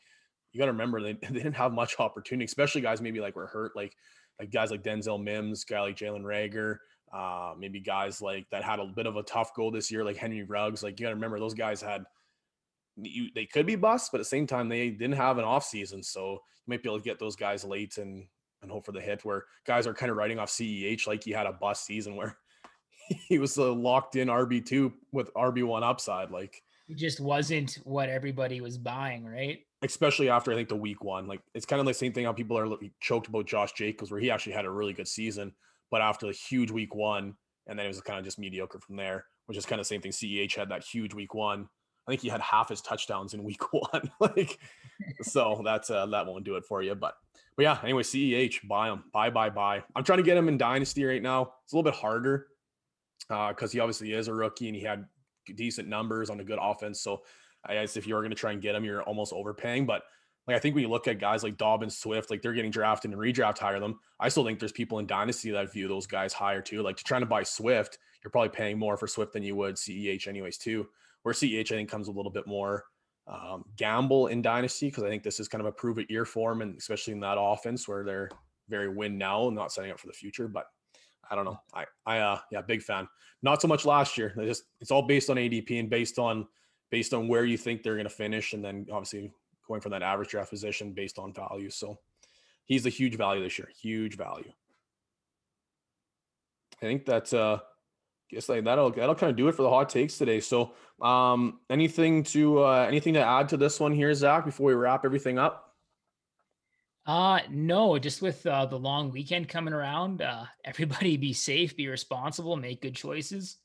you 0.51 0.59
got 0.59 0.65
to 0.65 0.71
remember 0.71 1.01
they, 1.01 1.13
they 1.21 1.27
didn't 1.27 1.53
have 1.53 1.73
much 1.73 1.99
opportunity, 1.99 2.45
especially 2.45 2.81
guys 2.81 3.01
maybe 3.01 3.19
like 3.19 3.35
were 3.35 3.47
hurt, 3.47 3.75
like 3.75 3.95
like 4.39 4.51
guys 4.51 4.71
like 4.71 4.83
Denzel 4.83 5.21
Mims, 5.21 5.63
guy 5.63 5.81
like 5.81 5.95
Jalen 5.95 6.23
Reagor, 6.23 6.77
uh, 7.13 7.53
maybe 7.57 7.79
guys 7.79 8.21
like 8.21 8.49
that 8.51 8.63
had 8.63 8.79
a 8.79 8.85
bit 8.85 9.05
of 9.05 9.15
a 9.15 9.23
tough 9.23 9.53
goal 9.55 9.71
this 9.71 9.91
year, 9.91 10.03
like 10.03 10.17
Henry 10.17 10.43
Ruggs. 10.43 10.83
Like 10.83 10.99
you 10.99 11.05
got 11.05 11.09
to 11.09 11.15
remember 11.15 11.39
those 11.39 11.53
guys 11.53 11.81
had 11.81 12.03
you, 12.97 13.27
they 13.35 13.45
could 13.45 13.65
be 13.65 13.75
busts, 13.75 14.09
but 14.11 14.19
at 14.19 14.21
the 14.21 14.25
same 14.25 14.47
time 14.47 14.69
they 14.69 14.89
didn't 14.89 15.15
have 15.15 15.37
an 15.37 15.43
off 15.43 15.65
season, 15.65 16.03
so 16.03 16.31
you 16.31 16.39
might 16.67 16.83
be 16.83 16.89
able 16.89 16.99
to 16.99 17.03
get 17.03 17.19
those 17.19 17.35
guys 17.35 17.63
late 17.63 17.97
and 17.97 18.25
and 18.61 18.71
hope 18.71 18.85
for 18.85 18.91
the 18.91 19.01
hit 19.01 19.23
where 19.23 19.45
guys 19.65 19.87
are 19.87 19.93
kind 19.93 20.11
of 20.11 20.17
writing 20.17 20.39
off 20.39 20.49
CEH 20.49 21.07
like 21.07 21.23
he 21.23 21.31
had 21.31 21.45
a 21.45 21.53
bust 21.53 21.85
season 21.85 22.15
where 22.15 22.37
he 23.27 23.39
was 23.39 23.57
a 23.57 23.63
locked 23.63 24.15
in 24.15 24.27
RB2 24.27 24.91
with 25.11 25.33
RB1 25.33 25.83
upside. 25.83 26.31
Like 26.31 26.61
he 26.87 26.95
just 26.95 27.19
wasn't 27.19 27.79
what 27.83 28.09
everybody 28.09 28.61
was 28.61 28.77
buying, 28.77 29.25
right? 29.25 29.59
Especially 29.83 30.29
after 30.29 30.51
I 30.51 30.55
think 30.55 30.69
the 30.69 30.75
week 30.75 31.03
one. 31.03 31.27
Like 31.27 31.41
it's 31.53 31.65
kind 31.65 31.79
of 31.79 31.85
the 31.85 31.93
same 31.93 32.13
thing 32.13 32.25
how 32.25 32.33
people 32.33 32.57
are 32.57 32.77
choked 32.99 33.27
about 33.27 33.47
Josh 33.47 33.73
Jacobs, 33.73 34.11
where 34.11 34.19
he 34.19 34.31
actually 34.31 34.53
had 34.53 34.65
a 34.65 34.71
really 34.71 34.93
good 34.93 35.07
season, 35.07 35.53
but 35.91 36.01
after 36.01 36.27
the 36.27 36.33
huge 36.33 36.71
week 36.71 36.95
one, 36.95 37.35
and 37.67 37.77
then 37.77 37.85
it 37.85 37.89
was 37.89 38.01
kind 38.01 38.19
of 38.19 38.25
just 38.25 38.39
mediocre 38.39 38.79
from 38.79 38.95
there, 38.95 39.25
which 39.47 39.57
is 39.57 39.65
kind 39.65 39.79
of 39.79 39.85
the 39.85 39.89
same 39.89 40.01
thing. 40.01 40.11
CEH 40.11 40.55
had 40.55 40.69
that 40.69 40.83
huge 40.83 41.13
week 41.13 41.33
one. 41.33 41.67
I 42.07 42.11
think 42.11 42.21
he 42.21 42.29
had 42.29 42.41
half 42.41 42.69
his 42.69 42.81
touchdowns 42.81 43.33
in 43.33 43.43
week 43.43 43.61
one. 43.73 44.11
like, 44.19 44.59
so 45.21 45.61
that's 45.63 45.89
uh, 45.89 46.05
that 46.07 46.27
won't 46.27 46.45
do 46.45 46.55
it 46.55 46.65
for 46.65 46.81
you. 46.81 46.95
But 46.95 47.15
but 47.55 47.63
yeah, 47.63 47.79
anyway, 47.83 48.03
CEH, 48.03 48.67
buy 48.67 48.89
him, 48.89 49.05
buy, 49.13 49.29
buy, 49.29 49.49
buy. 49.49 49.83
I'm 49.95 50.03
trying 50.03 50.17
to 50.17 50.23
get 50.23 50.37
him 50.37 50.47
in 50.47 50.57
Dynasty 50.57 51.05
right 51.05 51.21
now. 51.21 51.53
It's 51.63 51.73
a 51.73 51.75
little 51.75 51.89
bit 51.89 51.97
harder 51.97 52.47
because 53.27 53.69
uh, 53.69 53.73
he 53.73 53.79
obviously 53.79 54.13
is 54.13 54.27
a 54.27 54.33
rookie 54.33 54.67
and 54.67 54.75
he 54.75 54.83
had 54.83 55.05
decent 55.55 55.87
numbers 55.87 56.29
on 56.29 56.39
a 56.39 56.43
good 56.43 56.59
offense. 56.61 57.01
So 57.01 57.23
I 57.65 57.75
guess 57.75 57.97
if 57.97 58.07
you 58.07 58.15
are 58.15 58.21
going 58.21 58.31
to 58.31 58.35
try 58.35 58.51
and 58.51 58.61
get 58.61 58.75
him, 58.75 58.83
you're 58.83 59.03
almost 59.03 59.33
overpaying. 59.33 59.85
But 59.85 60.03
like 60.47 60.55
I 60.55 60.59
think 60.59 60.75
when 60.75 60.83
you 60.83 60.89
look 60.89 61.07
at 61.07 61.19
guys 61.19 61.43
like 61.43 61.57
Dobbins, 61.57 61.97
Swift, 61.97 62.29
like 62.29 62.41
they're 62.41 62.53
getting 62.53 62.71
drafted 62.71 63.11
and 63.11 63.19
redraft 63.19 63.57
higher 63.57 63.79
them. 63.79 63.99
I 64.19 64.29
still 64.29 64.45
think 64.45 64.59
there's 64.59 64.71
people 64.71 64.99
in 64.99 65.07
Dynasty 65.07 65.51
that 65.51 65.71
view 65.71 65.87
those 65.87 66.07
guys 66.07 66.33
higher 66.33 66.61
too. 66.61 66.83
Like 66.83 66.97
to 66.97 67.03
trying 67.03 67.21
to 67.21 67.27
buy 67.27 67.43
Swift, 67.43 67.97
you're 68.23 68.31
probably 68.31 68.49
paying 68.49 68.77
more 68.77 68.97
for 68.97 69.07
Swift 69.07 69.33
than 69.33 69.43
you 69.43 69.55
would 69.55 69.75
CEH 69.75 70.27
anyways 70.27 70.57
too. 70.57 70.87
Where 71.25 71.33
CEH 71.33 71.71
I 71.71 71.75
think 71.75 71.89
comes 71.89 72.07
a 72.07 72.11
little 72.11 72.31
bit 72.31 72.45
more 72.45 72.83
um, 73.25 73.65
gamble 73.77 74.27
in 74.27 74.43
dynasty 74.43 74.89
because 74.91 75.01
I 75.01 75.09
think 75.09 75.23
this 75.23 75.39
is 75.39 75.47
kind 75.47 75.59
of 75.59 75.65
a 75.65 75.71
prove 75.71 75.97
it 75.97 76.11
year 76.11 76.23
for 76.23 76.51
them, 76.51 76.61
and 76.61 76.77
especially 76.77 77.13
in 77.13 77.19
that 77.21 77.39
offense 77.39 77.87
where 77.87 78.03
they're 78.03 78.29
very 78.69 78.89
win 78.89 79.17
now 79.17 79.47
and 79.47 79.55
not 79.55 79.71
setting 79.71 79.89
up 79.89 79.99
for 79.99 80.05
the 80.05 80.13
future. 80.13 80.47
But 80.47 80.65
I 81.31 81.33
don't 81.33 81.45
know. 81.45 81.59
I 81.73 81.85
I 82.05 82.19
uh 82.19 82.37
yeah, 82.51 82.61
big 82.61 82.83
fan. 82.83 83.07
Not 83.41 83.59
so 83.59 83.67
much 83.67 83.85
last 83.85 84.19
year. 84.19 84.33
They 84.35 84.45
just 84.45 84.65
it's 84.79 84.91
all 84.91 85.01
based 85.01 85.31
on 85.31 85.37
ADP 85.37 85.79
and 85.79 85.89
based 85.89 86.19
on 86.19 86.45
based 86.91 87.11
on 87.11 87.27
where 87.27 87.43
you 87.43 87.57
think 87.57 87.81
they're 87.81 87.95
going 87.95 88.03
to 88.03 88.09
finish, 88.11 88.53
and 88.53 88.63
then 88.63 88.85
obviously 88.91 89.31
going 89.67 89.81
from 89.81 89.93
that 89.93 90.03
average 90.03 90.29
draft 90.29 90.51
position 90.51 90.93
based 90.93 91.17
on 91.17 91.33
value. 91.33 91.71
So 91.71 91.97
he's 92.65 92.85
a 92.85 92.89
huge 92.89 93.15
value 93.17 93.41
this 93.41 93.57
year. 93.57 93.69
Huge 93.81 94.15
value. 94.15 94.51
I 96.79 96.85
think 96.85 97.03
that's 97.03 97.33
uh 97.33 97.57
guess 98.29 98.49
like 98.49 98.63
that'll 98.63 98.91
that'll 98.91 99.15
kind 99.15 99.29
of 99.29 99.35
do 99.35 99.47
it 99.47 99.55
for 99.55 99.63
the 99.63 99.69
hot 99.69 99.89
takes 99.89 100.17
today. 100.17 100.39
So, 100.39 100.73
um, 101.01 101.59
anything 101.69 102.23
to 102.23 102.63
uh, 102.63 102.85
anything 102.87 103.13
to 103.15 103.23
add 103.23 103.49
to 103.49 103.57
this 103.57 103.79
one 103.79 103.93
here, 103.93 104.13
Zach, 104.13 104.45
before 104.45 104.67
we 104.67 104.73
wrap 104.73 105.05
everything 105.05 105.37
up? 105.37 105.65
Uh 107.05 107.39
no, 107.51 107.99
just 107.99 108.21
with 108.21 108.45
uh, 108.47 108.65
the 108.65 108.79
long 108.79 109.11
weekend 109.11 109.47
coming 109.47 109.73
around, 109.73 110.21
uh, 110.21 110.45
everybody 110.65 111.17
be 111.17 111.33
safe, 111.33 111.75
be 111.75 111.87
responsible, 111.87 112.55
make 112.55 112.81
good 112.81 112.95
choices. 112.95 113.57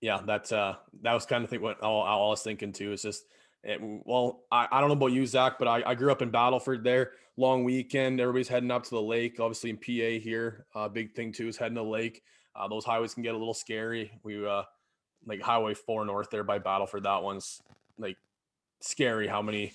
Yeah, 0.00 0.20
that's 0.26 0.52
uh 0.52 0.76
that 1.02 1.14
was 1.14 1.24
kind 1.24 1.42
of 1.42 1.50
think 1.50 1.62
what 1.62 1.80
all, 1.80 2.02
all 2.02 2.26
I 2.26 2.30
was 2.30 2.42
thinking 2.42 2.72
too. 2.72 2.92
Is 2.92 3.02
just 3.02 3.24
it, 3.62 3.80
well, 3.80 4.44
I, 4.52 4.68
I 4.70 4.80
don't 4.80 4.90
know 4.90 4.96
about 4.96 5.12
you, 5.12 5.26
Zach, 5.26 5.54
but 5.58 5.66
I, 5.66 5.82
I 5.84 5.94
grew 5.94 6.12
up 6.12 6.22
in 6.22 6.30
Battleford 6.30 6.84
there. 6.84 7.12
Long 7.36 7.64
weekend, 7.64 8.20
everybody's 8.20 8.48
heading 8.48 8.70
up 8.70 8.84
to 8.84 8.90
the 8.90 9.02
lake. 9.02 9.40
Obviously 9.40 9.70
in 9.70 9.76
PA 9.76 10.22
here, 10.22 10.66
uh, 10.74 10.88
big 10.88 11.14
thing 11.14 11.32
too 11.32 11.48
is 11.48 11.56
heading 11.56 11.76
to 11.76 11.82
the 11.82 11.88
lake. 11.88 12.22
Uh, 12.56 12.68
those 12.68 12.84
highways 12.84 13.14
can 13.14 13.22
get 13.22 13.34
a 13.34 13.38
little 13.38 13.54
scary. 13.54 14.12
We 14.22 14.46
uh, 14.46 14.62
like 15.26 15.42
Highway 15.42 15.74
Four 15.74 16.04
North 16.04 16.30
there 16.30 16.44
by 16.44 16.58
Battleford. 16.58 17.02
That 17.02 17.22
one's 17.22 17.60
like 17.98 18.16
scary. 18.80 19.26
How 19.26 19.42
many 19.42 19.72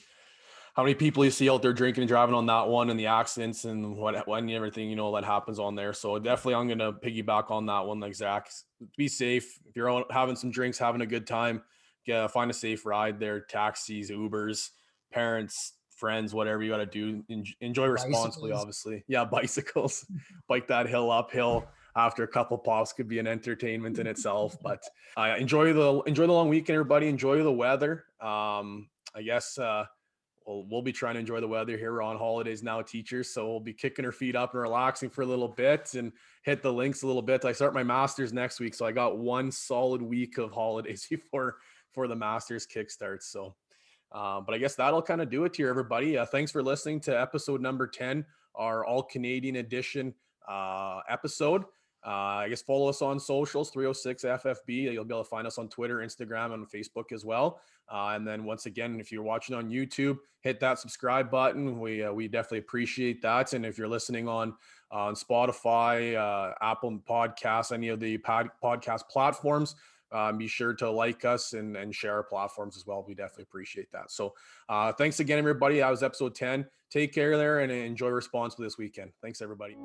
how 0.73 0.84
many 0.84 0.95
people 0.95 1.25
you 1.25 1.32
see 1.32 1.49
out 1.49 1.61
there 1.61 1.73
drinking 1.73 2.03
and 2.03 2.07
driving 2.07 2.34
on 2.34 2.45
that 2.45 2.67
one 2.67 2.89
and 2.89 2.99
the 2.99 3.07
accidents 3.07 3.65
and 3.65 3.97
what 3.97 4.27
when 4.27 4.49
everything 4.49 4.89
you 4.89 4.95
know 4.95 5.13
that 5.15 5.25
happens 5.25 5.59
on 5.59 5.75
there. 5.75 5.93
So 5.93 6.17
definitely 6.17 6.55
I'm 6.55 6.67
gonna 6.67 6.93
piggyback 6.93 7.51
on 7.51 7.65
that 7.65 7.86
one, 7.86 7.99
like 7.99 8.15
Zach. 8.15 8.49
Be 8.97 9.07
safe 9.07 9.59
if 9.65 9.75
you're 9.75 9.91
out 9.91 10.11
having 10.11 10.36
some 10.36 10.51
drinks, 10.51 10.77
having 10.77 11.01
a 11.01 11.05
good 11.05 11.27
time. 11.27 11.61
Get, 12.05 12.32
find 12.32 12.49
a 12.49 12.53
safe 12.53 12.86
ride 12.86 13.19
there. 13.19 13.41
Taxis, 13.41 14.09
Ubers, 14.09 14.69
parents, 15.11 15.73
friends, 15.95 16.34
whatever 16.34 16.63
you 16.63 16.71
got 16.71 16.77
to 16.77 16.86
do. 16.88 17.23
Enjoy 17.59 17.86
responsibly, 17.86 18.49
bicycles. 18.49 18.61
obviously. 18.61 19.03
Yeah, 19.07 19.25
bicycles. 19.32 20.05
Bike 20.47 20.67
that 20.67 20.88
hill 20.88 21.11
uphill 21.11 21.67
after 21.96 22.24
a 22.24 22.28
couple 22.28 22.58
pops 22.58 22.94
could 22.94 23.08
be 23.08 23.20
an 23.20 23.28
entertainment 23.28 24.00
in 24.00 24.08
itself. 24.08 24.58
But 24.64 24.84
uh, 25.18 25.36
enjoy 25.38 25.74
the 25.74 26.02
enjoy 26.02 26.28
the 26.28 26.34
long 26.34 26.50
weekend, 26.50 26.76
everybody. 26.76 27.08
Enjoy 27.08 27.44
the 27.44 27.52
weather. 27.52 28.06
Um, 28.22 28.89
I 29.16 29.22
guess 29.24 29.58
uh, 29.58 29.86
we'll 30.46 30.66
we'll 30.70 30.82
be 30.82 30.92
trying 30.92 31.16
to 31.16 31.20
enjoy 31.20 31.42
the 31.42 31.48
weather 31.48 31.78
here. 31.78 31.92
We're 31.92 32.02
on 32.02 32.18
holidays 32.18 32.64
now, 32.64 32.82
teachers, 32.82 33.34
so 33.34 33.50
we'll 33.50 33.60
be 33.60 33.74
kicking 33.74 34.06
our 34.06 34.12
feet 34.12 34.36
up 34.36 34.54
and 34.54 34.62
relaxing 34.62 35.10
for 35.10 35.24
a 35.24 35.26
little 35.26 35.48
bit 35.48 35.96
and 35.96 36.12
hit 36.44 36.62
the 36.62 36.72
links 36.72 37.04
a 37.04 37.08
little 37.08 37.22
bit. 37.22 37.44
I 37.44 37.52
start 37.52 37.74
my 37.74 37.84
masters 37.84 38.32
next 38.32 38.60
week, 38.60 38.76
so 38.76 38.86
I 38.86 38.92
got 38.92 39.18
one 39.18 39.52
solid 39.52 40.02
week 40.02 40.38
of 40.38 40.52
holidays 40.52 41.08
before 41.10 41.58
for 41.92 42.08
the 42.08 42.16
masters 42.16 42.68
kickstarts. 42.68 43.24
So. 43.24 43.56
Uh, 44.14 44.42
but 44.42 44.54
I 44.54 44.58
guess 44.58 44.76
that'll 44.76 45.02
kind 45.02 45.22
of 45.22 45.30
do 45.30 45.46
it 45.46 45.56
here, 45.56 45.70
everybody. 45.70 46.18
Uh, 46.18 46.26
thanks 46.26 46.52
for 46.52 46.62
listening 46.62 47.00
to 47.00 47.18
episode 47.18 47.62
number 47.62 47.88
10, 47.88 48.26
our 48.56 48.86
all 48.86 49.04
Canadian 49.04 49.56
edition 49.56 50.14
uh, 50.50 51.00
episode. 51.08 51.64
Uh, 52.06 52.10
I 52.10 52.49
guess 52.49 52.62
follow 52.62 52.89
us 52.89 53.02
on 53.02 53.20
socials, 53.20 53.70
306 53.70 54.24
FFB. 54.24 54.91
You'll 54.91 55.06
be 55.06 55.14
able 55.14 55.24
to 55.24 55.30
find 55.30 55.45
us 55.45 55.58
on 55.58 55.70
Twitter, 55.70 55.97
Instagram, 55.97 56.54
and 56.54 56.68
Facebook 56.68 57.12
as 57.12 57.24
well. 57.24 57.62
Uh, 57.91 58.14
and 58.16 58.26
then 58.26 58.43
once 58.43 58.66
again, 58.66 58.99
if 58.99 59.12
you're 59.12 59.24
watching 59.24 59.56
on 59.56 59.70
YouTube, 59.70 60.18
hit 60.41 60.60
that 60.62 60.80
subscribe 60.80 61.30
button. 61.30 61.80
We 61.80 62.04
uh, 62.04 62.12
we 62.12 62.28
definitely 62.28 62.60
appreciate 62.60 63.22
that. 63.22 63.54
And 63.54 63.66
if 63.66 63.78
you're 63.78 63.88
listening 63.88 64.28
on 64.28 64.56
on 64.89 65.14
Spotify, 65.14 66.16
uh, 66.16 66.54
Apple 66.62 66.99
Podcasts, 67.08 67.72
any 67.72 67.89
of 67.89 67.99
the 67.99 68.18
pod, 68.18 68.49
podcast 68.64 69.08
platforms, 69.10 69.76
um, 70.12 70.38
be 70.38 70.47
sure 70.47 70.74
to 70.74 70.89
like 70.89 71.24
us 71.26 71.54
and, 71.54 71.78
and 71.78 71.93
share 71.93 72.16
our 72.16 72.24
platforms 72.24 72.76
as 72.76 72.86
well. 72.86 73.06
We 73.08 73.14
definitely 73.14 73.43
appreciate 73.43 73.91
that. 73.91 74.12
So 74.12 74.34
uh, 74.70 74.91
thanks 74.91 75.20
again, 75.20 75.39
everybody. 75.39 75.80
That 75.80 75.89
was 75.89 76.04
episode 76.04 76.36
10. 76.36 76.66
Take 76.89 77.14
care 77.14 77.38
there 77.38 77.60
and 77.60 77.72
enjoy 77.72 78.10
responsible 78.10 78.66
this 78.66 78.78
weekend. 78.78 79.12
Thanks, 79.22 79.41
everybody. 79.41 79.78